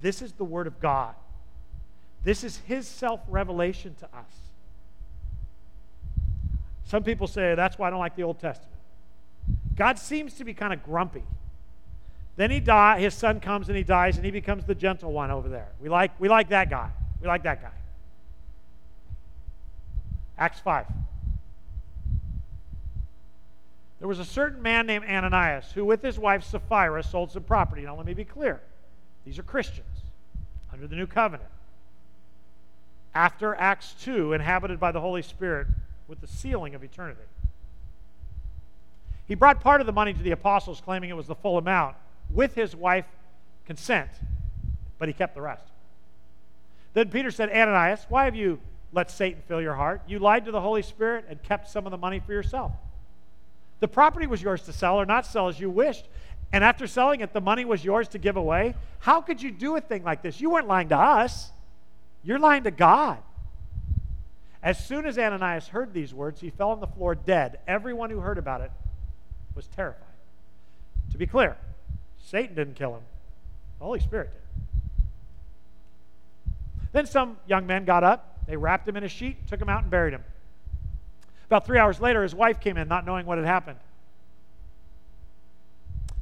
This 0.02 0.20
is 0.20 0.32
the 0.32 0.44
Word 0.44 0.66
of 0.66 0.78
God. 0.78 1.14
This 2.22 2.44
is 2.44 2.58
his 2.66 2.86
self 2.86 3.20
revelation 3.30 3.96
to 4.00 4.04
us. 4.04 4.28
Some 6.84 7.02
people 7.02 7.26
say 7.26 7.54
that's 7.54 7.78
why 7.78 7.86
I 7.86 7.90
don't 7.92 7.98
like 7.98 8.14
the 8.14 8.24
Old 8.24 8.38
Testament. 8.38 8.76
God 9.74 9.98
seems 9.98 10.34
to 10.34 10.44
be 10.44 10.52
kind 10.52 10.74
of 10.74 10.82
grumpy. 10.84 11.24
Then 12.36 12.50
he 12.50 12.60
die, 12.60 13.00
his 13.00 13.14
son 13.14 13.40
comes 13.40 13.68
and 13.68 13.78
he 13.78 13.84
dies, 13.84 14.16
and 14.16 14.24
he 14.26 14.30
becomes 14.30 14.66
the 14.66 14.74
gentle 14.74 15.12
one 15.12 15.30
over 15.30 15.48
there. 15.48 15.72
We 15.80 15.88
like, 15.88 16.10
we 16.20 16.28
like 16.28 16.50
that 16.50 16.68
guy. 16.68 16.90
We 17.22 17.26
like 17.26 17.44
that 17.44 17.62
guy. 17.62 17.72
Acts 20.36 20.60
5. 20.60 20.84
There 24.04 24.08
was 24.10 24.18
a 24.18 24.24
certain 24.26 24.60
man 24.60 24.86
named 24.86 25.06
Ananias 25.06 25.72
who, 25.72 25.82
with 25.82 26.02
his 26.02 26.18
wife 26.18 26.44
Sapphira, 26.44 27.02
sold 27.02 27.30
some 27.30 27.44
property. 27.44 27.84
Now, 27.84 27.96
let 27.96 28.04
me 28.04 28.12
be 28.12 28.26
clear. 28.26 28.60
These 29.24 29.38
are 29.38 29.42
Christians 29.42 30.02
under 30.70 30.86
the 30.86 30.94
new 30.94 31.06
covenant. 31.06 31.48
After 33.14 33.54
Acts 33.54 33.94
2, 34.02 34.34
inhabited 34.34 34.78
by 34.78 34.92
the 34.92 35.00
Holy 35.00 35.22
Spirit, 35.22 35.68
with 36.06 36.20
the 36.20 36.26
sealing 36.26 36.74
of 36.74 36.84
eternity. 36.84 37.22
He 39.26 39.34
brought 39.34 39.62
part 39.62 39.80
of 39.80 39.86
the 39.86 39.92
money 39.94 40.12
to 40.12 40.22
the 40.22 40.32
apostles, 40.32 40.82
claiming 40.82 41.08
it 41.08 41.16
was 41.16 41.26
the 41.26 41.34
full 41.34 41.56
amount, 41.56 41.96
with 42.28 42.54
his 42.54 42.76
wife 42.76 43.06
consent, 43.64 44.10
but 44.98 45.08
he 45.08 45.14
kept 45.14 45.34
the 45.34 45.40
rest. 45.40 45.64
Then 46.92 47.08
Peter 47.08 47.30
said, 47.30 47.48
Ananias, 47.48 48.04
why 48.10 48.26
have 48.26 48.36
you 48.36 48.60
let 48.92 49.10
Satan 49.10 49.40
fill 49.48 49.62
your 49.62 49.76
heart? 49.76 50.02
You 50.06 50.18
lied 50.18 50.44
to 50.44 50.50
the 50.50 50.60
Holy 50.60 50.82
Spirit 50.82 51.24
and 51.26 51.42
kept 51.42 51.70
some 51.70 51.86
of 51.86 51.90
the 51.90 51.96
money 51.96 52.20
for 52.20 52.34
yourself. 52.34 52.72
The 53.80 53.88
property 53.88 54.26
was 54.26 54.40
yours 54.42 54.62
to 54.62 54.72
sell 54.72 54.96
or 54.96 55.06
not 55.06 55.26
sell 55.26 55.48
as 55.48 55.58
you 55.58 55.70
wished. 55.70 56.06
And 56.52 56.62
after 56.62 56.86
selling 56.86 57.20
it, 57.20 57.32
the 57.32 57.40
money 57.40 57.64
was 57.64 57.84
yours 57.84 58.08
to 58.08 58.18
give 58.18 58.36
away. 58.36 58.74
How 59.00 59.20
could 59.20 59.42
you 59.42 59.50
do 59.50 59.76
a 59.76 59.80
thing 59.80 60.04
like 60.04 60.22
this? 60.22 60.40
You 60.40 60.50
weren't 60.50 60.68
lying 60.68 60.88
to 60.90 60.96
us, 60.96 61.50
you're 62.22 62.38
lying 62.38 62.64
to 62.64 62.70
God. 62.70 63.18
As 64.62 64.82
soon 64.82 65.04
as 65.04 65.18
Ananias 65.18 65.68
heard 65.68 65.92
these 65.92 66.14
words, 66.14 66.40
he 66.40 66.50
fell 66.50 66.70
on 66.70 66.80
the 66.80 66.86
floor 66.86 67.14
dead. 67.14 67.58
Everyone 67.66 68.08
who 68.08 68.20
heard 68.20 68.38
about 68.38 68.62
it 68.62 68.70
was 69.54 69.66
terrified. 69.66 70.06
To 71.12 71.18
be 71.18 71.26
clear, 71.26 71.56
Satan 72.24 72.54
didn't 72.54 72.74
kill 72.74 72.94
him, 72.94 73.02
the 73.78 73.84
Holy 73.84 74.00
Spirit 74.00 74.30
did. 74.32 74.40
Then 76.92 77.06
some 77.06 77.36
young 77.46 77.66
men 77.66 77.84
got 77.84 78.04
up, 78.04 78.38
they 78.46 78.56
wrapped 78.56 78.88
him 78.88 78.96
in 78.96 79.04
a 79.04 79.08
sheet, 79.08 79.48
took 79.48 79.60
him 79.60 79.68
out, 79.68 79.82
and 79.82 79.90
buried 79.90 80.14
him. 80.14 80.24
About 81.54 81.66
three 81.66 81.78
hours 81.78 82.00
later, 82.00 82.24
his 82.24 82.34
wife 82.34 82.58
came 82.58 82.76
in, 82.76 82.88
not 82.88 83.06
knowing 83.06 83.26
what 83.26 83.38
had 83.38 83.46
happened. 83.46 83.78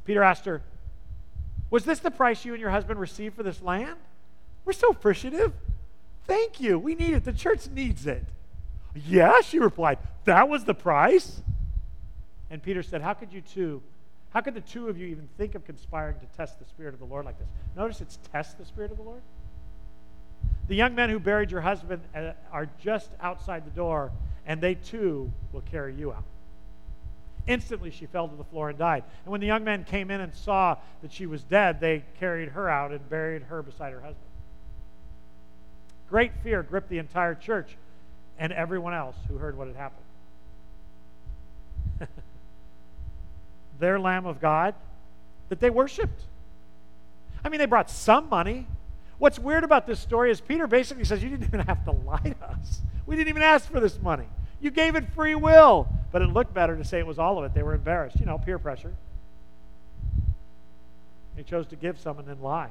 Peter 0.05 0.21
asked 0.21 0.45
her, 0.45 0.61
Was 1.71 1.85
this 1.85 1.97
the 1.97 2.11
price 2.11 2.45
you 2.45 2.53
and 2.53 2.61
your 2.61 2.69
husband 2.69 2.99
received 2.99 3.35
for 3.35 3.41
this 3.41 3.59
land? 3.59 3.95
We're 4.63 4.73
so 4.73 4.89
appreciative. 4.89 5.51
Thank 6.27 6.61
you. 6.61 6.77
We 6.77 6.93
need 6.93 7.15
it. 7.15 7.23
The 7.23 7.33
church 7.33 7.67
needs 7.67 8.05
it. 8.05 8.23
Yeah, 8.93 9.41
she 9.41 9.57
replied. 9.57 9.97
That 10.25 10.49
was 10.49 10.65
the 10.65 10.75
price? 10.75 11.41
And 12.51 12.61
Peter 12.61 12.83
said, 12.83 13.01
How 13.01 13.15
could 13.15 13.33
you 13.33 13.41
two, 13.41 13.81
how 14.29 14.41
could 14.41 14.53
the 14.53 14.61
two 14.61 14.87
of 14.87 14.99
you 14.99 15.07
even 15.07 15.27
think 15.39 15.55
of 15.55 15.65
conspiring 15.65 16.19
to 16.19 16.27
test 16.37 16.59
the 16.59 16.65
Spirit 16.65 16.93
of 16.93 16.99
the 16.99 17.07
Lord 17.07 17.25
like 17.25 17.39
this? 17.39 17.47
Notice 17.75 18.01
it's 18.01 18.19
test 18.31 18.59
the 18.59 18.65
Spirit 18.65 18.91
of 18.91 18.97
the 18.97 19.03
Lord. 19.03 19.23
The 20.67 20.75
young 20.75 20.93
men 20.93 21.09
who 21.09 21.17
buried 21.17 21.49
your 21.49 21.61
husband 21.61 22.03
uh, 22.15 22.33
are 22.51 22.69
just 22.79 23.09
outside 23.19 23.65
the 23.65 23.71
door, 23.71 24.11
and 24.45 24.61
they 24.61 24.75
too 24.75 25.31
will 25.51 25.61
carry 25.61 25.93
you 25.95 26.11
out. 26.11 26.23
Instantly, 27.45 27.91
she 27.91 28.05
fell 28.05 28.27
to 28.27 28.35
the 28.35 28.43
floor 28.43 28.69
and 28.69 28.77
died. 28.77 29.03
And 29.25 29.31
when 29.31 29.41
the 29.41 29.47
young 29.47 29.63
men 29.63 29.83
came 29.83 30.09
in 30.09 30.21
and 30.21 30.33
saw 30.33 30.77
that 31.01 31.11
she 31.11 31.25
was 31.25 31.43
dead, 31.43 31.81
they 31.81 32.03
carried 32.19 32.49
her 32.49 32.69
out 32.69 32.91
and 32.91 33.09
buried 33.09 33.43
her 33.43 33.61
beside 33.61 33.91
her 33.91 33.99
husband. 33.99 34.17
Great 36.09 36.31
fear 36.41 36.63
gripped 36.63 36.89
the 36.89 36.99
entire 36.99 37.35
church 37.35 37.75
and 38.37 38.53
everyone 38.53 38.93
else 38.93 39.15
who 39.27 39.37
heard 39.37 39.57
what 39.57 39.67
had 39.67 39.75
happened. 39.75 39.99
Their 43.79 43.99
Lamb 43.99 44.25
of 44.25 44.39
God 44.39 44.75
that 45.49 45.59
they 45.59 45.69
worshiped. 45.69 46.21
I 47.43 47.49
mean, 47.49 47.59
they 47.59 47.65
brought 47.65 47.89
some 47.89 48.29
money. 48.29 48.67
What's 49.17 49.39
weird 49.39 49.63
about 49.63 49.87
this 49.87 49.99
story 49.99 50.31
is 50.31 50.41
Peter 50.41 50.67
basically 50.67 51.05
says, 51.05 51.23
You 51.23 51.29
didn't 51.29 51.45
even 51.45 51.61
have 51.61 51.85
to 51.85 51.91
lie 51.91 52.35
to 52.39 52.45
us. 52.45 52.81
We 53.05 53.15
didn't 53.15 53.29
even 53.29 53.41
ask 53.41 53.69
for 53.71 53.79
this 53.79 53.99
money. 54.01 54.27
You 54.59 54.71
gave 54.71 54.95
it 54.95 55.05
free 55.13 55.35
will. 55.35 55.87
But 56.11 56.21
it 56.21 56.27
looked 56.27 56.53
better 56.53 56.77
to 56.77 56.83
say 56.85 56.99
it 56.99 57.07
was 57.07 57.19
all 57.19 57.39
of 57.39 57.43
it. 57.45 57.53
They 57.53 57.63
were 57.63 57.73
embarrassed. 57.73 58.19
You 58.19 58.25
know, 58.25 58.37
peer 58.37 58.59
pressure. 58.59 58.93
They 61.35 61.43
chose 61.43 61.65
to 61.67 61.75
give 61.75 61.99
some 61.99 62.19
and 62.19 62.27
then 62.27 62.41
lie. 62.41 62.69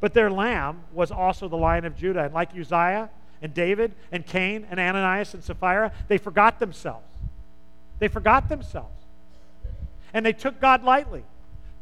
But 0.00 0.14
their 0.14 0.30
lamb 0.30 0.82
was 0.92 1.10
also 1.10 1.48
the 1.48 1.56
lion 1.56 1.84
of 1.84 1.96
Judah. 1.96 2.24
And 2.24 2.34
like 2.34 2.50
Uzziah 2.58 3.10
and 3.42 3.52
David 3.52 3.92
and 4.10 4.26
Cain 4.26 4.66
and 4.70 4.80
Ananias 4.80 5.34
and 5.34 5.44
Sapphira, 5.44 5.92
they 6.08 6.18
forgot 6.18 6.58
themselves. 6.58 7.06
They 7.98 8.08
forgot 8.08 8.48
themselves. 8.48 8.88
And 10.12 10.24
they 10.24 10.32
took 10.32 10.60
God 10.60 10.82
lightly, 10.84 11.24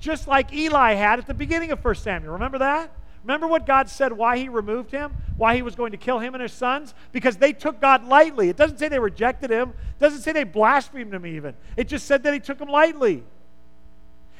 just 0.02 0.26
like 0.26 0.52
Eli 0.52 0.94
had 0.94 1.20
at 1.20 1.28
the 1.28 1.32
beginning 1.32 1.70
of 1.70 1.82
1 1.82 1.94
Samuel. 1.94 2.32
Remember 2.32 2.58
that? 2.58 2.90
Remember 3.22 3.46
what 3.46 3.64
God 3.64 3.88
said 3.88 4.12
why 4.12 4.36
he 4.36 4.48
removed 4.48 4.90
him? 4.90 5.12
Why 5.36 5.54
he 5.54 5.62
was 5.62 5.76
going 5.76 5.92
to 5.92 5.96
kill 5.96 6.18
him 6.18 6.34
and 6.34 6.42
his 6.42 6.52
sons? 6.52 6.92
Because 7.12 7.36
they 7.36 7.52
took 7.52 7.80
God 7.80 8.04
lightly. 8.04 8.48
It 8.48 8.56
doesn't 8.56 8.78
say 8.78 8.88
they 8.88 8.98
rejected 8.98 9.48
him, 9.48 9.70
it 9.70 10.00
doesn't 10.00 10.22
say 10.22 10.32
they 10.32 10.42
blasphemed 10.42 11.14
him 11.14 11.24
even. 11.24 11.54
It 11.76 11.86
just 11.86 12.06
said 12.06 12.24
that 12.24 12.34
he 12.34 12.40
took 12.40 12.60
him 12.60 12.68
lightly. 12.68 13.22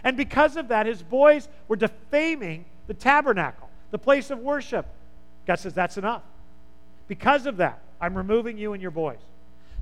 And 0.02 0.16
because 0.16 0.56
of 0.56 0.68
that, 0.68 0.86
his 0.86 1.00
boys 1.00 1.48
were 1.68 1.76
defaming 1.76 2.64
the 2.88 2.94
tabernacle, 2.94 3.70
the 3.92 3.98
place 3.98 4.30
of 4.30 4.40
worship. 4.40 4.84
God 5.46 5.60
says, 5.60 5.74
That's 5.74 5.96
enough. 5.96 6.22
Because 7.06 7.46
of 7.46 7.58
that, 7.58 7.78
I'm 8.00 8.16
removing 8.16 8.58
you 8.58 8.72
and 8.72 8.82
your 8.82 8.90
boys. 8.90 9.20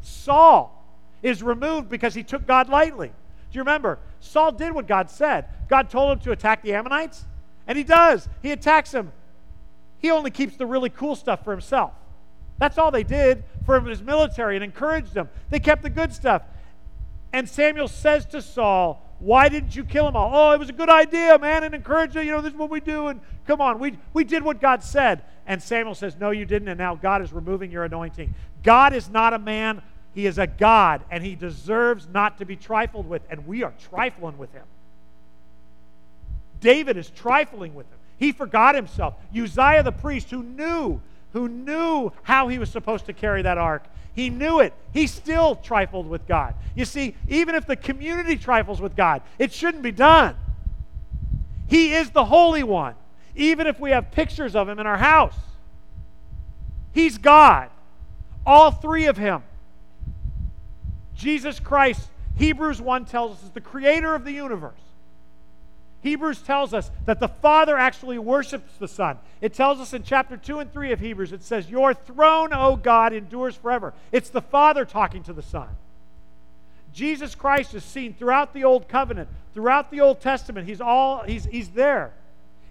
Saul 0.03 0.76
is 1.22 1.43
removed 1.43 1.89
because 1.89 2.12
he 2.12 2.22
took 2.22 2.47
God 2.47 2.68
lightly. 2.68 3.12
Do 3.51 3.59
you 3.59 3.62
remember? 3.62 3.98
Saul 4.20 4.53
did 4.53 4.72
what 4.72 4.86
God 4.86 5.11
said. 5.11 5.46
God 5.68 5.90
told 5.90 6.12
him 6.12 6.18
to 6.20 6.32
attack 6.32 6.62
the 6.62 6.74
Ammonites. 6.74 7.24
And 7.66 7.76
he 7.76 7.84
does. 7.84 8.28
He 8.42 8.53
attacks 8.53 8.90
them. 8.90 9.12
He 9.98 10.11
only 10.11 10.30
keeps 10.30 10.57
the 10.57 10.66
really 10.66 10.90
cool 10.90 11.14
stuff 11.14 11.44
for 11.44 11.51
himself. 11.51 11.92
That's 12.59 12.78
all 12.78 12.90
they 12.90 13.05
did 13.05 13.44
for 13.64 13.80
his 13.80 14.03
military 14.03 14.57
and 14.57 14.64
encouraged 14.64 15.14
them. 15.14 15.28
They 15.51 15.61
kept 15.61 15.82
the 15.82 15.90
good 15.90 16.12
stuff. 16.12 16.42
And 17.32 17.48
Samuel 17.48 17.88
says 17.88 18.26
to 18.26 18.42
Saul, 18.42 19.03
Why 19.18 19.48
didn't 19.48 19.76
you 19.76 19.84
kill 19.84 20.05
them 20.05 20.16
all? 20.16 20.30
Oh, 20.32 20.53
it 20.53 20.59
was 20.59 20.68
a 20.68 20.74
good 20.74 20.90
idea, 20.90 21.38
man, 21.38 21.64
and 21.64 21.74
encourage 21.74 22.14
them. 22.14 22.26
You 22.26 22.32
know, 22.32 22.40
this 22.40 22.53
is 22.53 22.59
what 22.59 22.70
we 22.70 22.80
do. 22.80 23.09
And 23.09 23.20
come 23.46 23.61
on, 23.61 23.78
we, 23.78 23.98
we 24.12 24.24
did 24.24 24.42
what 24.42 24.61
God 24.61 24.82
said. 24.82 25.22
And 25.46 25.62
Samuel 25.62 25.94
says, 25.94 26.16
No, 26.18 26.30
you 26.30 26.44
didn't. 26.44 26.68
And 26.68 26.78
now 26.78 26.94
God 26.94 27.22
is 27.22 27.32
removing 27.32 27.70
your 27.70 27.84
anointing. 27.84 28.34
God 28.62 28.92
is 28.94 29.09
not 29.09 29.32
a 29.32 29.38
man, 29.38 29.80
He 30.14 30.26
is 30.26 30.38
a 30.38 30.46
God, 30.46 31.02
and 31.11 31.24
He 31.24 31.34
deserves 31.34 32.06
not 32.12 32.38
to 32.38 32.44
be 32.44 32.56
trifled 32.56 33.08
with. 33.08 33.22
And 33.30 33.46
we 33.46 33.62
are 33.62 33.72
trifling 33.90 34.38
with 34.38 34.52
Him. 34.52 34.64
David 36.61 36.96
is 36.96 37.11
trifling 37.11 37.74
with 37.74 37.86
him. 37.86 37.98
He 38.18 38.32
forgot 38.32 38.74
himself. 38.74 39.14
Uzziah 39.34 39.82
the 39.82 39.92
priest, 39.92 40.30
who 40.30 40.42
knew, 40.42 41.00
who 41.32 41.48
knew 41.48 42.12
how 42.22 42.48
he 42.48 42.58
was 42.58 42.70
supposed 42.70 43.06
to 43.06 43.12
carry 43.12 43.42
that 43.42 43.58
ark, 43.58 43.84
he 44.14 44.28
knew 44.28 44.61
it. 44.61 44.74
He 44.92 45.06
still 45.06 45.56
trifled 45.56 46.06
with 46.06 46.26
God. 46.26 46.54
You 46.74 46.84
see, 46.84 47.14
even 47.28 47.54
if 47.54 47.66
the 47.66 47.76
community 47.76 48.36
trifles 48.36 48.80
with 48.80 48.94
God, 48.94 49.22
it 49.38 49.52
shouldn't 49.52 49.82
be 49.82 49.92
done. 49.92 50.36
He 51.68 51.94
is 51.94 52.11
the 52.11 52.24
Holy 52.24 52.62
One, 52.62 52.94
even 53.36 53.66
if 53.66 53.80
we 53.80 53.90
have 53.90 54.11
pictures 54.11 54.54
of 54.54 54.68
him 54.68 54.78
in 54.78 54.86
our 54.86 54.98
house. 54.98 55.36
He's 56.92 57.16
God, 57.16 57.70
all 58.44 58.72
three 58.72 59.06
of 59.06 59.16
him. 59.16 59.42
Jesus 61.21 61.61
Christ, 61.61 62.09
Hebrews 62.37 62.81
1 62.81 63.05
tells 63.05 63.37
us, 63.37 63.43
is 63.45 63.51
the 63.51 63.61
creator 63.61 64.14
of 64.14 64.25
the 64.25 64.33
universe. 64.33 64.81
Hebrews 66.01 66.41
tells 66.41 66.73
us 66.73 66.91
that 67.05 67.21
the 67.21 67.29
Father 67.29 67.77
actually 67.77 68.18
worships 68.18 68.73
the 68.79 68.89
Son. 68.89 69.18
It 69.43 69.53
tells 69.53 69.81
us 69.81 69.93
in 69.93 70.03
chapter 70.03 70.39
2 70.39 70.61
and 70.61 70.73
3 70.73 70.93
of 70.93 71.01
Hebrews, 71.01 71.33
it 71.33 71.43
says, 71.43 71.68
Your 71.68 71.93
throne, 71.93 72.55
O 72.55 72.77
God, 72.77 73.12
endures 73.12 73.55
forever. 73.55 73.93
It's 74.12 74.31
the 74.31 74.41
Father 74.41 74.87
talking 74.87 75.23
to 75.25 75.35
the 75.35 75.43
Son. 75.43 75.68
Jesus 76.95 77.35
Christ 77.35 77.75
is 77.75 77.85
seen 77.85 78.14
throughout 78.14 78.55
the 78.55 78.64
Old 78.64 78.89
Covenant, 78.89 79.29
throughout 79.53 79.91
the 79.91 80.01
Old 80.01 80.23
Testament. 80.23 80.66
He's, 80.66 80.81
all, 80.81 81.23
he's, 81.25 81.45
he's 81.45 81.68
there. 81.68 82.12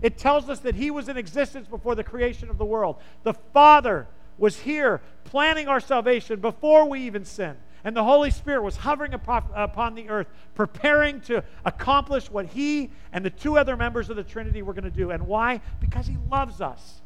It 0.02 0.18
tells 0.18 0.50
us 0.50 0.60
that 0.62 0.74
He 0.74 0.89
was 0.89 1.08
in 1.08 1.18
existence 1.18 1.68
before 1.68 1.93
the 1.93 2.04
creation 2.04 2.50
of 2.50 2.58
the 2.58 2.66
world. 2.66 2.95
The 3.22 3.34
Father 3.34 4.08
was 4.39 4.62
here 4.62 5.02
planning 5.26 5.68
our 5.68 5.80
salvation 5.80 6.39
before 6.39 6.89
we 6.89 7.02
even 7.02 7.26
sinned. 7.26 7.58
And 7.84 7.95
the 7.95 8.03
Holy 8.03 8.30
Spirit 8.32 8.63
was 8.63 8.77
hovering 8.77 9.13
upon 9.13 9.95
the 9.95 10.09
earth, 10.09 10.27
preparing 10.53 11.21
to 11.21 11.43
accomplish 11.63 12.30
what 12.30 12.47
He 12.47 12.89
and 13.13 13.23
the 13.23 13.30
two 13.30 13.57
other 13.57 13.77
members 13.77 14.09
of 14.09 14.15
the 14.15 14.23
Trinity 14.23 14.61
were 14.61 14.73
going 14.73 14.84
to 14.84 14.89
do. 14.89 15.11
And 15.11 15.27
why? 15.27 15.61
Because 15.80 16.07
He 16.07 16.17
loves 16.30 16.59
us. 16.61 17.01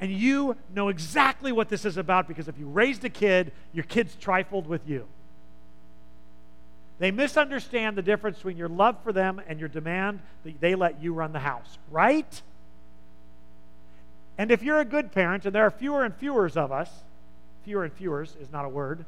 And 0.00 0.12
you 0.12 0.56
know 0.74 0.88
exactly 0.88 1.52
what 1.52 1.68
this 1.68 1.84
is 1.84 1.96
about 1.96 2.26
because 2.26 2.48
if 2.48 2.58
you 2.58 2.66
raised 2.66 3.04
a 3.04 3.08
kid, 3.08 3.52
your 3.72 3.84
kid's 3.84 4.16
trifled 4.16 4.66
with 4.66 4.88
you. 4.88 5.06
They 6.98 7.12
misunderstand 7.12 7.96
the 7.96 8.02
difference 8.02 8.38
between 8.38 8.56
your 8.56 8.68
love 8.68 8.96
for 9.04 9.12
them 9.12 9.40
and 9.46 9.60
your 9.60 9.68
demand 9.68 10.20
that 10.44 10.60
they 10.60 10.74
let 10.74 11.00
you 11.00 11.14
run 11.14 11.32
the 11.32 11.38
house, 11.38 11.78
right? 11.90 12.42
And 14.38 14.50
if 14.50 14.62
you're 14.62 14.80
a 14.80 14.84
good 14.84 15.12
parent, 15.12 15.46
and 15.46 15.54
there 15.54 15.64
are 15.64 15.70
fewer 15.70 16.04
and 16.04 16.14
fewer 16.14 16.46
of 16.46 16.72
us, 16.72 16.90
fewer 17.64 17.84
and 17.84 17.92
fewer 17.92 18.22
is 18.22 18.52
not 18.52 18.64
a 18.64 18.68
word. 18.68 19.04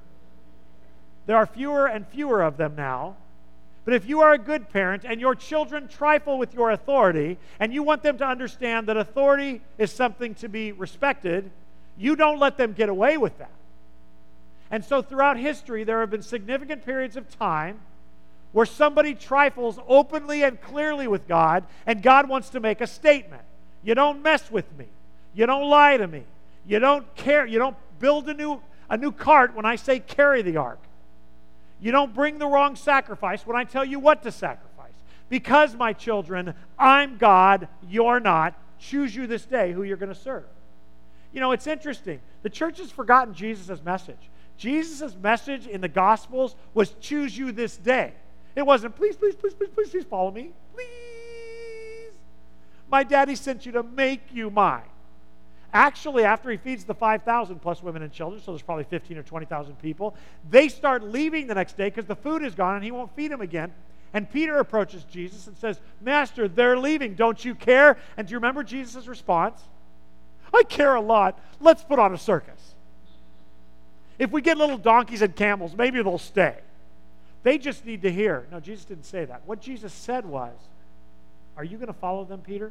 There 1.27 1.37
are 1.37 1.47
fewer 1.47 1.87
and 1.87 2.07
fewer 2.07 2.43
of 2.43 2.57
them 2.57 2.75
now. 2.77 3.17
But 3.85 3.95
if 3.95 4.07
you 4.09 4.21
are 4.21 4.33
a 4.33 4.39
good 4.39 4.71
parent 4.71 5.05
and 5.05 5.21
your 5.21 5.35
children 5.35 5.89
trifle 5.89 6.39
with 6.39 6.55
your 6.55 6.71
authority 6.71 7.39
and 7.61 7.73
you 7.73 7.83
want 7.83 8.03
them 8.03 8.17
to 8.19 8.27
understand 8.27 8.87
that 8.89 8.97
authority 8.97 9.61
is 9.77 9.93
something 9.93 10.35
to 10.37 10.49
be 10.49 10.73
respected, 10.73 11.51
you 11.99 12.17
don't 12.17 12.39
let 12.39 12.57
them 12.57 12.73
get 12.73 12.89
away 12.89 13.19
with 13.19 13.37
that. 13.39 13.51
And 14.71 14.85
so 14.85 15.03
throughout 15.03 15.37
history, 15.37 15.85
there 15.85 16.01
have 16.01 16.11
been 16.11 16.23
significant 16.23 16.85
periods 16.85 17.17
of 17.17 17.29
time 17.39 17.79
where 18.53 18.67
somebody 18.67 19.15
trifles 19.15 19.79
openly 19.87 20.45
and 20.45 20.61
clearly 20.61 21.07
with 21.07 21.29
God, 21.29 21.65
and 21.87 22.03
God 22.03 22.29
wants 22.29 22.51
to 22.51 22.61
make 22.61 22.81
a 22.81 22.87
statement. 22.87 23.43
You 23.83 23.95
don't 23.95 24.23
mess 24.23 24.51
with 24.51 24.67
me. 24.79 24.87
You 25.35 25.47
don't 25.47 25.69
lie 25.69 25.97
to 25.97 26.07
me. 26.07 26.23
You 26.67 26.79
don't 26.79 27.13
care. 27.17 27.45
You 27.45 27.59
don't 27.59 27.77
build 27.99 28.29
a 28.29 28.35
new, 28.35 28.61
a 28.89 28.97
new 28.97 29.13
cart 29.13 29.55
when 29.55 29.65
I 29.65 29.77
say 29.77 30.01
carry 30.01 30.43
the 30.43 30.57
ark. 30.57 30.81
You 31.81 31.93
don't 31.93 32.15
bring 32.15 32.39
the 32.39 32.47
wrong 32.47 32.77
sacrifice 32.77 33.47
when 33.47 33.57
I 33.57 33.65
tell 33.65 33.85
you 33.85 33.99
what 33.99 34.23
to 34.23 34.33
sacrifice. 34.33 34.93
Because, 35.29 35.75
my 35.75 35.93
children, 35.93 36.55
I'm 36.79 37.17
God, 37.19 37.69
you're 37.89 38.21
not. 38.21 38.55
Choose 38.79 39.15
you 39.15 39.27
this 39.27 39.45
day 39.45 39.73
who 39.73 39.83
you're 39.83 39.97
going 39.97 40.13
to 40.13 40.19
serve. 40.19 40.45
You 41.33 41.41
know, 41.41 41.53
it's 41.53 41.67
interesting. 41.67 42.21
The 42.43 42.51
church 42.51 42.79
has 42.79 42.91
forgotten 42.91 43.35
Jesus' 43.35 43.83
message. 43.83 44.31
Jesus' 44.57 45.17
message 45.17 45.67
in 45.67 45.81
the 45.81 45.89
Gospels 45.89 46.55
was 46.75 46.95
choose 47.01 47.37
you 47.37 47.53
this 47.53 47.77
day. 47.77 48.13
It 48.55 48.65
wasn't, 48.65 48.95
please, 48.95 49.17
please, 49.17 49.35
please, 49.35 49.55
please, 49.55 49.71
please, 49.75 49.89
please 49.91 50.05
follow 50.05 50.31
me. 50.31 50.53
Please. 50.75 52.13
My 52.89 53.03
daddy 53.03 53.35
sent 53.35 53.67
you 53.67 53.73
to 53.73 53.83
make 53.83 54.21
you 54.33 54.51
mine. 54.51 54.83
Actually, 55.75 56.23
after 56.23 56.51
he 56.51 56.57
feeds 56.57 56.85
the 56.85 56.95
5,000 56.95 57.59
plus 57.59 57.83
women 57.83 58.03
and 58.03 58.13
children, 58.13 58.41
so 58.41 58.53
there's 58.53 58.63
probably 58.63 58.85
15 58.85 59.19
or 59.19 59.25
20,000 59.25 59.75
people, 59.83 60.15
they 60.49 60.69
start 60.69 61.03
leaving 61.03 61.49
the 61.49 61.55
next 61.55 61.77
day 61.77 61.89
because 61.89 62.07
the 62.07 62.15
food 62.15 62.45
is 62.45 62.55
gone 62.55 62.77
and 62.77 62.85
he 62.85 62.93
won't 62.93 63.15
feed 63.17 63.33
them 63.33 63.41
again. 63.41 63.73
And 64.13 64.31
Peter 64.31 64.59
approaches 64.59 65.03
Jesus 65.11 65.49
and 65.49 65.57
says, 65.57 65.81
Master, 66.01 66.47
they're 66.47 66.79
leaving. 66.79 67.17
Don't 67.17 67.45
you 67.45 67.57
care? 67.57 67.99
And 68.17 68.29
do 68.29 68.31
you 68.31 68.39
remember 68.39 68.63
Jesus' 68.63 69.09
response? 69.09 69.61
I 70.55 70.63
care 70.63 70.95
a 70.95 71.01
lot. 71.01 71.41
Let's 71.61 71.83
put 71.83 71.99
on 71.99 72.15
a 72.15 72.19
circus. 72.19 72.77
If 74.17 74.31
we 74.31 74.43
get 74.43 74.57
little 74.57 74.79
donkeys 74.79 75.23
and 75.23 75.35
camels, 75.35 75.75
maybe 75.77 76.01
they'll 76.01 76.19
stay. 76.19 76.55
They 77.43 77.59
just 77.59 77.85
need 77.85 78.03
to 78.03 78.13
hear. 78.13 78.47
No, 78.53 78.61
Jesus 78.61 78.85
didn't 78.85 79.07
say 79.07 79.25
that. 79.25 79.43
What 79.47 79.61
Jesus 79.61 79.93
said 79.93 80.25
was, 80.25 80.55
Are 81.57 81.65
you 81.65 81.77
going 81.79 81.89
to 81.89 81.93
follow 81.93 82.25
them, 82.25 82.43
Peter? 82.43 82.71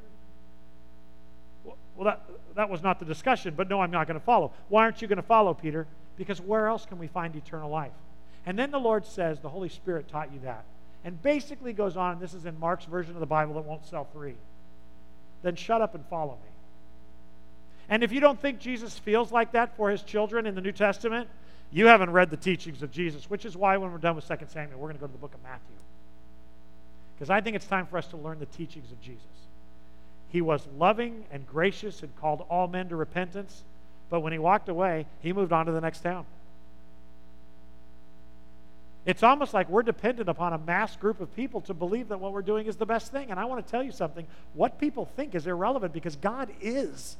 Well, 1.64 2.06
that, 2.06 2.22
that 2.56 2.70
was 2.70 2.82
not 2.82 3.00
the 3.00 3.06
discussion, 3.06 3.54
but 3.56 3.70
no, 3.70 3.82
I'm 3.82 3.92
not 3.92 4.08
going 4.08 4.20
to 4.20 4.26
follow. 4.26 4.52
Why 4.70 4.84
aren't 4.84 5.02
you 5.02 5.08
going 5.08 5.18
to 5.18 5.24
follow, 5.24 5.54
Peter? 5.54 5.88
Because 6.18 6.42
where 6.42 6.68
else 6.68 6.86
can 6.86 7.00
we 7.00 7.08
find 7.08 7.36
eternal 7.36 7.70
life? 7.70 7.92
And 8.46 8.58
then 8.58 8.72
the 8.72 8.80
Lord 8.80 9.06
says, 9.06 9.40
The 9.40 9.50
Holy 9.50 9.70
Spirit 9.70 10.08
taught 10.08 10.34
you 10.34 10.40
that. 10.44 10.66
And 11.06 11.22
basically 11.22 11.74
goes 11.74 11.98
on, 11.98 12.14
and 12.14 12.22
this 12.22 12.34
is 12.34 12.46
in 12.46 12.60
Mark's 12.60 12.86
version 12.86 13.14
of 13.14 13.20
the 13.20 13.26
Bible 13.26 13.56
that 13.56 13.66
won't 13.66 13.86
sell 13.86 14.08
three. 14.14 14.36
Then 15.42 15.56
shut 15.56 15.82
up 15.82 15.96
and 15.96 16.06
follow 16.06 16.34
me. 16.34 16.50
And 17.90 18.04
if 18.04 18.12
you 18.12 18.22
don't 18.22 18.40
think 18.42 18.60
Jesus 18.60 18.98
feels 18.98 19.32
like 19.32 19.52
that 19.52 19.76
for 19.76 19.90
his 19.90 20.02
children 20.02 20.46
in 20.46 20.56
the 20.56 20.62
New 20.62 20.72
Testament, 20.72 21.28
you 21.72 21.88
haven't 21.88 22.12
read 22.12 22.30
the 22.30 22.38
teachings 22.38 22.82
of 22.82 22.92
Jesus, 22.92 23.30
which 23.30 23.46
is 23.46 23.58
why 23.58 23.76
when 23.78 23.92
we're 23.92 23.98
done 23.98 24.16
with 24.16 24.28
2 24.28 24.36
Samuel, 24.48 24.80
we're 24.80 24.88
going 24.88 24.96
to 24.96 25.02
go 25.02 25.08
to 25.08 25.12
the 25.12 25.18
book 25.18 25.34
of 25.34 25.44
Matthew. 25.44 25.76
Because 27.16 27.30
I 27.30 27.42
think 27.42 27.56
it's 27.56 27.68
time 27.68 27.88
for 27.88 27.98
us 27.98 28.08
to 28.08 28.18
learn 28.18 28.40
the 28.40 28.46
teachings 28.46 28.92
of 28.92 29.02
Jesus. 29.02 29.26
He 30.34 30.42
was 30.42 30.68
loving 30.80 31.26
and 31.32 31.46
gracious 31.46 32.02
and 32.02 32.14
called 32.16 32.44
all 32.50 32.68
men 32.68 32.90
to 32.90 32.96
repentance, 32.96 33.64
but 34.10 34.22
when 34.22 34.34
he 34.34 34.40
walked 34.40 34.68
away, 34.68 35.06
he 35.20 35.32
moved 35.32 35.54
on 35.54 35.68
to 35.68 35.72
the 35.72 35.80
next 35.80 36.00
town. 36.00 36.26
It's 39.06 39.22
almost 39.22 39.54
like 39.54 39.70
we're 39.70 39.84
dependent 39.84 40.30
upon 40.30 40.54
a 40.54 40.58
mass 40.58 40.96
group 40.96 41.22
of 41.22 41.36
people 41.36 41.62
to 41.62 41.76
believe 41.76 42.08
that 42.08 42.20
what 42.20 42.34
we're 42.34 42.42
doing 42.42 42.66
is 42.66 42.78
the 42.78 42.86
best 42.86 43.12
thing. 43.12 43.30
And 43.30 43.40
I 43.40 43.46
want 43.46 43.64
to 43.64 43.70
tell 43.70 43.84
you 43.84 43.92
something 43.92 44.26
what 44.56 44.80
people 44.80 45.06
think 45.16 45.36
is 45.36 45.46
irrelevant 45.46 45.94
because 45.94 46.16
God 46.16 46.50
is. 46.62 47.16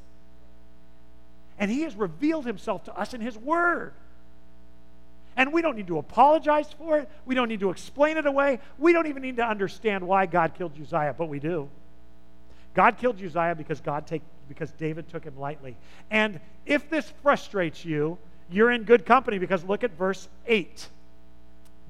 And 1.60 1.70
He 1.70 1.82
has 1.82 1.96
revealed 1.96 2.48
Himself 2.48 2.86
to 2.86 2.98
us 2.98 3.14
in 3.14 3.22
His 3.22 3.38
Word. 3.38 3.94
And 5.38 5.54
we 5.54 5.62
don't 5.62 5.76
need 5.76 5.88
to 5.88 6.00
apologize 6.00 6.72
for 6.80 6.98
it. 6.98 7.10
We 7.28 7.36
don't 7.36 7.48
need 7.48 7.60
to 7.60 7.70
explain 7.70 8.18
it 8.18 8.26
away. 8.26 8.60
We 8.80 8.92
don't 8.92 9.06
even 9.06 9.22
need 9.22 9.36
to 9.36 9.46
understand 9.46 10.08
why 10.08 10.26
God 10.26 10.56
killed 10.56 10.72
Uzziah, 10.82 11.14
but 11.16 11.28
we 11.28 11.40
do. 11.40 11.70
God 12.74 12.98
killed 12.98 13.22
Uzziah 13.22 13.56
because 13.56 13.80
God 13.82 14.08
take 14.08 14.22
because 14.50 14.72
David 14.72 15.10
took 15.10 15.24
him 15.24 15.40
lightly. 15.40 15.76
And 16.12 16.40
if 16.66 16.90
this 16.90 17.12
frustrates 17.22 17.86
you, 17.86 18.18
you're 18.50 18.72
in 18.72 18.84
good 18.84 19.06
company 19.06 19.38
because 19.38 19.64
look 19.64 19.84
at 19.84 19.92
verse 19.98 20.28
8. 20.48 20.90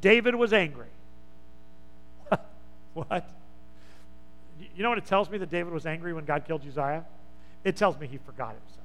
David 0.02 0.36
was 0.36 0.54
angry. 0.54 0.88
what? 2.94 3.30
You 4.76 4.84
know 4.84 4.90
what 4.90 4.98
it 4.98 5.06
tells 5.06 5.30
me 5.30 5.38
that 5.40 5.50
David 5.50 5.74
was 5.74 5.86
angry 5.86 6.14
when 6.14 6.26
God 6.26 6.46
killed 6.46 6.62
Uzziah? 6.68 7.06
It 7.64 7.76
tells 7.76 8.00
me 8.00 8.08
he 8.08 8.18
forgot 8.18 8.50
himself. 8.50 8.84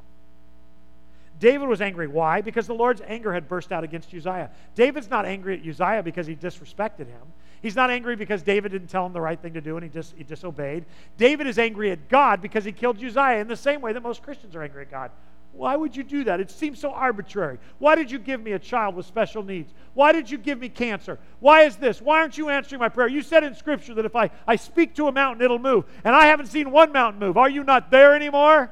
David 1.40 1.68
was 1.68 1.80
angry. 1.80 2.08
Why? 2.08 2.40
Because 2.40 2.66
the 2.66 2.74
Lord's 2.74 3.00
anger 3.06 3.32
had 3.32 3.48
burst 3.48 3.70
out 3.70 3.84
against 3.84 4.12
Uzziah. 4.12 4.50
David's 4.74 5.10
not 5.10 5.24
angry 5.24 5.60
at 5.60 5.66
Uzziah 5.66 6.02
because 6.02 6.26
he 6.26 6.34
disrespected 6.34 7.06
him. 7.06 7.32
He's 7.62 7.76
not 7.76 7.90
angry 7.90 8.16
because 8.16 8.42
David 8.42 8.72
didn't 8.72 8.88
tell 8.88 9.04
him 9.04 9.12
the 9.12 9.20
right 9.20 9.40
thing 9.40 9.54
to 9.54 9.60
do 9.60 9.76
and 9.76 9.82
he, 9.82 9.88
dis- 9.88 10.14
he 10.16 10.24
disobeyed. 10.24 10.84
David 11.16 11.46
is 11.46 11.58
angry 11.58 11.90
at 11.90 12.08
God 12.08 12.40
because 12.40 12.64
he 12.64 12.72
killed 12.72 13.02
Uzziah 13.02 13.38
in 13.38 13.48
the 13.48 13.56
same 13.56 13.80
way 13.80 13.92
that 13.92 14.02
most 14.02 14.22
Christians 14.22 14.54
are 14.54 14.62
angry 14.62 14.82
at 14.82 14.90
God. 14.90 15.10
Why 15.52 15.74
would 15.74 15.96
you 15.96 16.04
do 16.04 16.24
that? 16.24 16.38
It 16.40 16.50
seems 16.50 16.78
so 16.78 16.92
arbitrary. 16.92 17.58
Why 17.78 17.96
did 17.96 18.10
you 18.10 18.18
give 18.18 18.40
me 18.40 18.52
a 18.52 18.58
child 18.58 18.94
with 18.94 19.06
special 19.06 19.42
needs? 19.42 19.72
Why 19.94 20.12
did 20.12 20.30
you 20.30 20.38
give 20.38 20.60
me 20.60 20.68
cancer? 20.68 21.18
Why 21.40 21.62
is 21.62 21.76
this? 21.76 22.00
Why 22.00 22.20
aren't 22.20 22.38
you 22.38 22.48
answering 22.48 22.78
my 22.78 22.88
prayer? 22.88 23.08
You 23.08 23.22
said 23.22 23.42
in 23.42 23.54
Scripture 23.56 23.94
that 23.94 24.04
if 24.04 24.14
I, 24.14 24.30
I 24.46 24.56
speak 24.56 24.94
to 24.96 25.08
a 25.08 25.12
mountain, 25.12 25.42
it'll 25.42 25.58
move. 25.58 25.84
And 26.04 26.14
I 26.14 26.26
haven't 26.26 26.46
seen 26.46 26.70
one 26.70 26.92
mountain 26.92 27.18
move. 27.18 27.36
Are 27.36 27.50
you 27.50 27.64
not 27.64 27.90
there 27.90 28.14
anymore? 28.14 28.70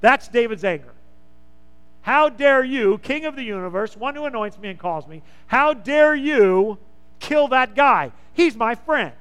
That's 0.00 0.26
David's 0.26 0.64
anger. 0.64 0.92
How 2.02 2.28
dare 2.30 2.64
you, 2.64 2.98
King 2.98 3.26
of 3.26 3.36
the 3.36 3.44
universe, 3.44 3.96
one 3.96 4.16
who 4.16 4.24
anoints 4.24 4.58
me 4.58 4.70
and 4.70 4.78
calls 4.78 5.06
me, 5.06 5.22
how 5.46 5.74
dare 5.74 6.14
you 6.14 6.78
kill 7.20 7.48
that 7.48 7.74
guy? 7.74 8.12
He's 8.32 8.56
my 8.56 8.74
friend. 8.74 9.12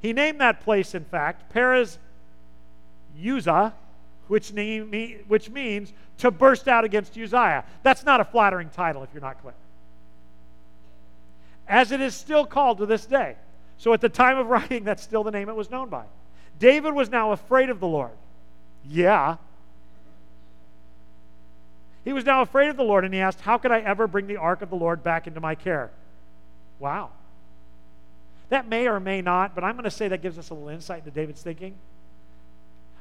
He 0.00 0.12
named 0.12 0.40
that 0.40 0.60
place, 0.60 0.94
in 0.94 1.04
fact, 1.04 1.50
Perez 1.52 1.98
Uzzah, 3.20 3.74
which, 4.28 4.52
name, 4.52 5.18
which 5.26 5.50
means 5.50 5.92
to 6.18 6.30
burst 6.30 6.68
out 6.68 6.84
against 6.84 7.18
Uzziah. 7.18 7.64
That's 7.82 8.04
not 8.04 8.20
a 8.20 8.24
flattering 8.24 8.70
title 8.70 9.02
if 9.02 9.08
you're 9.12 9.22
not 9.22 9.40
clear. 9.42 9.54
As 11.66 11.92
it 11.92 12.00
is 12.00 12.14
still 12.14 12.46
called 12.46 12.78
to 12.78 12.86
this 12.86 13.04
day. 13.04 13.36
So 13.76 13.92
at 13.92 14.00
the 14.00 14.08
time 14.08 14.38
of 14.38 14.46
writing, 14.48 14.84
that's 14.84 15.02
still 15.02 15.24
the 15.24 15.30
name 15.30 15.48
it 15.48 15.56
was 15.56 15.70
known 15.70 15.88
by. 15.88 16.04
David 16.58 16.94
was 16.94 17.10
now 17.10 17.32
afraid 17.32 17.70
of 17.70 17.80
the 17.80 17.86
Lord. 17.86 18.12
Yeah, 18.88 19.36
he 22.08 22.14
was 22.14 22.24
now 22.24 22.40
afraid 22.40 22.70
of 22.70 22.78
the 22.78 22.84
Lord 22.84 23.04
and 23.04 23.12
he 23.12 23.20
asked, 23.20 23.42
How 23.42 23.58
could 23.58 23.70
I 23.70 23.80
ever 23.80 24.06
bring 24.06 24.28
the 24.28 24.38
ark 24.38 24.62
of 24.62 24.70
the 24.70 24.76
Lord 24.76 25.02
back 25.02 25.26
into 25.26 25.40
my 25.40 25.54
care? 25.54 25.90
Wow. 26.78 27.10
That 28.48 28.68
may 28.68 28.88
or 28.88 28.98
may 29.00 29.20
not, 29.20 29.54
but 29.54 29.64
I'm 29.64 29.74
going 29.74 29.84
to 29.84 29.90
say 29.90 30.08
that 30.08 30.22
gives 30.22 30.38
us 30.38 30.50
a 30.50 30.54
little 30.54 30.68
insight 30.68 31.00
into 31.00 31.10
David's 31.10 31.42
thinking. 31.42 31.74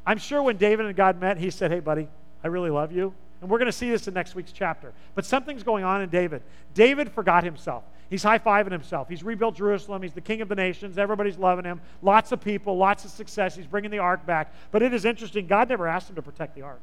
I'm 0.05 0.17
sure 0.17 0.41
when 0.41 0.57
David 0.57 0.85
and 0.85 0.95
God 0.95 1.19
met, 1.19 1.37
he 1.37 1.49
said, 1.49 1.71
Hey, 1.71 1.79
buddy, 1.79 2.07
I 2.43 2.47
really 2.47 2.69
love 2.69 2.91
you. 2.91 3.13
And 3.41 3.49
we're 3.49 3.59
going 3.59 3.67
to 3.67 3.71
see 3.71 3.89
this 3.89 4.07
in 4.07 4.13
next 4.13 4.35
week's 4.35 4.51
chapter. 4.51 4.93
But 5.13 5.25
something's 5.25 5.63
going 5.63 5.83
on 5.83 6.01
in 6.01 6.09
David. 6.09 6.41
David 6.73 7.11
forgot 7.11 7.43
himself. 7.43 7.83
He's 8.09 8.23
high 8.23 8.39
fiving 8.39 8.71
himself. 8.71 9.09
He's 9.09 9.21
rebuilt 9.21 9.55
Jerusalem. 9.55 10.01
He's 10.01 10.13
the 10.13 10.21
king 10.21 10.41
of 10.41 10.47
the 10.47 10.55
nations. 10.55 10.97
Everybody's 10.97 11.37
loving 11.37 11.65
him. 11.65 11.81
Lots 12.01 12.31
of 12.31 12.41
people, 12.41 12.77
lots 12.77 13.05
of 13.05 13.11
success. 13.11 13.55
He's 13.55 13.67
bringing 13.67 13.91
the 13.91 13.99
ark 13.99 14.25
back. 14.25 14.53
But 14.71 14.81
it 14.81 14.93
is 14.93 15.05
interesting. 15.05 15.45
God 15.45 15.69
never 15.69 15.87
asked 15.87 16.09
him 16.09 16.15
to 16.15 16.21
protect 16.21 16.55
the 16.55 16.61
ark. 16.61 16.79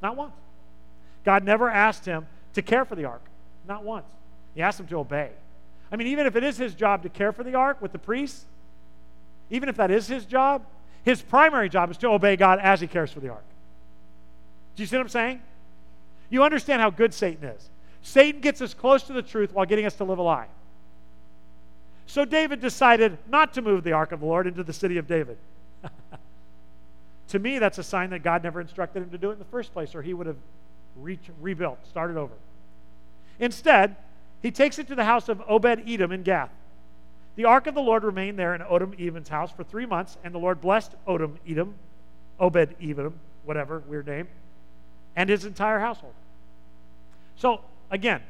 Not 0.00 0.16
once. 0.16 0.32
God 1.24 1.42
never 1.42 1.68
asked 1.68 2.04
him 2.04 2.26
to 2.52 2.62
care 2.62 2.84
for 2.84 2.94
the 2.94 3.06
ark, 3.06 3.22
not 3.66 3.82
once. 3.82 4.06
He 4.54 4.62
asked 4.62 4.78
him 4.78 4.86
to 4.88 4.98
obey. 4.98 5.30
I 5.94 5.96
mean, 5.96 6.08
even 6.08 6.26
if 6.26 6.34
it 6.34 6.42
is 6.42 6.56
his 6.56 6.74
job 6.74 7.04
to 7.04 7.08
care 7.08 7.30
for 7.30 7.44
the 7.44 7.54
ark 7.54 7.80
with 7.80 7.92
the 7.92 8.00
priests, 8.00 8.46
even 9.48 9.68
if 9.68 9.76
that 9.76 9.92
is 9.92 10.08
his 10.08 10.26
job, 10.26 10.66
his 11.04 11.22
primary 11.22 11.68
job 11.68 11.88
is 11.88 11.96
to 11.98 12.08
obey 12.08 12.34
God 12.34 12.58
as 12.58 12.80
he 12.80 12.88
cares 12.88 13.12
for 13.12 13.20
the 13.20 13.28
ark. 13.28 13.44
Do 14.74 14.82
you 14.82 14.88
see 14.88 14.96
what 14.96 15.02
I'm 15.02 15.08
saying? 15.08 15.40
You 16.30 16.42
understand 16.42 16.82
how 16.82 16.90
good 16.90 17.14
Satan 17.14 17.44
is. 17.48 17.68
Satan 18.02 18.40
gets 18.40 18.60
us 18.60 18.74
close 18.74 19.04
to 19.04 19.12
the 19.12 19.22
truth 19.22 19.52
while 19.52 19.66
getting 19.66 19.86
us 19.86 19.94
to 19.94 20.04
live 20.04 20.18
a 20.18 20.22
lie. 20.22 20.48
So 22.06 22.24
David 22.24 22.60
decided 22.60 23.16
not 23.28 23.54
to 23.54 23.62
move 23.62 23.84
the 23.84 23.92
ark 23.92 24.10
of 24.10 24.18
the 24.18 24.26
Lord 24.26 24.48
into 24.48 24.64
the 24.64 24.72
city 24.72 24.98
of 24.98 25.06
David. 25.06 25.38
to 27.28 27.38
me, 27.38 27.60
that's 27.60 27.78
a 27.78 27.84
sign 27.84 28.10
that 28.10 28.24
God 28.24 28.42
never 28.42 28.60
instructed 28.60 29.04
him 29.04 29.10
to 29.10 29.18
do 29.18 29.30
it 29.30 29.34
in 29.34 29.38
the 29.38 29.44
first 29.44 29.72
place, 29.72 29.94
or 29.94 30.02
he 30.02 30.12
would 30.12 30.26
have 30.26 30.38
re- 30.96 31.20
rebuilt, 31.40 31.78
started 31.86 32.16
over. 32.16 32.34
Instead, 33.38 33.94
he 34.44 34.50
takes 34.50 34.78
it 34.78 34.88
to 34.88 34.94
the 34.94 35.04
house 35.04 35.30
of 35.30 35.42
Obed 35.48 35.88
Edom 35.88 36.12
in 36.12 36.22
Gath. 36.22 36.50
The 37.36 37.46
ark 37.46 37.66
of 37.66 37.74
the 37.74 37.80
Lord 37.80 38.04
remained 38.04 38.38
there 38.38 38.54
in 38.54 38.60
Odom 38.60 38.94
Edom's 39.00 39.30
house 39.30 39.50
for 39.50 39.64
three 39.64 39.86
months, 39.86 40.18
and 40.22 40.34
the 40.34 40.38
Lord 40.38 40.60
blessed 40.60 40.92
Odom 41.08 41.38
Edom, 41.48 41.74
Obed 42.38 42.76
Edom, 42.78 43.14
whatever, 43.46 43.82
weird 43.88 44.06
name, 44.06 44.28
and 45.16 45.30
his 45.30 45.46
entire 45.46 45.78
household. 45.80 46.12
So, 47.36 47.62
again, 47.90 48.20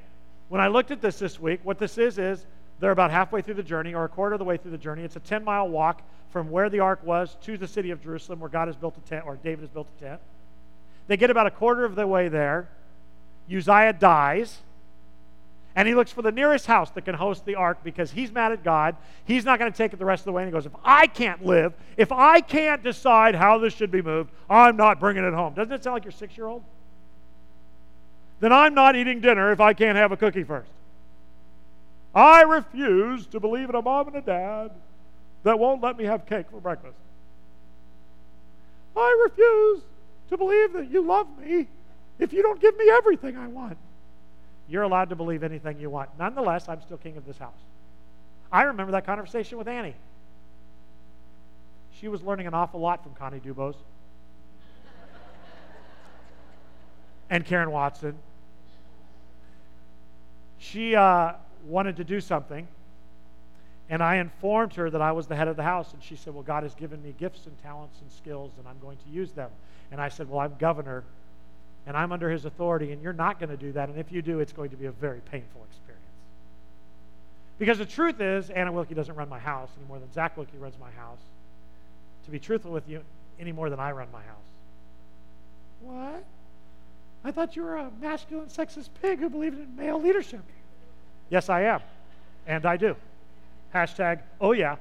when 0.51 0.61
I 0.61 0.69
looked 0.69 0.93
at 0.93 1.01
this 1.01 1.19
this 1.19 1.41
week, 1.41 1.59
what 1.65 1.81
this 1.81 1.99
is 1.99 2.17
is 2.17 2.47
they're 2.79 2.93
about 2.93 3.11
halfway 3.11 3.43
through 3.43 3.55
the 3.55 3.65
journey 3.65 3.93
or 3.93 4.05
a 4.05 4.09
quarter 4.09 4.35
of 4.35 4.39
the 4.39 4.45
way 4.45 4.57
through 4.57 4.71
the 4.71 4.79
journey. 4.79 5.03
It's 5.03 5.17
a 5.17 5.21
10 5.21 5.43
mile 5.43 5.69
walk 5.69 6.01
from 6.31 6.49
where 6.49 6.71
the 6.71 6.79
ark 6.79 7.01
was 7.03 7.37
to 7.43 7.59
the 7.59 7.67
city 7.67 7.91
of 7.91 8.01
Jerusalem, 8.01 8.39
where 8.39 8.51
God 8.51 8.69
has 8.69 8.77
built 8.77 8.97
a 8.97 9.09
tent, 9.09 9.25
or 9.27 9.35
David 9.35 9.63
has 9.63 9.71
built 9.71 9.89
a 9.99 10.05
tent. 10.05 10.21
They 11.09 11.17
get 11.17 11.31
about 11.31 11.49
a 11.49 11.51
quarter 11.51 11.85
of 11.85 11.97
the 11.97 12.07
way 12.07 12.29
there. 12.29 12.69
Uzziah 13.53 13.93
dies. 13.93 14.61
And 15.77 15.89
he 15.89 15.95
looks 15.95 16.13
for 16.13 16.23
the 16.23 16.31
nearest 16.31 16.67
house 16.67 16.91
that 16.91 17.05
can 17.05 17.17
host 17.17 17.45
the 17.45 17.57
ark 17.57 17.79
because 17.83 18.13
he's 18.13 18.31
mad 18.31 18.53
at 18.53 18.63
God. 18.63 18.97
He's 19.25 19.45
not 19.45 19.59
going 19.59 19.73
to 19.73 19.77
take 19.77 19.93
it 19.93 19.99
the 19.99 20.05
rest 20.05 20.21
of 20.21 20.27
the 20.27 20.33
way. 20.33 20.43
And 20.43 20.49
he 20.49 20.53
goes, 20.53 20.67
If 20.67 20.77
I 20.85 21.07
can't 21.09 21.45
live, 21.45 21.75
if 21.97 22.13
I 22.13 22.41
can't 22.41 22.83
decide 22.83 23.35
how 23.35 23.59
this 23.59 23.75
should 23.75 23.91
be 23.91 24.03
moved, 24.03 24.31
I'm 24.49 24.77
not 24.77 25.01
bringing 25.01 25.25
it 25.25 25.35
home. 25.35 25.55
Doesn't 25.55 25.73
it 25.73 25.83
sound 25.83 25.95
like 25.95 26.05
your 26.05 26.13
six 26.13 26.37
year 26.37 26.47
old? 26.47 26.63
then 28.45 28.53
I'm 28.53 28.75
not 28.75 28.95
eating 28.95 29.21
dinner 29.21 29.53
if 29.53 29.61
I 29.61 29.73
can't 29.73 29.97
have 29.97 30.13
a 30.13 30.19
cookie 30.19 30.45
first. 30.45 30.71
I 32.15 32.43
refuse 32.43 33.27
to 33.29 33.41
believe 33.41 33.71
in 33.71 33.75
a 33.75 33.81
mom 33.81 34.09
and 34.09 34.17
a 34.17 34.21
dad 34.21 34.71
that 35.45 35.59
won't 35.59 35.83
let 35.83 35.97
me 35.97 36.05
have 36.05 36.27
cake 36.27 36.51
for 36.51 36.61
breakfast. 36.61 36.99
I 38.95 39.29
refuse 39.31 39.83
to 40.29 40.37
believe 40.37 40.75
that 40.75 40.91
you 40.91 41.03
love 41.03 41.27
me 41.39 41.67
if 42.19 42.35
you 42.35 42.43
don't 42.43 42.61
give 42.61 42.77
me 42.77 42.91
everything 42.91 43.37
I 43.37 43.47
want. 43.47 43.79
You're 44.69 44.83
allowed 44.83 45.11
to 45.11 45.17
believe 45.17 45.43
anything 45.43 45.79
you 45.79 45.91
want. 45.91 46.11
Nonetheless, 46.19 46.69
I'm 46.69 46.81
still 46.83 46.97
king 46.97 47.17
of 47.17 47.27
this 47.27 47.39
house. 47.39 47.53
I 48.51 48.63
remember 48.63 48.93
that 48.93 49.05
conversation 49.05 49.59
with 49.59 49.69
Annie. 49.69 49.95
She 52.01 52.09
was 52.09 52.23
learning 52.23 52.47
an 52.47 52.55
awful 52.55 52.81
lot 52.81 53.03
from 53.03 53.15
Connie 53.15 53.41
Dubose 53.41 53.77
and 57.31 57.45
Karen 57.45 57.71
Watson. 57.71 58.17
She 60.59 60.97
uh, 60.97 61.35
wanted 61.67 61.97
to 61.97 62.05
do 62.05 62.21
something, 62.21 62.67
and 63.91 64.03
I 64.03 64.17
informed 64.17 64.75
her 64.75 64.89
that 64.89 65.03
I 65.03 65.13
was 65.13 65.27
the 65.27 65.37
head 65.37 65.47
of 65.47 65.57
the 65.57 65.63
house. 65.63 65.93
And 65.93 66.03
she 66.03 66.17
said, 66.17 66.35
Well, 66.35 66.43
God 66.43 66.63
has 66.63 66.75
given 66.75 67.03
me 67.03 67.15
gifts 67.19 67.47
and 67.47 67.63
talents 67.63 67.99
and 68.01 68.11
skills, 68.11 68.53
and 68.59 68.67
I'm 68.67 68.79
going 68.79 68.97
to 68.97 69.09
use 69.11 69.33
them. 69.33 69.51
And 69.93 70.01
I 70.01 70.09
said, 70.09 70.29
Well, 70.29 70.41
I'm 70.41 70.55
governor, 70.59 71.05
and 71.87 71.97
I'm 71.97 72.13
under 72.13 72.31
his 72.31 72.45
authority, 72.45 72.93
and 72.93 73.03
you're 73.03 73.13
not 73.13 73.39
going 73.39 73.51
to 73.51 73.57
do 73.57 73.73
that. 73.73 73.89
And 73.89 73.99
if 73.99 74.11
you 74.11 74.23
do, 74.23 74.41
it's 74.41 74.53
going 74.53 74.71
to 74.71 74.77
be 74.77 74.87
a 74.87 74.93
very 74.93 75.21
painful 75.31 75.65
experience. 75.71 76.05
Because 77.59 77.79
the 77.79 77.87
truth 77.87 78.21
is, 78.21 78.51
Anna 78.51 78.73
Wilkie 78.73 78.95
doesn't 78.95 79.15
run 79.15 79.29
my 79.29 79.39
house 79.39 79.71
any 79.79 79.87
more 79.87 79.99
than 79.99 80.13
Zach 80.13 80.37
Wilkie 80.37 80.59
runs 80.59 80.75
my 80.81 80.91
house. 80.93 81.21
To 82.25 82.31
be 82.31 82.39
truthful 82.39 82.73
with 82.73 82.89
you, 82.89 83.03
any 83.39 83.53
more 83.53 83.69
than 83.71 83.79
I 83.79 83.93
run 83.93 84.09
my 84.13 84.23
house. 84.23 84.37
What? 85.81 86.25
I 87.23 87.31
thought 87.31 87.57
you 87.57 87.63
were 87.63 87.77
a 87.77 87.91
masculine, 88.01 88.47
sexist 88.47 88.89
pig 89.01 89.19
who 89.19 89.29
believed 89.29 89.59
in 89.59 89.77
male 89.77 90.01
leadership. 90.01 90.43
Yes, 91.31 91.49
I 91.49 91.63
am. 91.63 91.81
And 92.47 92.67
I 92.67 92.77
do. 92.77 92.97
Hashtag, 93.75 94.21
oh 94.41 94.53
yeah. 94.53 94.77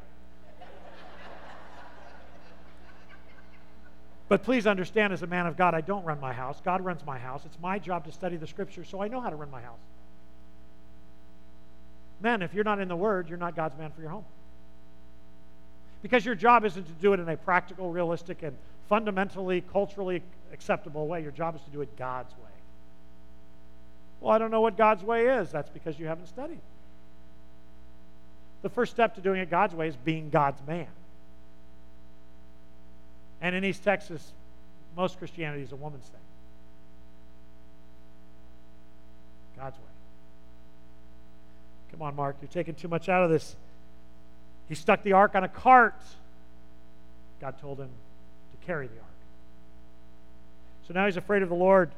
But 4.34 4.41
please 4.41 4.65
understand, 4.65 5.14
as 5.14 5.22
a 5.22 5.27
man 5.27 5.45
of 5.45 5.55
God, 5.55 5.76
I 5.76 5.81
don't 5.81 6.03
run 6.05 6.19
my 6.19 6.34
house. 6.34 6.60
God 6.65 6.84
runs 6.84 7.05
my 7.05 7.19
house. 7.19 7.43
It's 7.45 7.60
my 7.61 7.77
job 7.77 8.05
to 8.05 8.11
study 8.11 8.35
the 8.35 8.47
scriptures, 8.47 8.88
so 8.89 8.99
I 8.99 9.07
know 9.07 9.22
how 9.22 9.30
to 9.30 9.35
run 9.35 9.51
my 9.51 9.61
house. 9.61 9.77
Men, 12.19 12.41
if 12.41 12.51
you're 12.51 12.64
not 12.64 12.80
in 12.80 12.88
the 12.88 12.95
Word, 12.95 13.30
you're 13.30 13.38
not 13.38 13.55
God's 13.55 13.77
man 13.77 13.91
for 13.91 14.01
your 14.01 14.10
home. 14.10 14.26
Because 16.01 16.26
your 16.26 16.34
job 16.34 16.65
isn't 16.65 16.84
to 16.84 16.91
do 16.93 17.14
it 17.14 17.19
in 17.19 17.30
a 17.30 17.38
practical, 17.38 17.91
realistic, 17.91 18.41
and 18.41 18.57
fundamentally, 18.89 19.61
culturally 19.72 20.23
acceptable 20.51 21.05
way. 21.05 21.22
Your 21.22 21.30
job 21.30 21.55
is 21.55 21.61
to 21.65 21.69
do 21.69 21.81
it 21.81 21.95
God's 21.95 22.34
way. 22.34 22.51
Well, 24.19 24.31
I 24.31 24.39
don't 24.39 24.49
know 24.49 24.61
what 24.61 24.77
God's 24.77 25.03
way 25.03 25.27
is. 25.27 25.51
That's 25.51 25.69
because 25.69 25.99
you 25.99 26.07
haven't 26.07 26.26
studied. 26.26 26.61
The 28.64 28.69
first 28.69 28.93
step 28.93 29.14
to 29.14 29.22
doing 29.22 29.41
it 29.41 29.51
God's 29.51 29.76
way 29.76 29.89
is 29.89 29.95
being 29.95 30.31
God's 30.31 30.65
man. 30.65 30.88
And 33.44 33.53
in 33.53 33.65
East 33.65 33.84
Texas, 33.84 34.32
most 34.95 35.20
Christianity 35.20 35.64
is 35.64 35.74
a 35.74 35.76
woman's 35.76 36.06
thing. 36.06 36.22
God's 39.57 39.78
way. 39.78 39.84
Come 41.91 42.02
on, 42.02 42.15
Mark, 42.15 42.38
you're 42.41 42.49
taking 42.49 42.74
too 42.74 42.88
much 42.88 43.10
out 43.10 43.22
of 43.22 43.30
this. 43.30 43.56
He 44.70 44.76
stuck 44.76 45.03
the 45.03 45.14
ark 45.14 45.36
on 45.36 45.44
a 45.44 45.49
cart. 45.49 46.02
God 47.41 47.60
told 47.60 47.80
him 47.80 47.90
to 47.90 48.65
carry 48.65 48.88
the 48.88 48.95
ark. 48.95 49.07
So 50.88 50.94
now 50.94 51.06
he's 51.06 51.18
afraid 51.18 51.44
of 51.44 51.49
the 51.49 51.56
Lord. 51.56 51.91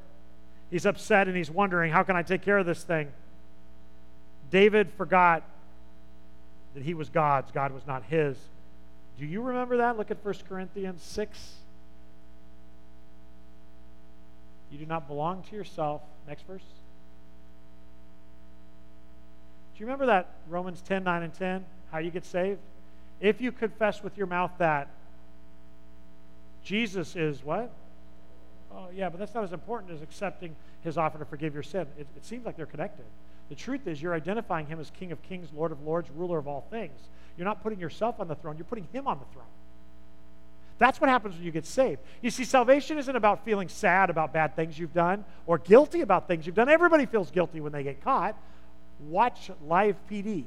He's 0.71 0.87
upset 0.87 1.27
and 1.27 1.37
he's 1.37 1.51
wondering, 1.51 1.91
how 1.91 2.01
can 2.01 2.15
I 2.15 2.23
take 2.23 2.41
care 2.41 2.57
of 2.57 2.65
this 2.65 2.83
thing? 2.83 3.11
David 4.49 4.91
forgot 4.97 5.43
that 6.73 6.81
he 6.81 6.95
was 6.95 7.09
God's, 7.09 7.51
God 7.51 7.71
was 7.71 7.85
not 7.85 8.03
his. 8.09 8.35
Do 9.19 9.25
you 9.25 9.41
remember 9.41 9.77
that? 9.77 9.97
Look 9.97 10.11
at 10.11 10.23
1 10.23 10.33
Corinthians 10.47 11.01
6. 11.03 11.55
You 14.71 14.77
do 14.77 14.85
not 14.85 15.07
belong 15.07 15.43
to 15.49 15.55
yourself. 15.55 16.01
Next 16.27 16.45
verse. 16.47 16.63
Do 19.75 19.79
you 19.79 19.85
remember 19.85 20.05
that 20.07 20.29
Romans 20.49 20.81
10 20.81 21.03
9 21.03 21.23
and 21.23 21.33
10? 21.33 21.65
How 21.91 21.99
you 21.99 22.11
get 22.11 22.25
saved? 22.25 22.59
If 23.21 23.39
you 23.41 23.51
confess 23.51 24.03
with 24.03 24.17
your 24.17 24.27
mouth 24.27 24.51
that 24.57 24.89
Jesus 26.63 27.15
is 27.15 27.43
what? 27.43 27.71
Oh, 28.73 28.87
yeah, 28.93 29.09
but 29.09 29.19
that's 29.19 29.33
not 29.33 29.43
as 29.43 29.53
important 29.53 29.91
as 29.91 30.01
accepting 30.01 30.55
his 30.83 30.97
offer 30.97 31.19
to 31.19 31.25
forgive 31.25 31.53
your 31.53 31.63
sin. 31.63 31.87
It, 31.97 32.07
it 32.17 32.25
seems 32.25 32.45
like 32.45 32.57
they're 32.57 32.65
connected. 32.65 33.05
The 33.49 33.55
truth 33.55 33.87
is, 33.87 34.01
you're 34.01 34.13
identifying 34.13 34.65
him 34.65 34.79
as 34.79 34.89
King 34.89 35.11
of 35.11 35.21
Kings, 35.21 35.49
Lord 35.55 35.71
of 35.71 35.81
Lords, 35.83 36.09
ruler 36.15 36.39
of 36.39 36.47
all 36.47 36.65
things. 36.69 36.99
You're 37.37 37.45
not 37.45 37.61
putting 37.63 37.79
yourself 37.79 38.19
on 38.19 38.27
the 38.27 38.35
throne, 38.35 38.57
you're 38.57 38.65
putting 38.65 38.87
him 38.91 39.07
on 39.07 39.19
the 39.19 39.25
throne. 39.33 39.45
That's 40.77 40.99
what 40.99 41.09
happens 41.09 41.35
when 41.35 41.43
you 41.43 41.51
get 41.51 41.65
saved. 41.65 42.01
You 42.21 42.29
see, 42.29 42.43
salvation 42.43 42.97
isn't 42.97 43.15
about 43.15 43.45
feeling 43.45 43.69
sad 43.69 44.09
about 44.09 44.33
bad 44.33 44.55
things 44.55 44.77
you've 44.77 44.93
done 44.93 45.23
or 45.45 45.57
guilty 45.57 46.01
about 46.01 46.27
things 46.27 46.45
you've 46.45 46.55
done. 46.55 46.67
Everybody 46.67 47.05
feels 47.05 47.31
guilty 47.31 47.61
when 47.61 47.71
they 47.71 47.83
get 47.83 48.03
caught. 48.03 48.37
Watch 49.07 49.51
Live 49.65 49.95
PD. 50.11 50.43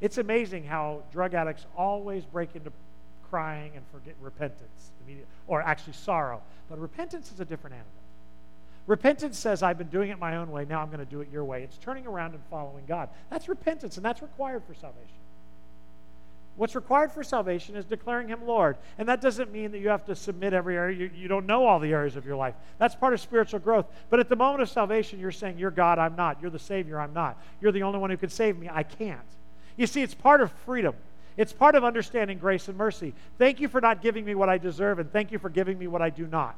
It's 0.00 0.18
amazing 0.18 0.64
how 0.64 1.02
drug 1.12 1.34
addicts 1.34 1.66
always 1.76 2.24
break 2.24 2.54
into 2.54 2.72
crying 3.28 3.72
and 3.74 3.84
forget 3.92 4.14
repentance 4.20 4.90
or 5.46 5.62
actually 5.62 5.94
sorrow. 5.94 6.40
But 6.68 6.78
repentance 6.78 7.32
is 7.32 7.40
a 7.40 7.44
different 7.44 7.74
animal. 7.74 7.90
Repentance 8.86 9.38
says, 9.38 9.62
I've 9.62 9.78
been 9.78 9.88
doing 9.88 10.10
it 10.10 10.18
my 10.18 10.36
own 10.36 10.50
way, 10.50 10.64
now 10.64 10.80
I'm 10.80 10.88
going 10.88 10.98
to 10.98 11.04
do 11.04 11.20
it 11.20 11.28
your 11.32 11.44
way. 11.44 11.62
It's 11.62 11.78
turning 11.78 12.06
around 12.06 12.34
and 12.34 12.42
following 12.50 12.84
God. 12.86 13.08
That's 13.30 13.48
repentance, 13.48 13.96
and 13.96 14.04
that's 14.04 14.22
required 14.22 14.62
for 14.66 14.74
salvation. 14.74 15.21
What's 16.56 16.74
required 16.74 17.12
for 17.12 17.24
salvation 17.24 17.76
is 17.76 17.84
declaring 17.84 18.28
Him 18.28 18.46
Lord. 18.46 18.76
And 18.98 19.08
that 19.08 19.20
doesn't 19.20 19.50
mean 19.52 19.72
that 19.72 19.78
you 19.78 19.88
have 19.88 20.04
to 20.06 20.14
submit 20.14 20.52
every 20.52 20.76
area. 20.76 20.98
You, 20.98 21.10
you, 21.14 21.28
don't 21.28 21.46
know 21.46 21.66
all 21.66 21.78
the 21.78 21.92
areas 21.92 22.14
of 22.14 22.26
your 22.26 22.36
life. 22.36 22.54
That's 22.78 22.94
part 22.94 23.14
of 23.14 23.20
spiritual 23.20 23.60
growth. 23.60 23.86
But 24.10 24.20
at 24.20 24.28
the 24.28 24.36
moment 24.36 24.62
of 24.62 24.68
salvation, 24.68 25.18
you're 25.18 25.32
saying, 25.32 25.58
You're 25.58 25.70
God, 25.70 25.98
I'm 25.98 26.14
not. 26.14 26.42
You're 26.42 26.50
the 26.50 26.58
Savior, 26.58 27.00
I'm 27.00 27.14
not. 27.14 27.38
You're 27.60 27.72
the 27.72 27.82
only 27.82 27.98
one 27.98 28.10
who 28.10 28.18
can 28.18 28.28
save 28.28 28.58
me, 28.58 28.68
I 28.70 28.82
can't. 28.82 29.20
You 29.76 29.86
see, 29.86 30.02
it's 30.02 30.14
part 30.14 30.42
of 30.42 30.52
freedom. 30.66 30.94
It's 31.38 31.52
part 31.52 31.74
of 31.74 31.84
understanding 31.84 32.36
grace 32.36 32.68
and 32.68 32.76
mercy. 32.76 33.14
Thank 33.38 33.60
you 33.60 33.68
for 33.68 33.80
not 33.80 34.02
giving 34.02 34.24
me 34.24 34.34
what 34.34 34.50
I 34.50 34.58
deserve, 34.58 34.98
and 34.98 35.10
thank 35.10 35.32
you 35.32 35.38
for 35.38 35.48
giving 35.48 35.78
me 35.78 35.86
what 35.86 36.02
I 36.02 36.10
do 36.10 36.26
not. 36.26 36.56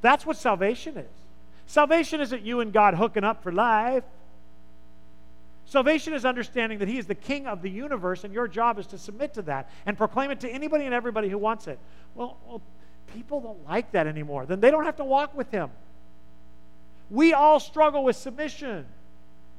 That's 0.00 0.24
what 0.24 0.38
salvation 0.38 0.96
is. 0.96 1.10
Salvation 1.66 2.20
isn't 2.20 2.42
you 2.42 2.60
and 2.60 2.72
God 2.72 2.94
hooking 2.94 3.22
up 3.22 3.42
for 3.42 3.52
life. 3.52 4.04
Salvation 5.70 6.14
is 6.14 6.24
understanding 6.24 6.80
that 6.80 6.88
He 6.88 6.98
is 6.98 7.06
the 7.06 7.14
King 7.14 7.46
of 7.46 7.62
the 7.62 7.70
universe, 7.70 8.24
and 8.24 8.34
your 8.34 8.48
job 8.48 8.80
is 8.80 8.88
to 8.88 8.98
submit 8.98 9.34
to 9.34 9.42
that 9.42 9.70
and 9.86 9.96
proclaim 9.96 10.32
it 10.32 10.40
to 10.40 10.50
anybody 10.50 10.84
and 10.84 10.92
everybody 10.92 11.28
who 11.28 11.38
wants 11.38 11.68
it. 11.68 11.78
Well, 12.16 12.38
well 12.44 12.60
people 13.14 13.40
don't 13.40 13.64
like 13.68 13.92
that 13.92 14.08
anymore. 14.08 14.46
Then 14.46 14.58
they 14.58 14.72
don't 14.72 14.84
have 14.84 14.96
to 14.96 15.04
walk 15.04 15.32
with 15.32 15.48
Him. 15.52 15.70
We 17.08 17.34
all 17.34 17.60
struggle 17.60 18.02
with 18.02 18.16
submission. 18.16 18.84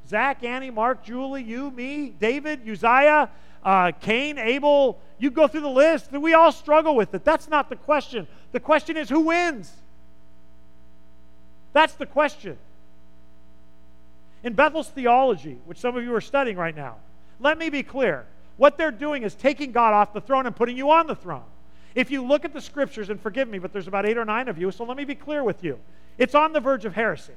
Zach, 0.06 0.44
Annie, 0.44 0.70
Mark, 0.70 1.02
Julie, 1.02 1.44
you, 1.44 1.72
me, 1.72 2.10
David, 2.20 2.68
Uzziah, 2.68 3.30
uh, 3.64 3.94
Cain, 4.02 4.38
Abel. 4.38 5.00
You 5.18 5.32
go 5.32 5.48
through 5.48 5.62
the 5.62 5.70
list. 5.70 6.12
We 6.12 6.34
all 6.34 6.52
struggle 6.52 6.94
with 6.94 7.14
it. 7.14 7.24
That's 7.24 7.48
not 7.48 7.70
the 7.70 7.78
question. 7.78 8.28
The 8.52 8.60
question 8.60 8.98
is 8.98 9.08
who 9.08 9.22
wins? 9.22 9.72
That's 11.72 11.94
the 11.94 12.06
question. 12.06 12.58
In 14.44 14.54
Bethel's 14.54 14.90
theology, 14.90 15.60
which 15.66 15.78
some 15.78 15.96
of 15.96 16.04
you 16.04 16.14
are 16.16 16.22
studying 16.22 16.58
right 16.58 16.76
now, 16.76 16.96
let 17.40 17.58
me 17.58 17.70
be 17.70 17.84
clear. 17.84 18.26
What 18.58 18.78
they're 18.78 18.92
doing 18.92 19.24
is 19.24 19.36
taking 19.36 19.72
God 19.72 19.94
off 19.94 20.14
the 20.14 20.22
throne 20.22 20.46
and 20.46 20.56
putting 20.56 20.78
you 20.78 20.92
on 20.92 21.08
the 21.08 21.16
throne. 21.16 21.44
If 21.96 22.10
you 22.10 22.24
look 22.24 22.46
at 22.46 22.54
the 22.54 22.62
scriptures, 22.62 23.10
and 23.10 23.20
forgive 23.20 23.50
me, 23.50 23.60
but 23.60 23.74
there's 23.74 23.88
about 23.88 24.06
eight 24.06 24.18
or 24.18 24.26
nine 24.26 24.48
of 24.48 24.58
you, 24.58 24.72
so 24.72 24.84
let 24.84 24.98
me 24.98 25.04
be 25.04 25.16
clear 25.16 25.44
with 25.44 25.64
you. 25.64 25.80
It's 26.18 26.36
on 26.36 26.54
the 26.54 26.60
verge 26.60 26.86
of 26.86 26.94
heresy. 26.94 27.34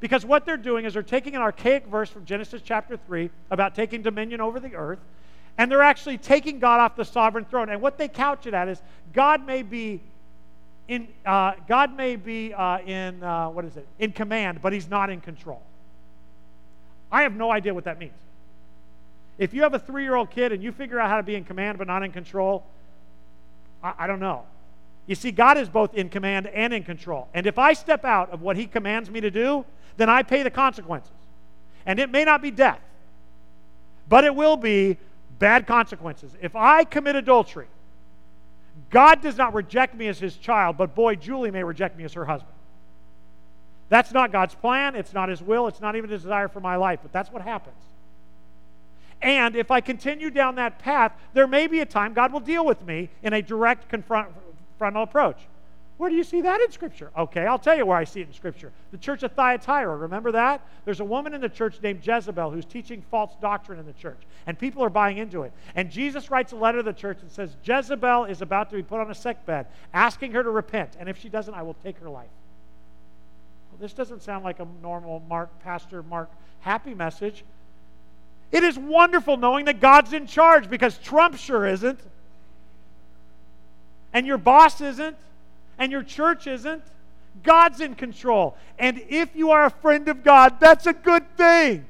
Because 0.00 0.24
what 0.24 0.46
they're 0.46 0.56
doing 0.56 0.84
is 0.84 0.94
they're 0.94 1.02
taking 1.02 1.34
an 1.34 1.42
archaic 1.42 1.86
verse 1.86 2.08
from 2.08 2.24
Genesis 2.24 2.62
chapter 2.64 2.96
3 2.96 3.30
about 3.50 3.74
taking 3.74 4.02
dominion 4.02 4.40
over 4.40 4.60
the 4.60 4.74
earth, 4.76 5.00
and 5.58 5.70
they're 5.70 5.82
actually 5.82 6.18
taking 6.18 6.60
God 6.60 6.80
off 6.80 6.94
the 6.94 7.04
sovereign 7.04 7.44
throne. 7.44 7.68
And 7.68 7.82
what 7.82 7.98
they 7.98 8.06
couch 8.06 8.46
it 8.46 8.54
at 8.54 8.68
is 8.68 8.80
God 9.12 9.44
may 9.44 9.62
be 9.62 10.00
in, 10.86 11.08
uh, 11.26 11.52
God 11.68 11.96
may 11.96 12.16
be 12.16 12.54
uh, 12.54 12.78
in, 12.78 13.22
uh, 13.22 13.48
what 13.48 13.64
is 13.64 13.76
it, 13.76 13.86
in 13.98 14.12
command, 14.12 14.60
but 14.62 14.72
he's 14.72 14.88
not 14.88 15.10
in 15.10 15.20
control. 15.20 15.60
I 17.10 17.22
have 17.22 17.34
no 17.34 17.50
idea 17.50 17.74
what 17.74 17.84
that 17.84 17.98
means. 17.98 18.12
If 19.38 19.54
you 19.54 19.62
have 19.62 19.74
a 19.74 19.78
three 19.78 20.02
year 20.02 20.14
old 20.14 20.30
kid 20.30 20.52
and 20.52 20.62
you 20.62 20.72
figure 20.72 20.98
out 20.98 21.08
how 21.08 21.16
to 21.16 21.22
be 21.22 21.34
in 21.34 21.44
command 21.44 21.78
but 21.78 21.86
not 21.86 22.02
in 22.02 22.12
control, 22.12 22.64
I, 23.82 23.94
I 24.00 24.06
don't 24.06 24.20
know. 24.20 24.44
You 25.06 25.14
see, 25.14 25.30
God 25.30 25.56
is 25.56 25.68
both 25.68 25.94
in 25.94 26.10
command 26.10 26.48
and 26.48 26.74
in 26.74 26.82
control. 26.82 27.28
And 27.32 27.46
if 27.46 27.58
I 27.58 27.72
step 27.72 28.04
out 28.04 28.30
of 28.30 28.42
what 28.42 28.56
he 28.56 28.66
commands 28.66 29.10
me 29.10 29.20
to 29.22 29.30
do, 29.30 29.64
then 29.96 30.10
I 30.10 30.22
pay 30.22 30.42
the 30.42 30.50
consequences. 30.50 31.12
And 31.86 31.98
it 31.98 32.10
may 32.10 32.24
not 32.24 32.42
be 32.42 32.50
death, 32.50 32.80
but 34.08 34.24
it 34.24 34.34
will 34.34 34.56
be 34.56 34.98
bad 35.38 35.66
consequences. 35.66 36.32
If 36.42 36.54
I 36.54 36.84
commit 36.84 37.16
adultery, 37.16 37.68
God 38.90 39.22
does 39.22 39.36
not 39.36 39.54
reject 39.54 39.94
me 39.94 40.08
as 40.08 40.18
his 40.18 40.36
child, 40.36 40.76
but 40.76 40.94
boy, 40.94 41.14
Julie 41.14 41.50
may 41.50 41.64
reject 41.64 41.96
me 41.96 42.04
as 42.04 42.12
her 42.12 42.26
husband. 42.26 42.52
That's 43.88 44.12
not 44.12 44.32
God's 44.32 44.54
plan. 44.54 44.94
It's 44.94 45.14
not 45.14 45.28
His 45.28 45.42
will. 45.42 45.66
It's 45.66 45.80
not 45.80 45.96
even 45.96 46.10
His 46.10 46.22
desire 46.22 46.48
for 46.48 46.60
my 46.60 46.76
life, 46.76 47.00
but 47.02 47.12
that's 47.12 47.30
what 47.30 47.42
happens. 47.42 47.76
And 49.20 49.56
if 49.56 49.70
I 49.70 49.80
continue 49.80 50.30
down 50.30 50.54
that 50.56 50.78
path, 50.78 51.12
there 51.32 51.46
may 51.46 51.66
be 51.66 51.80
a 51.80 51.86
time 51.86 52.12
God 52.12 52.32
will 52.32 52.40
deal 52.40 52.64
with 52.64 52.84
me 52.86 53.08
in 53.22 53.32
a 53.32 53.42
direct 53.42 53.88
confront, 53.88 54.28
frontal 54.78 55.02
approach. 55.02 55.38
Where 55.96 56.08
do 56.08 56.14
you 56.14 56.22
see 56.22 56.42
that 56.42 56.60
in 56.60 56.70
Scripture? 56.70 57.10
Okay, 57.18 57.44
I'll 57.44 57.58
tell 57.58 57.76
you 57.76 57.84
where 57.84 57.96
I 57.96 58.04
see 58.04 58.20
it 58.20 58.28
in 58.28 58.32
Scripture. 58.32 58.70
The 58.92 58.98
church 58.98 59.24
of 59.24 59.32
Thyatira, 59.32 59.96
remember 59.96 60.30
that? 60.30 60.60
There's 60.84 61.00
a 61.00 61.04
woman 61.04 61.34
in 61.34 61.40
the 61.40 61.48
church 61.48 61.82
named 61.82 62.06
Jezebel 62.06 62.52
who's 62.52 62.64
teaching 62.64 63.02
false 63.10 63.32
doctrine 63.42 63.80
in 63.80 63.86
the 63.86 63.92
church, 63.94 64.20
and 64.46 64.56
people 64.56 64.84
are 64.84 64.90
buying 64.90 65.18
into 65.18 65.42
it. 65.42 65.52
And 65.74 65.90
Jesus 65.90 66.30
writes 66.30 66.52
a 66.52 66.56
letter 66.56 66.78
to 66.78 66.84
the 66.84 66.92
church 66.92 67.18
and 67.20 67.30
says, 67.32 67.56
Jezebel 67.64 68.26
is 68.26 68.42
about 68.42 68.70
to 68.70 68.76
be 68.76 68.82
put 68.84 69.00
on 69.00 69.10
a 69.10 69.14
sick 69.14 69.44
bed, 69.44 69.66
asking 69.92 70.30
her 70.32 70.44
to 70.44 70.50
repent, 70.50 70.92
and 71.00 71.08
if 71.08 71.18
she 71.18 71.28
doesn't, 71.28 71.54
I 71.54 71.62
will 71.62 71.74
take 71.82 71.98
her 71.98 72.08
life. 72.08 72.28
This 73.80 73.92
doesn't 73.92 74.22
sound 74.22 74.44
like 74.44 74.60
a 74.60 74.66
normal 74.82 75.22
Mark, 75.28 75.50
Pastor 75.62 76.02
Mark 76.02 76.30
happy 76.60 76.94
message. 76.94 77.44
It 78.50 78.64
is 78.64 78.78
wonderful 78.78 79.36
knowing 79.36 79.66
that 79.66 79.80
God's 79.80 80.12
in 80.12 80.26
charge 80.26 80.68
because 80.70 80.98
Trump 80.98 81.36
sure 81.36 81.66
isn't, 81.66 82.00
and 84.12 84.26
your 84.26 84.38
boss 84.38 84.80
isn't 84.80 85.16
and 85.78 85.92
your 85.92 86.02
church 86.02 86.46
isn't. 86.46 86.82
God's 87.42 87.80
in 87.80 87.94
control. 87.94 88.56
And 88.78 89.00
if 89.08 89.36
you 89.36 89.52
are 89.52 89.66
a 89.66 89.70
friend 89.70 90.08
of 90.08 90.24
God, 90.24 90.58
that's 90.58 90.86
a 90.86 90.92
good 90.92 91.36
thing. 91.36 91.84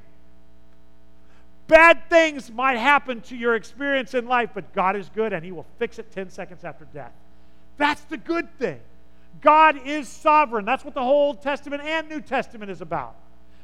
Bad 1.68 2.08
things 2.10 2.50
might 2.50 2.76
happen 2.76 3.20
to 3.22 3.36
your 3.36 3.54
experience 3.54 4.14
in 4.14 4.26
life, 4.26 4.50
but 4.54 4.72
God 4.74 4.96
is 4.96 5.08
good 5.14 5.32
and 5.32 5.44
He 5.44 5.52
will 5.52 5.66
fix 5.78 5.98
it 5.98 6.12
10 6.12 6.30
seconds 6.30 6.64
after 6.64 6.86
death. 6.92 7.12
That's 7.76 8.00
the 8.02 8.16
good 8.16 8.48
thing. 8.58 8.80
God 9.40 9.86
is 9.86 10.08
sovereign. 10.08 10.64
That's 10.64 10.84
what 10.84 10.94
the 10.94 11.02
whole 11.02 11.26
Old 11.28 11.42
Testament 11.42 11.82
and 11.82 12.08
New 12.08 12.20
Testament 12.20 12.70
is 12.70 12.80
about. 12.80 13.14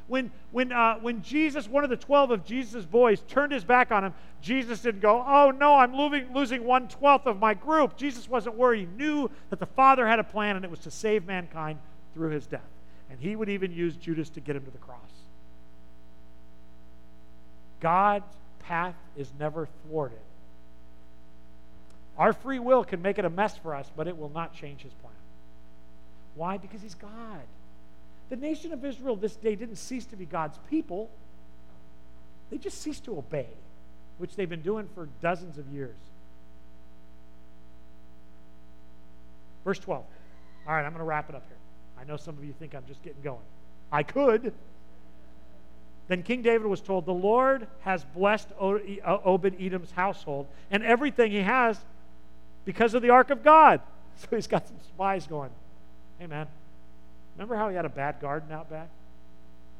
When, 0.07 0.31
when, 0.51 0.71
uh, 0.71 0.99
when 0.99 1.23
Jesus, 1.23 1.67
one 1.67 1.83
of 1.83 1.89
the 1.89 1.97
12 1.97 2.31
of 2.31 2.45
Jesus' 2.45 2.85
boys, 2.85 3.21
turned 3.27 3.51
his 3.51 3.63
back 3.63 3.91
on 3.91 4.05
him, 4.05 4.13
Jesus 4.41 4.81
didn't 4.81 5.01
go, 5.01 5.23
Oh 5.25 5.49
no, 5.49 5.75
I'm 5.75 5.95
losing, 5.95 6.31
losing 6.31 6.63
one 6.63 6.87
twelfth 6.87 7.25
of 7.25 7.39
my 7.39 7.55
group. 7.55 7.97
Jesus 7.97 8.29
wasn't 8.29 8.55
worried. 8.55 8.81
He 8.81 8.97
knew 8.97 9.29
that 9.49 9.59
the 9.59 9.65
Father 9.65 10.07
had 10.07 10.19
a 10.19 10.23
plan 10.23 10.55
and 10.55 10.63
it 10.63 10.69
was 10.69 10.81
to 10.81 10.91
save 10.91 11.25
mankind 11.25 11.79
through 12.13 12.29
his 12.29 12.45
death. 12.45 12.61
And 13.09 13.19
he 13.19 13.35
would 13.35 13.49
even 13.49 13.71
use 13.71 13.95
Judas 13.95 14.29
to 14.31 14.39
get 14.39 14.55
him 14.55 14.63
to 14.65 14.71
the 14.71 14.77
cross. 14.77 14.99
God's 17.79 18.35
path 18.59 18.95
is 19.17 19.31
never 19.39 19.67
thwarted. 19.87 20.19
Our 22.17 22.33
free 22.33 22.59
will 22.59 22.83
can 22.83 23.01
make 23.01 23.17
it 23.17 23.25
a 23.25 23.29
mess 23.29 23.57
for 23.57 23.75
us, 23.75 23.91
but 23.95 24.07
it 24.07 24.17
will 24.17 24.29
not 24.29 24.53
change 24.53 24.81
his 24.81 24.93
plan. 24.93 25.13
Why? 26.35 26.57
Because 26.57 26.81
he's 26.81 26.95
God. 26.95 27.41
The 28.29 28.35
nation 28.35 28.73
of 28.73 28.83
Israel 28.83 29.15
this 29.15 29.35
day 29.35 29.55
didn't 29.55 29.77
cease 29.77 30.05
to 30.07 30.15
be 30.15 30.25
God's 30.25 30.57
people, 30.69 31.09
they 32.49 32.57
just 32.57 32.81
ceased 32.81 33.05
to 33.05 33.17
obey, 33.17 33.47
which 34.17 34.35
they've 34.35 34.49
been 34.49 34.61
doing 34.61 34.87
for 34.93 35.07
dozens 35.21 35.57
of 35.57 35.67
years. 35.67 35.95
Verse 39.63 39.79
12. 39.79 40.03
All 40.67 40.73
right, 40.73 40.85
I'm 40.85 40.91
going 40.91 40.99
to 40.99 41.05
wrap 41.05 41.29
it 41.29 41.35
up 41.35 41.43
here. 41.47 41.57
I 41.99 42.03
know 42.03 42.17
some 42.17 42.37
of 42.37 42.43
you 42.43 42.53
think 42.53 42.75
I'm 42.75 42.85
just 42.87 43.01
getting 43.03 43.21
going. 43.21 43.39
I 43.91 44.03
could. 44.03 44.53
Then 46.07 46.21
King 46.21 46.43
David 46.43 46.67
was 46.67 46.81
told, 46.81 47.05
The 47.05 47.13
Lord 47.13 47.67
has 47.81 48.03
blessed 48.03 48.49
Obed 48.59 49.55
Edom's 49.59 49.91
household 49.91 50.47
and 50.69 50.83
everything 50.83 51.31
he 51.31 51.41
has 51.41 51.79
because 52.63 52.93
of 52.93 53.01
the 53.01 53.09
ark 53.09 53.29
of 53.29 53.43
God. 53.43 53.81
So 54.17 54.33
he's 54.33 54.47
got 54.47 54.65
some 54.65 54.77
spies 54.87 55.27
going, 55.27 55.49
Hey, 56.19 56.27
man, 56.27 56.47
Remember 57.35 57.55
how 57.55 57.69
he 57.69 57.75
had 57.75 57.85
a 57.85 57.89
bad 57.89 58.19
garden 58.21 58.51
out 58.51 58.69
back? 58.69 58.87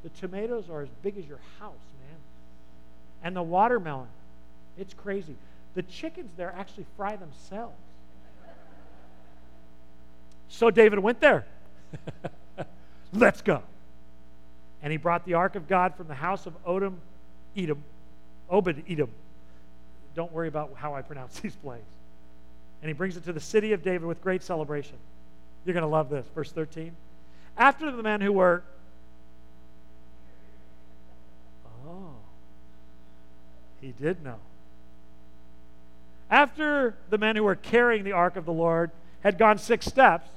The 0.02 0.10
tomatoes 0.10 0.68
are 0.70 0.82
as 0.82 0.88
big 1.02 1.16
as 1.16 1.26
your 1.26 1.40
house, 1.58 1.72
man. 2.08 2.18
And 3.22 3.34
the 3.34 3.42
watermelon, 3.42 4.08
it's 4.78 4.94
crazy. 4.94 5.34
The 5.74 5.82
chickens 5.82 6.30
there 6.36 6.54
actually 6.56 6.86
fry 6.96 7.16
themselves. 7.16 7.74
So 10.48 10.70
David 10.70 10.98
went 10.98 11.20
there. 11.20 11.46
Let's 13.12 13.42
go. 13.42 13.62
And 14.82 14.92
he 14.92 14.96
brought 14.96 15.24
the 15.24 15.34
ark 15.34 15.56
of 15.56 15.66
God 15.66 15.94
from 15.96 16.08
the 16.08 16.14
house 16.14 16.46
of 16.46 16.62
Odom, 16.64 16.96
Edom, 17.56 17.82
Obed 18.50 18.84
Edom. 18.88 19.10
Don't 20.14 20.32
worry 20.32 20.48
about 20.48 20.72
how 20.76 20.94
I 20.94 21.02
pronounce 21.02 21.40
these 21.40 21.56
places. 21.56 21.84
And 22.82 22.88
he 22.88 22.92
brings 22.92 23.16
it 23.16 23.24
to 23.24 23.32
the 23.32 23.40
city 23.40 23.72
of 23.72 23.82
David 23.82 24.04
with 24.04 24.22
great 24.22 24.42
celebration. 24.42 24.96
You're 25.66 25.74
going 25.74 25.82
to 25.82 25.88
love 25.88 26.08
this. 26.08 26.24
Verse 26.32 26.52
13. 26.52 26.94
After 27.58 27.90
the 27.90 28.02
men 28.02 28.20
who 28.20 28.32
were. 28.32 28.62
Oh, 31.86 32.14
he 33.80 33.92
did 33.92 34.22
know. 34.22 34.36
After 36.30 36.94
the 37.10 37.18
men 37.18 37.34
who 37.34 37.42
were 37.42 37.56
carrying 37.56 38.04
the 38.04 38.12
ark 38.12 38.36
of 38.36 38.44
the 38.44 38.52
Lord 38.52 38.92
had 39.20 39.38
gone 39.38 39.58
six 39.58 39.86
steps, 39.86 40.28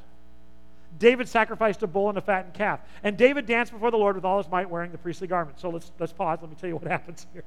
David 1.00 1.30
sacrificed 1.30 1.82
a 1.82 1.88
bull 1.88 2.10
and 2.10 2.18
a 2.18 2.22
fattened 2.22 2.54
calf. 2.54 2.82
And 3.04 3.18
David 3.18 3.46
danced 3.46 3.72
before 3.72 3.90
the 3.90 3.98
Lord 3.98 4.16
with 4.16 4.26
all 4.26 4.38
his 4.38 4.52
might, 4.52 4.70
wearing 4.70 4.92
the 4.92 4.98
priestly 4.98 5.28
garment. 5.28 5.60
So 5.60 5.70
let's, 5.70 5.92
let's 5.98 6.12
pause. 6.12 6.40
Let 6.42 6.50
me 6.50 6.58
tell 6.60 6.70
you 6.70 6.76
what 6.76 6.88
happens 6.92 7.26
here. 7.34 7.46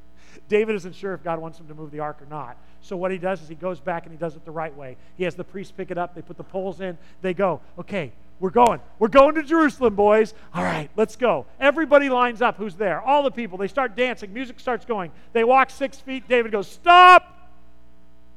David 0.49 0.75
isn't 0.77 0.95
sure 0.95 1.13
if 1.13 1.23
God 1.23 1.39
wants 1.39 1.61
him 1.61 1.69
to 1.69 1.75
move 1.75 1.91
the 1.91 2.01
ark 2.01 2.21
or 2.23 2.27
not. 2.27 2.57
So 2.81 2.97
what 2.97 3.11
he 3.11 3.19
does 3.19 3.43
is 3.43 3.49
he 3.49 3.55
goes 3.55 3.79
back 3.79 4.05
and 4.05 4.13
he 4.13 4.19
does 4.19 4.35
it 4.35 4.45
the 4.47 4.51
right 4.51 4.75
way. 4.75 4.97
He 5.17 5.25
has 5.25 5.35
the 5.35 5.45
priest 5.45 5.77
pick 5.77 5.91
it 5.91 5.99
up. 5.99 6.15
They 6.15 6.23
put 6.23 6.39
the 6.39 6.45
poles 6.45 6.81
in. 6.81 6.97
They 7.21 7.35
go, 7.35 7.61
okay, 7.79 8.13
we're 8.41 8.51
going. 8.51 8.81
We're 8.99 9.09
going 9.09 9.35
to 9.35 9.43
Jerusalem, 9.43 9.95
boys. 9.95 10.33
All 10.55 10.65
right, 10.65 10.91
let's 10.97 11.15
go. 11.15 11.47
Everybody 11.61 12.09
lines 12.09 12.41
up 12.41 12.57
who's 12.57 12.75
there. 12.75 13.01
All 13.03 13.23
the 13.23 13.31
people. 13.31 13.59
They 13.59 13.69
start 13.69 13.95
dancing. 13.95 14.33
Music 14.33 14.59
starts 14.59 14.85
going. 14.85 15.13
They 15.33 15.45
walk 15.45 15.71
six 15.71 15.99
feet. 15.99 16.27
David 16.27 16.51
goes, 16.51 16.69
Stop! 16.69 17.29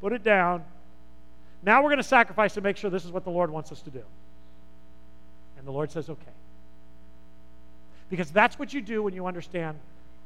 Put 0.02 0.14
it 0.14 0.24
down. 0.24 0.64
Now 1.64 1.82
we're 1.82 1.90
going 1.90 1.98
to 1.98 2.04
sacrifice 2.04 2.54
to 2.54 2.62
make 2.62 2.78
sure 2.78 2.92
this 2.92 3.06
is 3.06 3.12
what 3.12 3.24
the 3.24 3.32
Lord 3.32 3.50
wants 3.50 3.72
us 3.72 3.82
to 3.82 3.90
do. 3.90 4.04
And 5.66 5.74
the 5.74 5.76
Lord 5.76 5.92
says, 5.92 6.12
Okay. 6.12 6.22
Because 8.08 8.30
that's 8.30 8.60
what 8.60 8.72
you 8.72 8.82
do 8.82 9.02
when 9.02 9.16
you 9.16 9.26
understand 9.26 9.80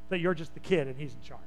that 0.10 0.20
you're 0.20 0.34
just 0.34 0.53
the 0.53 0.60
kid 0.60 0.88
and 0.88 0.98
he's 0.98 1.14
in 1.14 1.22
charge. 1.22 1.40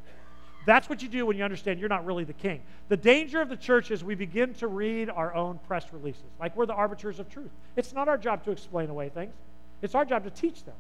That's 0.64 0.88
what 0.88 1.02
you 1.02 1.08
do 1.08 1.26
when 1.26 1.36
you 1.36 1.44
understand 1.44 1.78
you're 1.78 1.90
not 1.90 2.06
really 2.06 2.24
the 2.24 2.32
king. 2.32 2.62
The 2.88 2.96
danger 2.96 3.42
of 3.42 3.50
the 3.50 3.56
church 3.56 3.90
is 3.90 4.02
we 4.02 4.14
begin 4.14 4.54
to 4.54 4.66
read 4.66 5.10
our 5.10 5.34
own 5.34 5.60
press 5.66 5.84
releases, 5.92 6.22
like 6.40 6.56
we're 6.56 6.64
the 6.64 6.72
arbiters 6.72 7.18
of 7.18 7.28
truth. 7.28 7.50
It's 7.76 7.92
not 7.92 8.08
our 8.08 8.16
job 8.16 8.44
to 8.44 8.50
explain 8.50 8.88
away 8.88 9.10
things, 9.10 9.34
it's 9.82 9.94
our 9.94 10.06
job 10.06 10.24
to 10.24 10.30
teach 10.30 10.64
them. 10.64 10.74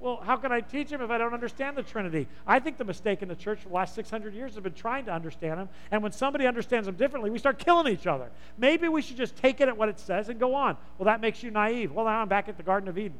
Well, 0.00 0.16
how 0.24 0.36
can 0.36 0.50
I 0.50 0.62
teach 0.62 0.88
them 0.88 1.02
if 1.02 1.10
I 1.10 1.18
don't 1.18 1.34
understand 1.34 1.76
the 1.76 1.82
Trinity? 1.82 2.26
I 2.46 2.58
think 2.58 2.78
the 2.78 2.84
mistake 2.84 3.20
in 3.20 3.28
the 3.28 3.36
church 3.36 3.60
for 3.60 3.68
the 3.68 3.74
last 3.74 3.94
600 3.94 4.32
years 4.32 4.54
has 4.54 4.62
been 4.62 4.72
trying 4.72 5.04
to 5.04 5.12
understand 5.12 5.60
them. 5.60 5.68
And 5.90 6.02
when 6.02 6.12
somebody 6.12 6.46
understands 6.46 6.86
them 6.86 6.94
differently, 6.94 7.28
we 7.28 7.38
start 7.38 7.58
killing 7.58 7.92
each 7.92 8.06
other. 8.06 8.30
Maybe 8.56 8.88
we 8.88 9.02
should 9.02 9.18
just 9.18 9.36
take 9.36 9.60
it 9.60 9.68
at 9.68 9.76
what 9.76 9.90
it 9.90 10.00
says 10.00 10.30
and 10.30 10.40
go 10.40 10.54
on. 10.54 10.78
Well, 10.96 11.04
that 11.04 11.20
makes 11.20 11.42
you 11.42 11.50
naive. 11.50 11.92
Well, 11.92 12.06
now 12.06 12.22
I'm 12.22 12.28
back 12.28 12.48
at 12.48 12.56
the 12.56 12.62
Garden 12.62 12.88
of 12.88 12.96
Eden. 12.96 13.18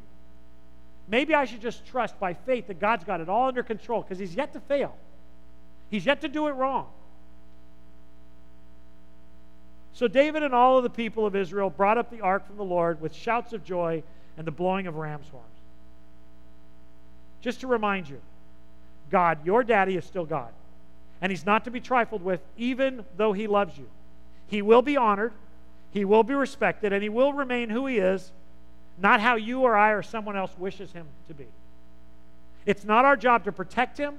Maybe 1.06 1.34
I 1.34 1.44
should 1.44 1.60
just 1.60 1.84
trust 1.84 2.18
by 2.18 2.32
faith 2.32 2.68
that 2.68 2.80
God's 2.80 3.04
got 3.04 3.20
it 3.20 3.28
all 3.28 3.48
under 3.48 3.62
control 3.62 4.00
because 4.00 4.18
He's 4.18 4.34
yet 4.34 4.54
to 4.54 4.60
fail. 4.60 4.96
He's 5.90 6.06
yet 6.06 6.22
to 6.22 6.28
do 6.28 6.48
it 6.48 6.52
wrong. 6.52 6.86
So 9.92 10.08
David 10.08 10.42
and 10.42 10.54
all 10.54 10.78
of 10.78 10.82
the 10.82 10.88
people 10.88 11.26
of 11.26 11.36
Israel 11.36 11.68
brought 11.68 11.98
up 11.98 12.10
the 12.10 12.22
ark 12.22 12.46
from 12.46 12.56
the 12.56 12.64
Lord 12.64 13.02
with 13.02 13.14
shouts 13.14 13.52
of 13.52 13.64
joy 13.64 14.02
and 14.38 14.46
the 14.46 14.52
blowing 14.52 14.86
of 14.86 14.96
ram's 14.96 15.28
horns. 15.28 15.59
Just 17.40 17.60
to 17.60 17.66
remind 17.66 18.08
you, 18.08 18.20
God, 19.10 19.44
your 19.44 19.64
daddy, 19.64 19.96
is 19.96 20.04
still 20.04 20.24
God. 20.24 20.50
And 21.22 21.30
he's 21.30 21.44
not 21.44 21.64
to 21.64 21.70
be 21.70 21.80
trifled 21.80 22.22
with, 22.22 22.40
even 22.56 23.04
though 23.16 23.32
he 23.32 23.46
loves 23.46 23.76
you. 23.76 23.88
He 24.46 24.62
will 24.62 24.82
be 24.82 24.96
honored, 24.96 25.32
he 25.92 26.04
will 26.04 26.22
be 26.22 26.34
respected, 26.34 26.92
and 26.92 27.02
he 27.02 27.08
will 27.08 27.32
remain 27.32 27.70
who 27.70 27.86
he 27.86 27.98
is, 27.98 28.32
not 28.98 29.20
how 29.20 29.36
you 29.36 29.60
or 29.62 29.76
I 29.76 29.90
or 29.90 30.02
someone 30.02 30.36
else 30.36 30.52
wishes 30.58 30.92
him 30.92 31.06
to 31.28 31.34
be. 31.34 31.46
It's 32.66 32.84
not 32.84 33.04
our 33.04 33.16
job 33.16 33.44
to 33.44 33.52
protect 33.52 33.98
him 33.98 34.18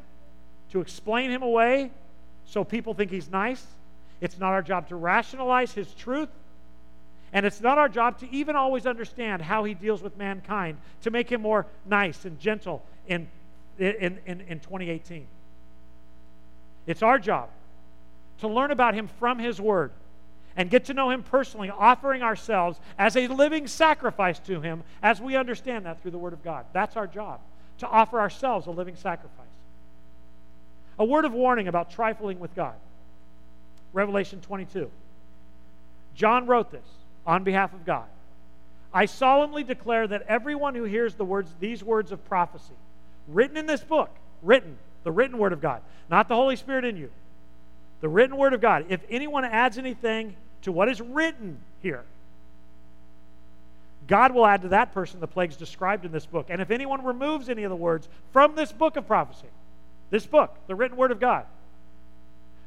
to 0.71 0.81
explain 0.81 1.29
him 1.29 1.43
away 1.43 1.91
so 2.45 2.63
people 2.63 2.93
think 2.93 3.11
he's 3.11 3.29
nice. 3.29 3.65
It's 4.19 4.39
not 4.39 4.49
our 4.49 4.61
job 4.61 4.89
to 4.89 4.95
rationalize 4.95 5.73
his 5.73 5.93
truth. 5.93 6.29
And 7.33 7.45
it's 7.45 7.61
not 7.61 7.77
our 7.77 7.87
job 7.87 8.19
to 8.19 8.29
even 8.31 8.55
always 8.55 8.85
understand 8.85 9.41
how 9.41 9.63
he 9.63 9.73
deals 9.73 10.01
with 10.01 10.17
mankind 10.17 10.77
to 11.03 11.11
make 11.11 11.31
him 11.31 11.41
more 11.41 11.65
nice 11.85 12.25
and 12.25 12.39
gentle 12.39 12.83
in, 13.07 13.27
in, 13.79 14.19
in, 14.25 14.41
in 14.41 14.59
2018. 14.59 15.25
It's 16.87 17.01
our 17.01 17.19
job 17.19 17.49
to 18.39 18.47
learn 18.47 18.71
about 18.71 18.93
him 18.93 19.07
from 19.19 19.39
his 19.39 19.61
word 19.61 19.91
and 20.57 20.69
get 20.69 20.85
to 20.85 20.93
know 20.93 21.09
him 21.09 21.23
personally, 21.23 21.69
offering 21.69 22.21
ourselves 22.21 22.79
as 22.97 23.15
a 23.15 23.27
living 23.27 23.67
sacrifice 23.67 24.39
to 24.39 24.59
him 24.59 24.83
as 25.01 25.21
we 25.21 25.37
understand 25.37 25.85
that 25.85 26.01
through 26.01 26.11
the 26.11 26.17
word 26.17 26.33
of 26.33 26.43
God. 26.43 26.65
That's 26.73 26.97
our 26.97 27.07
job, 27.07 27.39
to 27.77 27.87
offer 27.87 28.19
ourselves 28.19 28.67
a 28.67 28.71
living 28.71 28.95
sacrifice. 28.95 29.45
A 30.99 31.05
word 31.05 31.23
of 31.23 31.33
warning 31.33 31.69
about 31.69 31.91
trifling 31.91 32.39
with 32.39 32.53
God. 32.53 32.75
Revelation 33.93 34.41
22. 34.41 34.91
John 36.15 36.47
wrote 36.47 36.71
this 36.71 36.85
on 37.25 37.43
behalf 37.43 37.73
of 37.73 37.85
God. 37.85 38.05
I 38.93 39.05
solemnly 39.05 39.63
declare 39.63 40.07
that 40.07 40.23
everyone 40.27 40.75
who 40.75 40.83
hears 40.83 41.15
the 41.15 41.25
words, 41.25 41.53
these 41.59 41.83
words 41.83 42.11
of 42.11 42.23
prophecy, 42.25 42.73
written 43.27 43.57
in 43.57 43.65
this 43.65 43.81
book, 43.81 44.09
written, 44.41 44.77
the 45.03 45.11
written 45.11 45.37
word 45.37 45.53
of 45.53 45.61
God, 45.61 45.81
not 46.09 46.27
the 46.27 46.35
Holy 46.35 46.55
Spirit 46.55 46.85
in 46.85 46.97
you, 46.97 47.09
the 48.01 48.09
written 48.09 48.35
word 48.35 48.53
of 48.53 48.61
God, 48.61 48.85
if 48.89 49.01
anyone 49.09 49.45
adds 49.45 49.77
anything 49.77 50.35
to 50.63 50.71
what 50.71 50.89
is 50.89 50.99
written 50.99 51.57
here, 51.81 52.03
God 54.07 54.33
will 54.33 54.45
add 54.45 54.63
to 54.63 54.69
that 54.69 54.93
person 54.93 55.19
the 55.19 55.27
plagues 55.27 55.55
described 55.55 56.05
in 56.05 56.11
this 56.11 56.25
book. 56.25 56.47
And 56.49 56.61
if 56.61 56.71
anyone 56.71 57.03
removes 57.03 57.47
any 57.47 57.63
of 57.63 57.69
the 57.69 57.75
words 57.75 58.09
from 58.33 58.55
this 58.55 58.71
book 58.71 58.97
of 58.97 59.07
prophecy, 59.07 59.47
this 60.09 60.25
book, 60.25 60.53
the 60.67 60.75
written 60.75 60.97
word 60.97 61.11
of 61.11 61.19
God, 61.19 61.45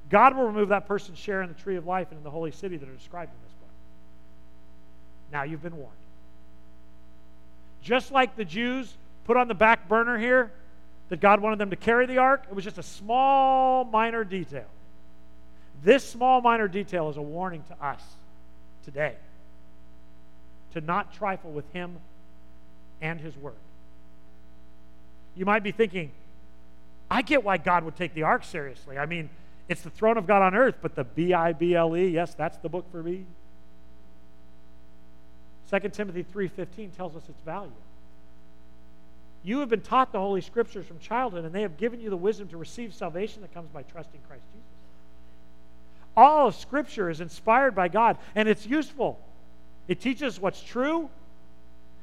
God 0.08 0.36
will 0.36 0.44
remove 0.44 0.68
that 0.68 0.86
person's 0.86 1.18
share 1.18 1.42
in 1.42 1.48
the 1.48 1.54
tree 1.54 1.76
of 1.76 1.86
life 1.86 2.08
and 2.10 2.18
in 2.18 2.24
the 2.24 2.30
holy 2.30 2.52
city 2.52 2.76
that 2.76 2.88
are 2.88 2.94
described 2.94 3.32
in. 3.32 3.43
Now 5.32 5.42
you've 5.42 5.62
been 5.62 5.76
warned. 5.76 5.92
Just 7.82 8.12
like 8.12 8.36
the 8.36 8.44
Jews 8.44 8.92
put 9.24 9.36
on 9.36 9.48
the 9.48 9.54
back 9.54 9.88
burner 9.88 10.18
here 10.18 10.50
that 11.08 11.20
God 11.20 11.40
wanted 11.40 11.58
them 11.58 11.70
to 11.70 11.76
carry 11.76 12.06
the 12.06 12.18
ark, 12.18 12.44
it 12.48 12.54
was 12.54 12.64
just 12.64 12.78
a 12.78 12.82
small, 12.82 13.84
minor 13.84 14.24
detail. 14.24 14.66
This 15.82 16.08
small, 16.08 16.40
minor 16.40 16.68
detail 16.68 17.10
is 17.10 17.16
a 17.16 17.22
warning 17.22 17.62
to 17.68 17.84
us 17.84 18.02
today 18.84 19.16
to 20.72 20.80
not 20.80 21.12
trifle 21.14 21.50
with 21.50 21.70
Him 21.72 21.96
and 23.00 23.20
His 23.20 23.36
Word. 23.36 23.54
You 25.36 25.44
might 25.44 25.62
be 25.62 25.72
thinking, 25.72 26.10
I 27.10 27.22
get 27.22 27.44
why 27.44 27.58
God 27.58 27.84
would 27.84 27.96
take 27.96 28.14
the 28.14 28.22
ark 28.22 28.44
seriously. 28.44 28.98
I 28.98 29.06
mean, 29.06 29.28
it's 29.68 29.82
the 29.82 29.90
throne 29.90 30.16
of 30.16 30.26
God 30.26 30.42
on 30.42 30.54
earth, 30.54 30.76
but 30.80 30.94
the 30.94 31.04
B 31.04 31.34
I 31.34 31.52
B 31.52 31.74
L 31.74 31.96
E, 31.96 32.08
yes, 32.08 32.34
that's 32.34 32.56
the 32.58 32.68
book 32.68 32.90
for 32.90 33.02
me. 33.02 33.24
2 35.70 35.92
Timothy 35.92 36.22
3:15 36.22 36.90
tells 36.90 37.16
us 37.16 37.28
its 37.28 37.40
value. 37.42 37.72
You 39.42 39.60
have 39.60 39.68
been 39.68 39.82
taught 39.82 40.10
the 40.10 40.18
holy 40.18 40.40
scriptures 40.40 40.86
from 40.86 40.98
childhood 40.98 41.44
and 41.44 41.54
they 41.54 41.62
have 41.62 41.76
given 41.76 42.00
you 42.00 42.08
the 42.10 42.16
wisdom 42.16 42.48
to 42.48 42.56
receive 42.56 42.94
salvation 42.94 43.42
that 43.42 43.52
comes 43.52 43.68
by 43.70 43.82
trusting 43.82 44.20
Christ 44.26 44.44
Jesus. 44.52 44.66
All 46.16 46.48
of 46.48 46.54
scripture 46.54 47.10
is 47.10 47.20
inspired 47.20 47.74
by 47.74 47.88
God 47.88 48.16
and 48.34 48.48
it's 48.48 48.66
useful. 48.66 49.18
It 49.86 50.00
teaches 50.00 50.40
what's 50.40 50.62
true. 50.62 51.10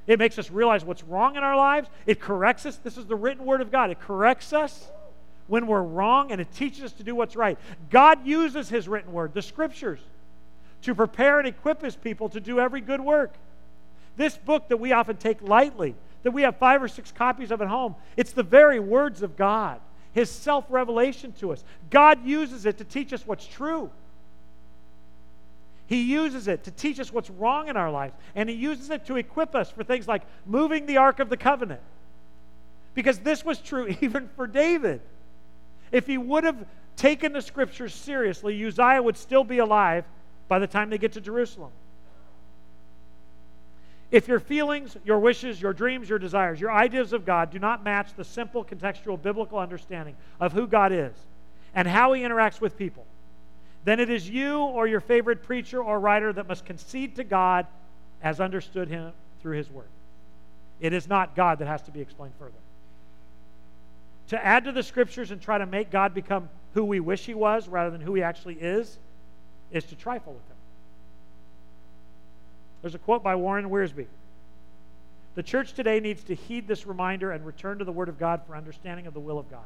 It 0.05 0.19
makes 0.19 0.37
us 0.37 0.51
realize 0.51 0.85
what's 0.85 1.03
wrong 1.03 1.35
in 1.35 1.43
our 1.43 1.55
lives. 1.55 1.89
It 2.05 2.19
corrects 2.19 2.65
us. 2.65 2.77
This 2.77 2.97
is 2.97 3.05
the 3.05 3.15
written 3.15 3.45
word 3.45 3.61
of 3.61 3.71
God. 3.71 3.89
It 3.89 3.99
corrects 3.99 4.53
us 4.53 4.91
when 5.47 5.65
we're 5.65 5.81
wrong 5.81 6.31
and 6.31 6.39
it 6.39 6.51
teaches 6.53 6.83
us 6.83 6.91
to 6.93 7.03
do 7.03 7.15
what's 7.15 7.35
right. 7.35 7.57
God 7.89 8.25
uses 8.25 8.69
his 8.69 8.87
written 8.87 9.13
word, 9.13 9.33
the 9.33 9.41
scriptures, 9.41 9.99
to 10.83 10.93
prepare 10.93 11.39
and 11.39 11.47
equip 11.47 11.81
his 11.81 11.95
people 11.95 12.29
to 12.29 12.39
do 12.39 12.59
every 12.59 12.81
good 12.81 13.01
work. 13.01 13.33
This 14.17 14.37
book 14.37 14.69
that 14.69 14.77
we 14.77 14.91
often 14.91 15.17
take 15.17 15.41
lightly, 15.41 15.95
that 16.23 16.31
we 16.31 16.43
have 16.43 16.57
five 16.57 16.83
or 16.83 16.87
six 16.87 17.11
copies 17.11 17.51
of 17.51 17.61
at 17.61 17.67
home, 17.67 17.95
it's 18.17 18.33
the 18.33 18.43
very 18.43 18.79
words 18.79 19.21
of 19.21 19.37
God, 19.37 19.79
His 20.13 20.29
self 20.29 20.65
revelation 20.69 21.31
to 21.39 21.51
us. 21.51 21.63
God 21.89 22.25
uses 22.25 22.65
it 22.65 22.77
to 22.79 22.83
teach 22.83 23.13
us 23.13 23.25
what's 23.25 23.45
true. 23.45 23.89
He 25.87 26.03
uses 26.03 26.47
it 26.47 26.63
to 26.63 26.71
teach 26.71 26.99
us 26.99 27.11
what's 27.11 27.29
wrong 27.29 27.67
in 27.67 27.75
our 27.75 27.91
lives, 27.91 28.13
and 28.35 28.47
He 28.47 28.55
uses 28.55 28.89
it 28.89 29.05
to 29.07 29.17
equip 29.17 29.55
us 29.55 29.69
for 29.69 29.83
things 29.83 30.07
like 30.07 30.23
moving 30.45 30.85
the 30.85 30.97
Ark 30.97 31.19
of 31.19 31.29
the 31.29 31.37
Covenant. 31.37 31.81
Because 32.93 33.19
this 33.19 33.43
was 33.45 33.59
true 33.59 33.95
even 34.01 34.29
for 34.35 34.47
David. 34.47 35.01
If 35.91 36.07
he 36.07 36.17
would 36.17 36.43
have 36.43 36.65
taken 36.95 37.33
the 37.33 37.41
scriptures 37.41 37.93
seriously, 37.93 38.63
Uzziah 38.65 39.01
would 39.01 39.17
still 39.17 39.43
be 39.43 39.57
alive 39.57 40.05
by 40.47 40.59
the 40.59 40.67
time 40.67 40.89
they 40.89 40.97
get 40.97 41.13
to 41.13 41.21
Jerusalem. 41.21 41.71
If 44.11 44.27
your 44.27 44.39
feelings, 44.39 44.97
your 45.05 45.19
wishes, 45.19 45.61
your 45.61 45.73
dreams, 45.73 46.09
your 46.09 46.19
desires, 46.19 46.59
your 46.59 46.71
ideas 46.71 47.13
of 47.13 47.25
God 47.25 47.49
do 47.49 47.59
not 47.59 47.83
match 47.83 48.13
the 48.15 48.25
simple 48.25 48.63
contextual 48.63 49.21
biblical 49.21 49.57
understanding 49.57 50.15
of 50.39 50.51
who 50.51 50.67
God 50.67 50.91
is 50.91 51.13
and 51.73 51.87
how 51.87 52.11
he 52.11 52.21
interacts 52.21 52.59
with 52.59 52.77
people, 52.77 53.05
then 53.85 53.99
it 53.99 54.09
is 54.09 54.29
you 54.29 54.59
or 54.59 54.85
your 54.85 54.99
favorite 54.99 55.43
preacher 55.43 55.81
or 55.81 55.99
writer 55.99 56.33
that 56.33 56.47
must 56.47 56.65
concede 56.65 57.15
to 57.15 57.23
God 57.23 57.65
as 58.21 58.41
understood 58.41 58.89
him 58.89 59.13
through 59.41 59.57
his 59.57 59.71
word. 59.71 59.87
It 60.81 60.93
is 60.93 61.07
not 61.07 61.35
God 61.35 61.59
that 61.59 61.67
has 61.67 61.81
to 61.83 61.91
be 61.91 62.01
explained 62.01 62.33
further. 62.37 62.51
To 64.27 64.45
add 64.45 64.65
to 64.65 64.71
the 64.71 64.83
scriptures 64.83 65.31
and 65.31 65.41
try 65.41 65.57
to 65.57 65.65
make 65.65 65.89
God 65.89 66.13
become 66.13 66.49
who 66.73 66.83
we 66.83 66.99
wish 66.99 67.25
he 67.25 67.33
was 67.33 67.67
rather 67.67 67.89
than 67.89 68.01
who 68.01 68.13
he 68.13 68.23
actually 68.23 68.55
is, 68.55 68.97
is 69.71 69.85
to 69.85 69.95
trifle 69.95 70.33
with 70.33 70.47
him. 70.47 70.50
There's 72.81 72.95
a 72.95 72.99
quote 72.99 73.23
by 73.23 73.35
Warren 73.35 73.69
Wiersbe. 73.69 74.07
The 75.35 75.43
church 75.43 75.73
today 75.73 75.99
needs 75.99 76.23
to 76.25 76.35
heed 76.35 76.67
this 76.67 76.85
reminder 76.85 77.31
and 77.31 77.45
return 77.45 77.79
to 77.79 77.85
the 77.85 77.91
Word 77.91 78.09
of 78.09 78.19
God 78.19 78.41
for 78.45 78.55
understanding 78.55 79.07
of 79.07 79.13
the 79.13 79.19
will 79.19 79.39
of 79.39 79.49
God. 79.49 79.59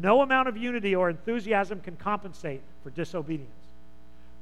No 0.00 0.22
amount 0.22 0.48
of 0.48 0.56
unity 0.56 0.94
or 0.94 1.10
enthusiasm 1.10 1.80
can 1.80 1.96
compensate 1.96 2.62
for 2.82 2.90
disobedience. 2.90 3.50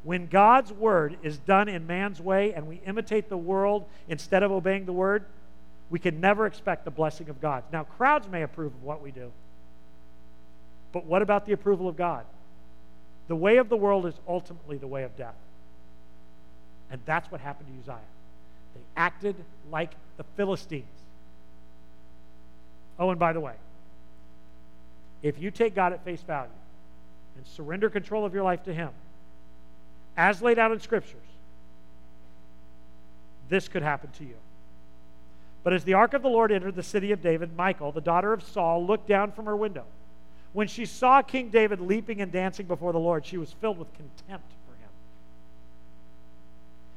When 0.05 0.27
God's 0.27 0.73
Word 0.73 1.17
is 1.23 1.39
done 1.39 1.69
in 1.69 1.87
man's 1.87 2.21
way 2.21 2.53
and 2.55 2.69
we 2.69 2.81
imitate 2.87 3.29
the 3.29 3.37
world 3.37 3.87
instead 4.09 4.43
of 4.43 4.53
obeying 4.53 4.87
the 4.87 4.93
Word, 4.93 5.25
we 5.91 5.99
can 5.99 6.21
never 6.21 6.47
expect 6.47 6.85
the 6.85 6.91
blessing 6.91 7.29
of 7.29 7.41
God. 7.41 7.65
Now, 7.73 7.85
crowds 7.85 8.29
may 8.29 8.43
approve 8.43 8.73
of 8.75 8.83
what 8.83 9.03
we 9.03 9.11
do, 9.11 9.33
but 10.93 11.07
what 11.07 11.23
about 11.23 11.47
the 11.47 11.53
approval 11.53 11.89
of 11.89 11.97
God? 11.97 12.25
The 13.29 13.37
way 13.37 13.57
of 13.57 13.69
the 13.69 13.77
world 13.77 14.07
is 14.07 14.15
ultimately 14.29 14.79
the 14.79 14.87
way 14.87 15.03
of 15.03 15.17
death. 15.17 15.35
And 16.91 17.01
that's 17.05 17.31
what 17.31 17.41
happened 17.41 17.69
to 17.69 17.93
Uzziah. 17.93 18.05
They 18.75 18.81
acted 18.97 19.37
like 19.71 19.91
the 20.17 20.25
Philistines. 20.37 20.85
Oh, 22.99 23.11
and 23.11 23.19
by 23.19 23.33
the 23.33 23.41
way, 23.41 23.55
if 25.23 25.41
you 25.41 25.51
take 25.51 25.75
God 25.75 25.93
at 25.93 26.05
face 26.05 26.23
value 26.23 26.51
and 27.37 27.47
surrender 27.47 27.91
control 27.91 28.25
of 28.25 28.33
your 28.33 28.45
life 28.45 28.63
to 28.65 28.75
Him, 28.75 28.91
as 30.17 30.41
laid 30.41 30.59
out 30.59 30.73
in 30.73 30.81
Scriptures, 30.81 31.17
this 33.49 33.69
could 33.69 33.83
happen 33.83 34.11
to 34.19 34.25
you. 34.25 34.37
But 35.63 35.73
as 35.73 35.85
the 35.85 35.95
ark 35.95 36.15
of 36.15 36.23
the 36.23 36.29
Lord 36.29 36.53
entered 36.53 36.77
the 36.77 36.83
city 36.83 37.13
of 37.13 37.21
David, 37.21 37.57
Michal, 37.57 37.93
the 37.93 38.01
daughter 38.01 38.33
of 38.33 38.43
Saul, 38.43 38.87
looked 38.87 39.09
down 39.09 39.33
from 39.33 39.47
her 39.47 39.57
window. 39.57 39.85
When 40.53 40.69
she 40.69 40.87
saw 40.87 41.23
King 41.23 41.51
David 41.51 41.81
leaping 41.81 42.23
and 42.23 42.31
dancing 42.31 42.67
before 42.67 42.93
the 42.93 43.01
Lord, 43.01 43.27
she 43.27 43.37
was 43.37 43.53
filled 43.53 43.79
with 43.79 43.89
contempt 43.95 44.53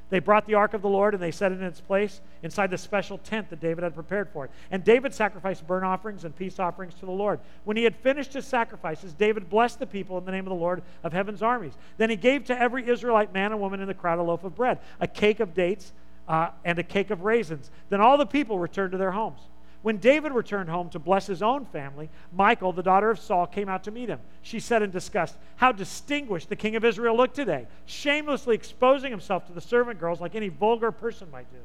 they 0.10 0.20
brought 0.20 0.48
the 0.48 0.56
ark 0.56 0.74
of 0.74 0.82
the 0.82 0.90
Lord 0.90 1.14
and 1.14 1.22
they 1.22 1.32
set 1.32 1.52
it 1.52 1.60
in 1.60 1.64
its 1.64 1.82
place 1.82 2.22
inside 2.42 2.72
the 2.72 2.78
special 2.78 3.18
tent 3.20 3.50
that 3.50 3.60
David 3.60 3.84
had 3.84 3.94
prepared 3.94 4.30
for 4.30 4.46
it. 4.46 4.52
And 4.72 4.84
David 4.84 5.14
sacrificed 5.14 5.68
burnt 5.68 5.86
offerings 5.86 6.26
and 6.26 6.36
peace 6.36 6.60
offerings 6.60 6.94
to 6.96 7.06
the 7.06 7.12
Lord. 7.12 7.40
When 7.64 7.78
he 7.78 7.84
had 7.84 7.96
finished 7.96 8.34
his 8.34 8.46
sacrifices, 8.46 9.14
David 9.14 9.50
blessed 9.50 9.80
the 9.80 9.86
people 9.86 10.18
in 10.18 10.26
the 10.26 10.32
name 10.32 10.46
of 10.46 10.50
the 10.50 10.56
Lord 10.56 10.82
of 11.04 11.14
heaven's 11.14 11.44
armies. 11.44 11.74
Then 11.98 12.10
he 12.10 12.16
gave 12.16 12.46
to 12.46 12.60
every 12.60 12.88
Israelite 12.88 13.34
man 13.34 13.52
and 13.52 13.62
woman 13.62 13.82
in 13.82 13.88
the 13.88 13.94
crowd 13.94 14.20
a 14.20 14.24
loaf 14.24 14.44
of 14.44 14.56
bread, 14.56 14.80
a 15.00 15.08
cake 15.08 15.40
of 15.40 15.54
dates, 15.54 15.94
uh, 16.28 16.50
and 16.64 16.78
a 16.80 16.84
cake 16.84 17.10
of 17.10 17.24
raisins. 17.24 17.72
Then 17.90 18.02
all 18.02 18.18
the 18.18 18.26
people 18.26 18.60
returned 18.60 18.92
to 18.92 18.98
their 18.98 19.12
homes. 19.12 19.40
When 19.82 19.98
David 19.98 20.34
returned 20.34 20.70
home 20.70 20.90
to 20.90 21.00
bless 21.00 21.28
his 21.28 21.42
own 21.42 21.66
family, 21.66 22.10
Michael, 22.34 22.74
the 22.74 22.84
daughter 22.84 23.10
of 23.10 23.20
Saul, 23.20 23.48
came 23.48 23.70
out 23.70 23.86
to 23.86 23.92
meet 23.92 24.10
him. 24.10 24.20
She 24.42 24.60
said 24.60 24.82
in 24.82 24.92
disgust, 24.92 25.38
How 25.56 25.72
distinguished 25.72 26.50
the 26.50 26.58
king 26.58 26.76
of 26.76 26.84
Israel 26.84 27.16
looked 27.16 27.36
today, 27.36 27.66
shamelessly 27.86 28.56
exposing 28.56 29.12
himself 29.12 29.48
to 29.48 29.54
the 29.54 29.62
servant 29.62 30.00
girls 30.00 30.20
like 30.20 30.36
any 30.36 30.50
vulgar 30.50 30.92
person 30.92 31.32
might 31.32 31.50
do. 31.52 31.60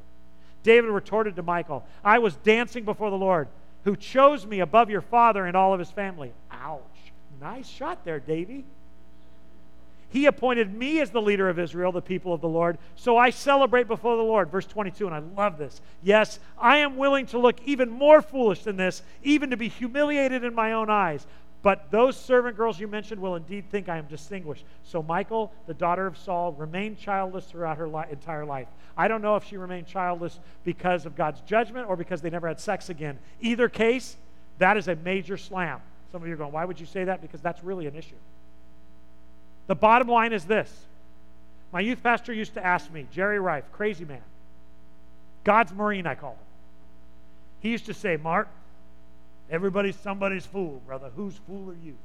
David 0.63 0.89
retorted 0.89 1.35
to 1.35 1.43
Michael, 1.43 1.85
I 2.03 2.19
was 2.19 2.35
dancing 2.37 2.85
before 2.85 3.09
the 3.09 3.17
Lord, 3.17 3.49
who 3.83 3.95
chose 3.95 4.45
me 4.45 4.61
above 4.61 4.89
your 4.89 5.01
father 5.01 5.45
and 5.45 5.55
all 5.55 5.73
of 5.73 5.79
his 5.79 5.91
family. 5.91 6.31
Ouch. 6.51 6.81
Nice 7.41 7.67
shot 7.67 8.05
there, 8.05 8.19
Davy. 8.19 8.65
He 10.15 10.27
appointed 10.27 10.73
me 10.73 11.01
as 11.01 11.09
the 11.09 11.21
leader 11.21 11.49
of 11.49 11.59
Israel, 11.59 11.91
the 11.91 12.01
people 12.01 12.31
of 12.31 12.39
the 12.39 12.47
Lord. 12.47 12.77
So 12.95 13.17
I 13.17 13.31
celebrate 13.31 13.85
before 13.85 14.15
the 14.15 14.23
Lord. 14.23 14.49
Verse 14.49 14.65
22, 14.65 15.07
and 15.07 15.13
I 15.13 15.19
love 15.19 15.57
this. 15.57 15.81
Yes, 16.01 16.39
I 16.57 16.77
am 16.77 16.95
willing 16.95 17.25
to 17.27 17.37
look 17.37 17.57
even 17.65 17.89
more 17.89 18.21
foolish 18.21 18.63
than 18.63 18.77
this, 18.77 19.01
even 19.23 19.49
to 19.49 19.57
be 19.57 19.67
humiliated 19.67 20.45
in 20.45 20.55
my 20.55 20.71
own 20.71 20.89
eyes. 20.89 21.27
But 21.63 21.91
those 21.91 22.15
servant 22.15 22.55
girls 22.55 22.79
you 22.79 22.87
mentioned 22.87 23.21
will 23.21 23.35
indeed 23.35 23.69
think 23.69 23.89
I 23.89 23.97
am 23.97 24.05
distinguished. 24.05 24.63
So 24.83 25.03
Michael, 25.03 25.51
the 25.67 25.73
daughter 25.73 26.07
of 26.07 26.17
Saul, 26.17 26.53
remained 26.53 26.97
childless 26.97 27.43
throughout 27.47 27.77
her 27.77 27.89
li- 27.89 28.05
entire 28.09 28.45
life. 28.45 28.69
I 28.95 29.09
don't 29.09 29.21
know 29.21 29.35
if 29.35 29.43
she 29.43 29.57
remained 29.57 29.85
childless 29.85 30.39
because 30.63 31.05
of 31.05 31.17
God's 31.17 31.41
judgment 31.41 31.89
or 31.89 31.97
because 31.97 32.21
they 32.21 32.29
never 32.29 32.47
had 32.47 32.61
sex 32.61 32.87
again. 32.87 33.19
Either 33.41 33.67
case, 33.67 34.15
that 34.59 34.77
is 34.77 34.87
a 34.87 34.95
major 34.95 35.35
slam. 35.35 35.81
Some 36.13 36.21
of 36.21 36.27
you 36.29 36.35
are 36.35 36.37
going, 36.37 36.53
why 36.53 36.63
would 36.63 36.79
you 36.79 36.85
say 36.85 37.03
that? 37.03 37.21
Because 37.21 37.41
that's 37.41 37.61
really 37.65 37.87
an 37.87 37.97
issue. 37.97 38.15
The 39.67 39.75
bottom 39.75 40.07
line 40.07 40.33
is 40.33 40.45
this 40.45 40.71
my 41.71 41.79
youth 41.81 42.01
pastor 42.01 42.31
used 42.31 42.53
to 42.53 42.65
ask 42.65 42.91
me, 42.91 43.05
Jerry 43.11 43.39
Rife, 43.39 43.65
crazy 43.71 44.05
man, 44.05 44.21
God's 45.43 45.73
Marine, 45.73 46.07
I 46.07 46.15
call 46.15 46.31
him. 46.31 46.39
He 47.61 47.71
used 47.71 47.87
to 47.87 47.93
say, 47.93 48.17
Mark, 48.17 48.47
everybody's 49.49 49.95
somebody's 49.97 50.45
fool, 50.45 50.81
brother. 50.85 51.09
Whose 51.15 51.35
fool 51.47 51.69
are 51.69 51.85
you? 51.85 51.95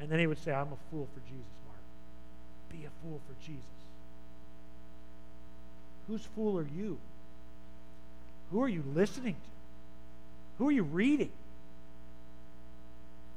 And 0.00 0.08
then 0.08 0.18
he 0.18 0.26
would 0.26 0.42
say, 0.42 0.52
I'm 0.52 0.68
a 0.68 0.90
fool 0.90 1.08
for 1.12 1.20
Jesus, 1.28 1.44
Mark. 1.66 1.78
Be 2.70 2.86
a 2.86 2.90
fool 3.02 3.20
for 3.26 3.44
Jesus. 3.44 3.64
Whose 6.08 6.22
fool 6.34 6.58
are 6.58 6.68
you? 6.76 6.98
Who 8.52 8.62
are 8.62 8.68
you 8.68 8.84
listening 8.94 9.34
to? 9.34 9.50
Who 10.58 10.68
are 10.68 10.72
you 10.72 10.84
reading? 10.84 11.32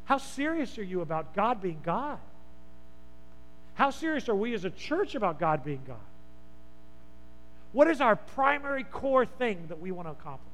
How 0.10 0.18
serious 0.18 0.76
are 0.80 0.84
you 0.84 1.02
about 1.02 1.36
God 1.36 1.62
being 1.62 1.82
God? 1.84 2.18
How 3.76 3.92
serious 3.92 4.28
are 4.28 4.34
we 4.34 4.56
as 4.56 4.66
a 4.66 4.72
church 4.72 5.14
about 5.14 5.40
God 5.40 5.64
being 5.64 5.84
God? 5.86 5.98
What 7.74 7.88
is 7.88 8.02
our 8.02 8.16
primary 8.16 8.84
core 8.86 9.28
thing 9.28 9.68
that 9.70 9.80
we 9.80 9.92
want 9.92 10.08
to 10.08 10.12
accomplish? 10.14 10.50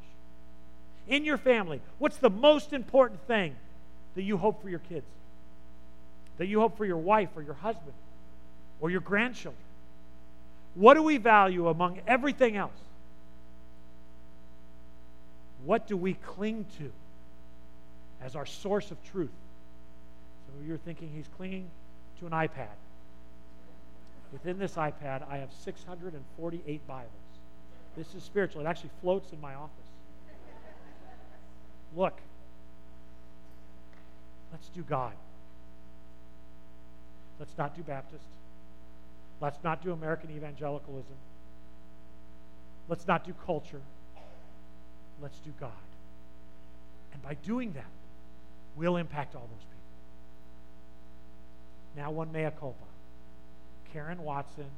In 1.07 1.23
your 1.23 1.38
family, 1.38 1.80
what's 1.99 2.18
the 2.18 2.30
most 2.30 2.73
important 2.73 3.26
thing 3.27 3.56
that 4.15 4.23
you 4.23 4.36
hope 4.36 4.61
for 4.61 4.69
your 4.69 4.80
kids? 4.80 5.06
That 6.38 6.48
you 6.48 6.60
hope 6.60 6.77
for 6.77 6.84
your 6.84 6.98
wife 6.98 7.30
or 7.38 7.41
your 7.41 7.53
husband 7.53 7.94
or 8.82 8.90
your 8.90 8.99
grandchildren? 8.99 9.64
What 10.73 10.95
do 10.95 11.03
we 11.03 11.15
value 11.15 11.69
among 11.69 12.02
everything 12.06 12.57
else? 12.57 12.73
What 15.64 15.88
do 15.88 15.95
we 15.95 16.15
cling 16.15 16.65
to 16.80 16.91
as 18.22 18.36
our 18.36 18.45
source 18.45 18.91
of 18.91 19.02
truth? 19.11 19.30
Some 20.56 20.61
of 20.61 20.69
you 20.69 20.76
are 20.76 20.77
thinking 20.77 21.10
he's 21.14 21.27
clinging 21.36 21.69
to 22.19 22.27
an 22.27 22.32
iPad. 22.32 22.77
Within 24.32 24.57
this 24.57 24.76
iPad, 24.76 25.30
I 25.30 25.36
have 25.38 25.49
648 25.52 26.88
Bibles. 26.88 27.10
This 27.98 28.15
is 28.15 28.23
spiritual. 28.23 28.61
It 28.61 28.65
actually 28.65 28.91
floats 29.02 29.34
in 29.34 29.41
my 29.41 29.53
office. 29.53 29.90
Look, 31.94 32.22
let's 34.53 34.69
do 34.69 34.82
God. 34.84 35.11
Let's 37.38 37.57
not 37.57 37.76
do 37.76 37.84
Baptist. 37.84 38.23
Let's 39.41 39.61
not 39.61 39.84
do 39.84 39.91
American 39.91 40.32
evangelicalism. 40.32 41.18
Let's 42.88 43.06
not 43.06 43.26
do 43.26 43.34
culture. 43.45 43.82
Let's 45.22 45.40
do 45.40 45.52
God. 45.60 45.72
And 47.11 47.22
by 47.22 47.34
doing 47.34 47.73
that, 47.73 47.91
we'll 48.77 48.95
impact 48.95 49.36
all 49.36 49.49
those 49.52 49.60
people. 49.60 49.75
Now, 51.96 52.12
one 52.12 52.32
mea 52.32 52.50
culpa. 52.60 52.86
Karen 53.94 54.24
Watson 54.24 54.70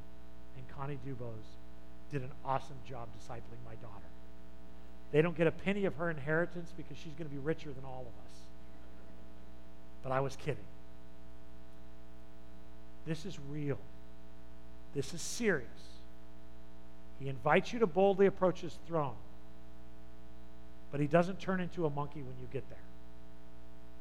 and 0.56 0.68
Connie 0.76 0.98
Dubose 1.06 1.56
did 2.12 2.22
an 2.22 2.30
awesome 2.44 2.76
job 2.88 3.08
discipling 3.18 3.64
my 3.64 3.74
daughter. 3.76 4.06
They 5.10 5.22
don't 5.22 5.36
get 5.36 5.46
a 5.46 5.50
penny 5.50 5.84
of 5.86 5.96
her 5.96 6.10
inheritance 6.10 6.72
because 6.76 6.96
she's 6.96 7.14
going 7.14 7.28
to 7.28 7.34
be 7.34 7.40
richer 7.40 7.72
than 7.72 7.84
all 7.84 8.02
of 8.02 8.26
us. 8.26 8.36
But 10.02 10.12
I 10.12 10.20
was 10.20 10.36
kidding. 10.36 10.64
This 13.06 13.24
is 13.24 13.38
real. 13.50 13.78
This 14.94 15.14
is 15.14 15.20
serious. 15.20 15.68
He 17.18 17.28
invites 17.28 17.72
you 17.72 17.78
to 17.80 17.86
boldly 17.86 18.26
approach 18.26 18.60
his 18.60 18.78
throne, 18.86 19.16
but 20.92 21.00
he 21.00 21.06
doesn't 21.06 21.40
turn 21.40 21.60
into 21.60 21.84
a 21.86 21.90
monkey 21.90 22.20
when 22.20 22.34
you 22.40 22.46
get 22.52 22.68
there. 22.68 22.78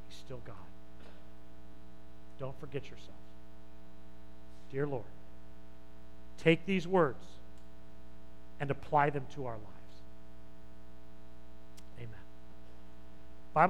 He's 0.08 0.20
still 0.20 0.42
God. 0.46 0.56
Don't 2.40 2.58
forget 2.60 2.84
yourself. 2.84 3.18
Dear 4.72 4.86
Lord, 4.86 5.04
take 6.38 6.66
these 6.66 6.88
words 6.88 7.24
and 8.60 8.70
apply 8.70 9.10
them 9.10 9.26
to 9.36 9.46
our 9.46 9.54
lives. 9.54 9.77